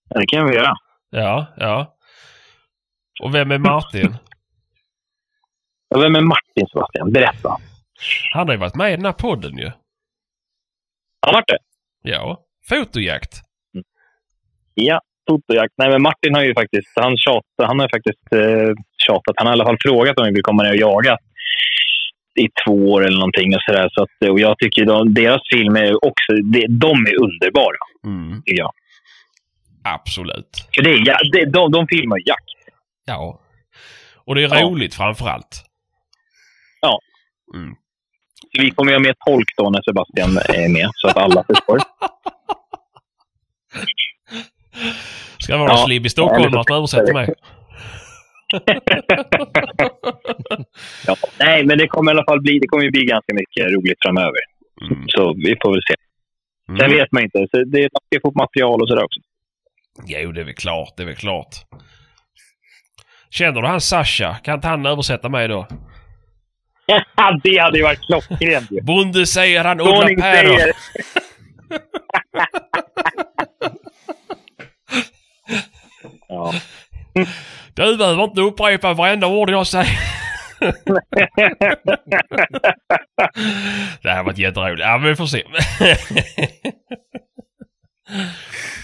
[0.09, 0.73] Ja, Det kan vi göra.
[1.09, 1.97] Ja, ja.
[3.23, 4.15] Och vem är Martin?
[5.89, 7.11] Ja, Vem är Martin Sebastian?
[7.11, 7.57] Berätta.
[8.34, 9.71] Han har ju varit med i den här podden ju.
[11.21, 11.57] Har varit det?
[12.01, 12.43] Ja.
[12.69, 13.41] Fotojakt.
[14.73, 15.73] Ja, fotojakt.
[15.77, 18.73] Nej, men Martin har ju faktiskt, han tjatat, han har faktiskt eh,
[19.07, 19.34] tjatat.
[19.38, 21.17] Han har i alla fall frågat om vi vill komma ner och jaga
[22.39, 23.89] i två år eller någonting och sådär.
[23.93, 28.41] Så att, och jag tycker de, deras film är också, de, de är underbara, Mm.
[28.45, 28.71] jag.
[29.84, 30.67] Absolut.
[30.75, 32.75] För det är, ja, det, de, de filmar jakt.
[33.05, 33.39] Ja.
[34.25, 34.61] Och det är Ja.
[34.61, 35.65] roligt framför allt.
[36.81, 36.99] Ja.
[37.55, 37.75] Mm.
[38.55, 41.79] Så vi kommer göra med tolk då när Sebastian är med, så att alla förstår.
[45.39, 45.91] Ska vara Ja.
[45.93, 47.34] i Stockholm Ja, att översätta mig?
[51.08, 51.16] Ja.
[51.39, 54.39] Nej, men det kommer i alla fall bli, det kommer bli ganska mycket roligt framöver.
[54.91, 55.04] Mm.
[55.08, 55.96] Så vi får väl se.
[56.68, 56.91] Sen Mm.
[56.98, 57.48] vet man inte.
[57.52, 59.20] Så det, man ska få material och sådär också.
[60.06, 60.94] Jo, det är väl klart.
[60.98, 61.56] Det är väl klart.
[63.30, 64.36] Känner du han Sasha?
[64.44, 65.68] Kan inte han översätta mig då?
[67.44, 68.82] det hade ju varit klockrent ju.
[68.82, 70.60] Bonde säger han odlar päron.
[76.28, 76.54] ja.
[77.74, 80.00] Du behöver inte upprepa varenda ord jag säger.
[84.01, 84.82] Det här har varit jätteroligt.
[84.82, 85.43] Ja, men vi får se.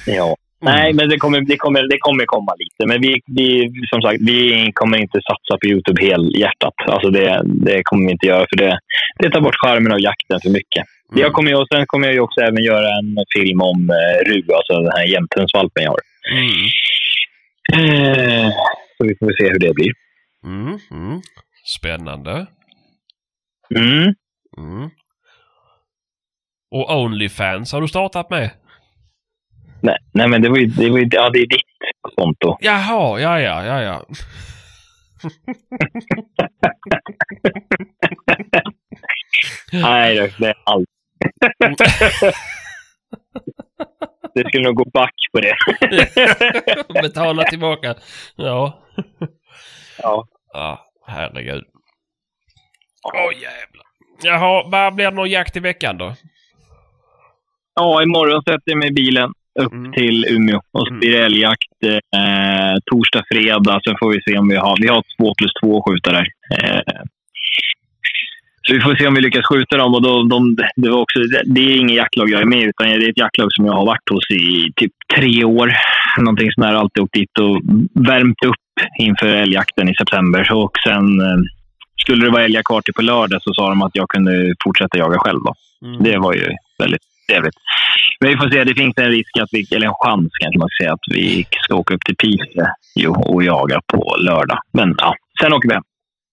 [0.05, 0.36] ja.
[0.61, 2.86] Nej, men det kommer, det, kommer, det kommer komma lite.
[2.88, 6.73] Men vi, vi, som sagt, vi kommer inte satsa på Youtube helhjärtat.
[6.88, 8.80] Alltså det, det kommer vi inte göra, för det,
[9.19, 10.84] det tar bort charmen av jakten för mycket.
[11.11, 11.21] Mm.
[11.23, 14.43] Jag kommer, och sen kommer jag ju också även göra en film om eh, Ru,
[14.57, 15.99] alltså den här jämthundsvalpen jag har.
[16.32, 16.65] Mm.
[17.73, 18.51] Eh,
[18.97, 19.91] Så vi får se hur det blir.
[20.45, 20.80] Mm.
[20.91, 21.21] Mm.
[21.66, 22.47] Spännande.
[23.76, 24.14] Mm.
[24.57, 24.89] Mm.
[26.72, 28.51] Och Onlyfans har du startat med?
[29.82, 31.62] Nej, nej, men det var ju, det var ju, ja, det är ditt
[32.16, 32.57] konto.
[32.60, 34.05] Jaha, ja, ja, ja, ja.
[39.73, 40.90] Nej, det det är allt.
[44.34, 45.56] det skulle nog gå back på det.
[47.02, 47.95] Betala tillbaka.
[48.36, 48.84] Ja.
[49.98, 50.27] ja.
[50.53, 51.64] Ja, herregud.
[53.03, 53.86] Åh jävlar.
[54.23, 56.14] Jaha, vad blir det någon jakt i veckan då?
[57.76, 59.91] ja, imorgon sätter jag mig i bilen upp Mm.
[59.94, 60.57] till Umeå.
[60.72, 60.99] Och så Mm.
[60.99, 63.80] blir det älgjakt eh, torsdag, fredag.
[63.84, 64.77] Sen får vi se om vi har...
[64.81, 66.27] Vi har två plus två skjuta där.
[66.53, 66.81] Eh,
[68.68, 69.94] så vi får se om vi lyckas skjuta dem.
[69.95, 72.94] Och då, de, det, var också, det, är ingen jaktlag jag är med utan det
[73.06, 75.72] är ett jaktlag som jag har varit hos i typ tre år.
[76.19, 76.73] Någonting sånt där.
[76.73, 77.56] Alltid åkt dit och
[78.07, 78.64] värmt upp
[78.99, 80.53] inför älgjakten i september.
[80.53, 81.38] Och sen eh,
[82.01, 84.97] skulle det vara älgar kvar till på lördag så sa de att jag kunde fortsätta
[84.97, 85.39] jaga själv.
[85.43, 85.53] Då.
[85.88, 86.03] Mm.
[86.03, 86.47] Det var ju
[86.77, 87.56] väldigt trevligt.
[88.19, 90.69] Men vi får se, det finns en risk, att vi, eller en chans kanske man
[90.69, 94.60] ska säga, att vi ska åka upp till Piteå och jaga på lördag.
[94.73, 95.84] Men ja, sen åker vi hem.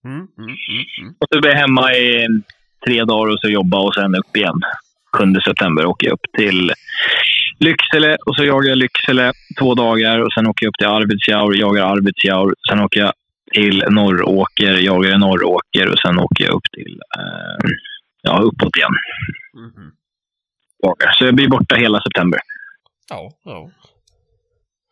[0.05, 1.13] Mm, mm, mm, mm.
[1.19, 2.27] Och så blir jag hemma i
[2.85, 4.61] tre dagar och så jobba och sen upp igen.
[5.17, 6.71] 7 september åker jag upp till
[7.59, 11.55] Lycksele och så jagar jag Lycksele två dagar och sen åker jag upp till Arvidsjaur,
[11.55, 12.53] jagar Arvidsjaur.
[12.69, 13.13] Sen åker jag
[13.51, 17.69] till Norråker, jagar Norråker och sen åker jag upp till, eh,
[18.21, 18.91] ja, uppåt igen.
[20.83, 21.11] Dagar.
[21.11, 22.39] Så jag blir borta hela september.
[23.09, 23.69] Ja, ja.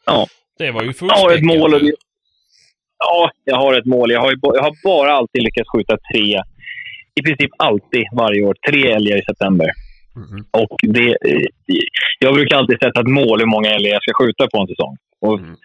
[0.05, 0.27] Ja.
[0.57, 1.73] Det var ju Jag har ett mål.
[1.73, 1.99] Och fullspäckat.
[2.99, 4.11] ja, jag har ett mål.
[4.11, 6.41] Jag har, jag har bara alltid lyckats skjuta tre,
[7.15, 9.67] i princip alltid varje år, tre älgar i september.
[10.15, 10.45] Mhm.
[10.51, 11.41] Och det, eh,
[12.19, 14.97] jag brukar alltid sätta ett mål hur många älgar jag ska skjuta på en säsong.
[15.21, 15.55] Och Mm.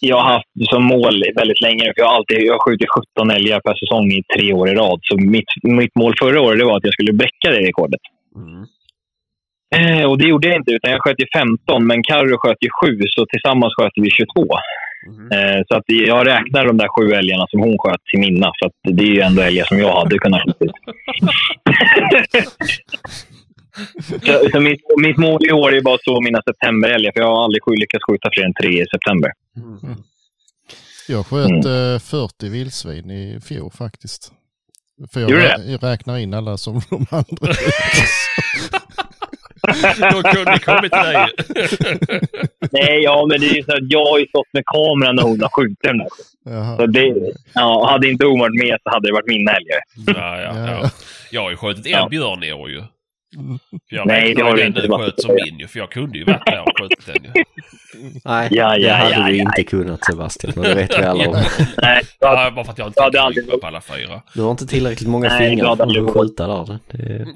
[0.00, 1.84] jag har haft som mål väldigt länge.
[1.84, 4.74] För jag har alltid jag har skjutit 17 älgar per säsong i tre år i
[4.74, 4.98] rad.
[5.02, 8.00] Så mitt, mitt mål förra året var att jag skulle bräcka det rekordet.
[8.36, 8.64] Mm.
[9.76, 12.68] Eh, och det gjorde jag inte, utan jag sköt ju 15, men Carro sköt ju
[12.84, 14.46] 7, så tillsammans sköt vi 22.
[15.08, 15.32] Mm.
[15.32, 18.92] Eh, så att jag räknar de där sju älgarna som hon sköt till mina, för
[18.92, 20.72] det är ju ändå älgar som jag hade kunnat skjuta.
[24.26, 27.26] så, så mitt, mitt mål i år är bara att slå mina septemberälgar, för jag
[27.36, 29.30] har aldrig lyckats skjuta fler än tre i september.
[29.56, 29.96] Mm.
[31.08, 34.32] Jag sköt eh, 40 vildsvin i fjol faktiskt.
[35.12, 37.52] För jag, rä- jag räknar in alla som de andra.
[40.12, 41.26] Då kunde kommit till dig.
[42.72, 45.22] Nej, ja, men det är ju så att jag har ju stått med kameran när
[45.22, 46.00] hon har skjutit den.
[46.78, 47.14] Så det,
[47.54, 49.80] ja, hade inte hon varit med så hade det varit mina älgar.
[50.06, 50.90] ja, ja, ja.
[51.30, 52.08] Jag har ju skjutit en Ja.
[52.08, 52.82] björn i år ju.
[53.88, 54.80] För jag Nej, det har du inte.
[54.82, 57.24] Det var- sköt som min ju, för jag kunde ju varit där och skjutit den
[57.24, 57.30] ju.
[58.24, 59.42] Nej, Ja, det ja, hade ja, du ja.
[59.42, 61.36] inte kunnat Sebastian och det vet vi alla om.
[61.82, 64.22] Nej, Ja, bara för att jag inte det kan hade krypa på alla fyra.
[64.34, 66.78] Du har inte tillräckligt många Nej, fingrar för att du skjuta där.
[66.90, 67.26] Det,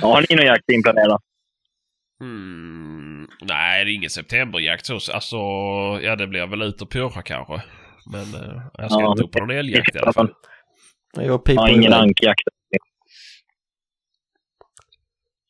[0.00, 1.20] ja, har ni någon jakt inplanerad?
[2.22, 4.94] Mm, nej, det är ingen septemberjakt så.
[4.94, 5.36] Alltså,
[6.02, 7.62] ja det blir väl ut och pyrcha kanske.
[8.12, 10.28] Men eh, jag ska Ja, inte upp på någon älgjakt i alla fall.
[11.12, 12.40] Jag piper Ja, ingen ankjakt.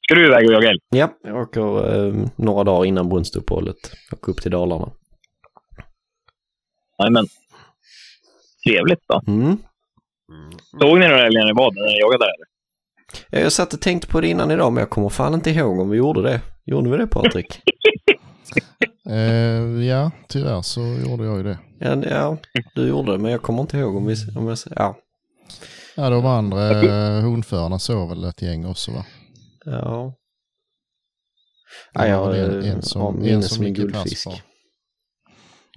[0.06, 0.78] Ska du iväg och jaga älg?
[0.90, 3.76] Ja, jag åker eh, några dagar innan brunstuppehållet.
[4.12, 4.90] Åker upp till Dalarna.
[6.98, 7.26] Jajamän.
[8.66, 9.22] Trevligt då.
[9.26, 9.58] Mm.
[10.80, 12.28] Såg ni några älgar i baden när ni jagade där?
[12.34, 12.46] eller?
[13.30, 15.78] Ja, Jag satt och tänkte på det innan idag men jag kommer fan inte ihåg
[15.80, 16.40] om vi gjorde det.
[16.64, 17.60] Gjorde vi det Patrik?
[19.10, 21.58] Eh, ja, tyvärr så gjorde jag ju det.
[21.78, 22.36] ja, ja,
[22.74, 24.14] du gjorde det men jag kommer inte ihåg om vi...
[24.36, 24.96] Om jag, ja.
[25.96, 29.04] Ja, de andra eh, hundförarna såg väl ett gäng också va?
[29.64, 30.14] Ja.
[31.92, 34.24] Ja, jag en, en som, en som gick i guldfisk.
[34.26, 34.32] på.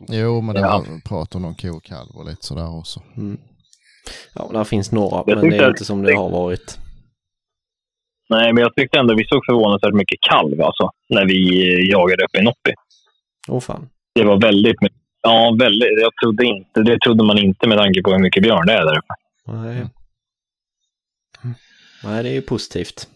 [0.07, 0.83] Jo, men det Ja.
[0.87, 3.01] var prat om någon ko och kalv och lite sådär också.
[3.17, 3.37] Mm.
[4.35, 6.79] Ja, där finns några Jag men det är inte som det har varit.
[8.29, 11.39] Nej, men jag tyckte ändå vi såg förvånansvärt mycket kalv alltså, när vi
[11.73, 12.73] eh, jagade uppe i Noppi.
[13.49, 13.89] Åh fan.
[14.15, 14.97] Det var väldigt mycket.
[15.21, 15.89] Ja, väldigt.
[16.01, 16.81] Jag trodde inte.
[16.81, 19.13] Det trodde man inte med tanke på hur mycket björn det är där uppe.
[19.47, 19.85] Nej.
[22.03, 23.07] Nej, det är ju positivt.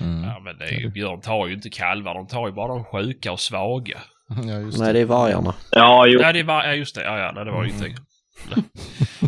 [0.00, 0.24] Mm.
[0.24, 2.84] Ja men det är ju, björn tar ju inte kalvar, de tar ju bara de
[2.84, 3.98] sjuka och svaga.
[4.28, 4.92] Ja, just Nej, det.
[4.92, 5.54] det är vargarna.
[5.70, 6.20] Ja, jo.
[6.20, 7.94] Ja det var, ja just det, ja ja, nej, det var ju ingenting.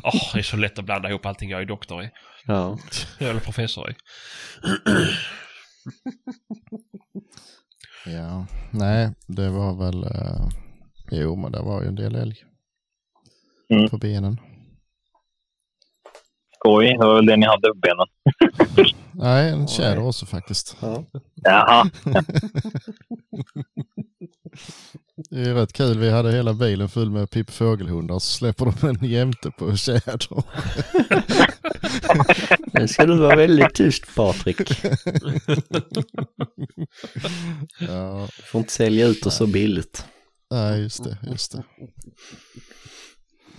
[0.03, 2.11] Åh, det är så lätt att blanda ihop allting jag är doktor i.
[2.47, 2.79] Ja.
[3.19, 3.95] Eller professor i.
[8.07, 10.05] Ja, nej, det var väl...
[10.05, 10.49] Eh,
[11.11, 12.37] jo, men det var ju en del älg.
[13.71, 13.89] Mm.
[13.89, 14.41] På benen.
[16.69, 16.87] Skoj.
[16.99, 18.07] Det var väl det ni hade på benen.
[19.13, 20.77] Nej, en tjäder också faktiskt.
[20.81, 21.05] ja.
[21.43, 21.91] Jaha.
[25.31, 25.99] Det är rätt kul.
[25.99, 30.19] Vi hade hela bilen full med Pippi Fågelhundar så släpper de en jämte på tjäder.
[32.81, 34.61] Nu ska du vara väldigt tyst Patrik.
[37.81, 40.05] ja, Du får inte sälja ut oss så billigt.
[40.51, 41.65] nej, just det, just det.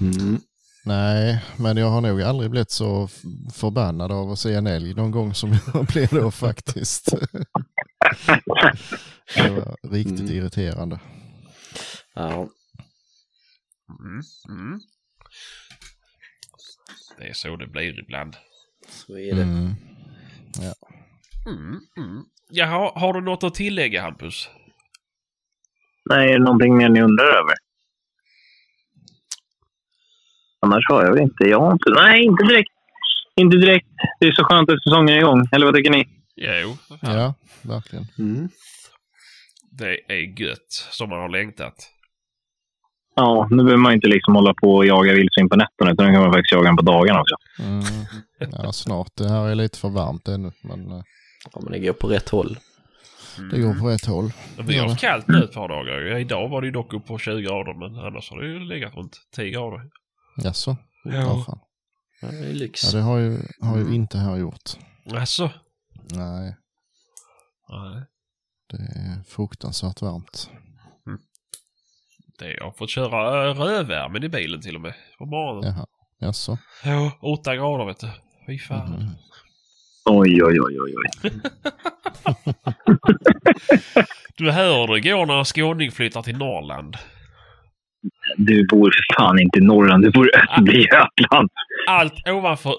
[0.02, 0.42] Mm.
[0.90, 3.08] Nej, men jag har nog aldrig blivit så
[3.54, 7.06] förbannad av att se en älg någon gång som jag blev då faktiskt.
[9.36, 10.32] det var riktigt Mm.
[10.34, 11.00] irriterande.
[12.16, 12.32] Ja.
[14.00, 14.22] Mm.
[14.50, 14.80] Mm.
[17.18, 18.36] Det är så det blir ibland.
[18.90, 19.42] Så är det.
[19.42, 19.76] Mm.
[21.48, 21.80] Mm.
[21.98, 22.24] Mm.
[22.50, 24.50] Jaha, har du något att tillägga Hampus?
[26.10, 27.54] Nej, är det någonting mer ni undrar över?
[30.62, 31.44] Annars har jag väl inte.
[31.44, 31.90] Jag har inte.
[31.96, 32.70] Nej, inte direkt.
[33.36, 33.88] Inte direkt.
[34.20, 35.48] Det är så skönt att säsongen är igång.
[35.52, 36.08] Eller vad tycker ni?
[36.36, 36.78] Jo.
[37.02, 38.06] Ja, verkligen.
[38.20, 38.50] Mm.
[39.72, 41.76] det är gött som man har längtat.
[43.16, 46.14] Ja, nu behöver man inte liksom hålla på och jaga vildsvin på nätterna, utan nu
[46.14, 47.36] kan man faktiskt jaga den på dagarna också.
[47.60, 47.84] Mm.
[48.64, 49.12] Ja, snart.
[49.18, 51.02] Det här är lite för varmt ännu, men eh,
[51.54, 52.58] Ja, men det går på rätt håll.
[53.52, 54.32] det går på rätt håll.
[54.68, 56.18] Vi har haft kallt nu ett par dagar.
[56.18, 58.96] Idag var det ju dock upp på 20 grader men annars har det ju legat
[58.96, 59.82] runt 10 grader.
[60.38, 60.78] Jaså?
[61.04, 61.46] Ja.
[62.22, 62.28] Ja.
[62.32, 62.84] det är lyx.
[62.84, 64.70] ja, det har ju, har ju inte här gjort.
[65.14, 65.52] Alltså.
[66.12, 66.56] Nej,
[67.70, 68.06] Nej.
[68.70, 70.50] det är fruktansvärt varmt.
[72.40, 74.94] Det, jag har fått köra rövvärmen i bilen till och med.
[75.18, 75.74] På morgonen.
[75.76, 75.86] Jaha,
[76.20, 76.58] jaså?
[76.84, 78.10] Ja, 8 grader vet du.
[78.48, 78.92] Fy fan.
[78.92, 79.10] Mhm.
[80.06, 81.32] Oj, oj, oj, oj, oj.
[84.38, 86.98] Du hör det går när en skåning flyttar till Norrland.
[88.38, 91.50] Du bor för fan inte i Norrland, du bor i Östergötland.
[91.88, 92.76] Allt ovanför...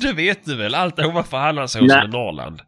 [0.00, 0.74] det vet du väl?
[0.74, 2.60] Allt ovanför Hallandsåsen är Norrland.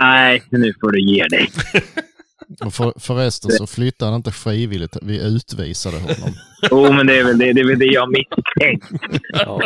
[0.00, 1.48] Nej, nu får du ge dig.
[2.64, 4.96] Och för, förresten så flyttade han inte frivilligt.
[5.02, 6.34] Vi utvisade honom.
[6.70, 9.02] Jo, men det är väl det, det, är väl det jag misstänkt.
[9.32, 9.60] Ja.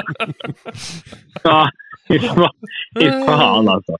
[1.43, 1.71] Ja,
[2.09, 3.97] fy fan- fan alltså.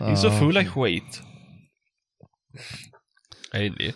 [0.00, 1.22] Ni är så fulla skit.
[3.58, 3.94] Ni?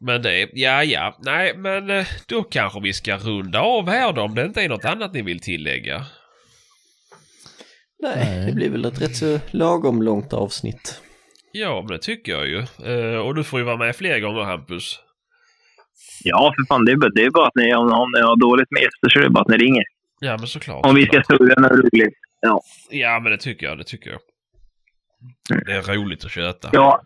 [0.00, 4.22] Men det, ja ja, nej men eh, då kanske vi ska runda av här då
[4.22, 6.04] om det inte är något annat ni vill tillägga.
[8.02, 11.02] Nej, det blir väl ett rätt så lagom långt avsnitt.
[11.52, 12.58] Ja, men det tycker jag ju.
[12.84, 15.00] Eh, och du får ju vara med fler gånger Hampus.
[16.24, 16.84] Ja, för fan.
[16.84, 19.08] Det är, bara- det är bara att ni, om, om ni har dåligt med gäster
[19.08, 19.82] så är det bara att ni ringer.
[20.20, 20.86] Ja, men såklart.
[20.86, 22.14] Om vi ska surra något roligt.
[22.90, 24.20] Ja, men det tycker jag, det tycker jag.
[25.66, 26.70] Det är roligt att köta.
[26.72, 27.02] Ja,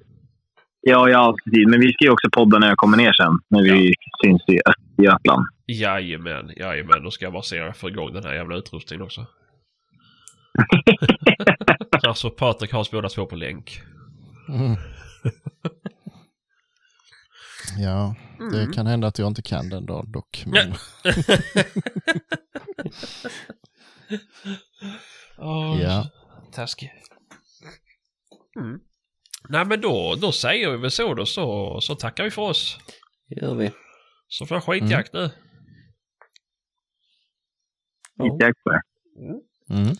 [0.82, 1.68] ja, ja alltid.
[1.68, 3.38] Men vi ska ju också podda när jag kommer ner sen.
[3.48, 3.94] När vi
[4.24, 5.46] syns i Östergötland.
[5.66, 7.02] Jajamän, jajamän.
[7.02, 9.26] Då ska jag bara se om jag får igång den här jävla utrustningen också.
[12.06, 13.82] alltså Patrik har oss båda två på länk.
[14.48, 14.76] Mm.
[17.78, 18.14] Ja,
[18.52, 20.44] det kan hända att jag inte kan den dagen dock.
[20.46, 20.74] Men,
[25.38, 26.10] Oh, ja.
[26.52, 26.92] Taskig.
[28.60, 28.80] Mm.
[29.48, 32.78] Nej men då, då säger vi väl så då så, så tackar vi för oss.
[33.28, 33.70] Det gör vi.
[34.28, 35.30] Så får jag skitjakt nu.
[38.14, 38.36] Ja.
[38.40, 38.82] Tack för det.
[39.74, 39.94] Mm.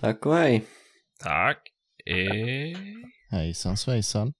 [0.00, 0.64] Tack och hej.
[1.18, 1.58] Tack.
[2.06, 2.78] Eh...
[3.30, 4.32] Hejsan svejsan.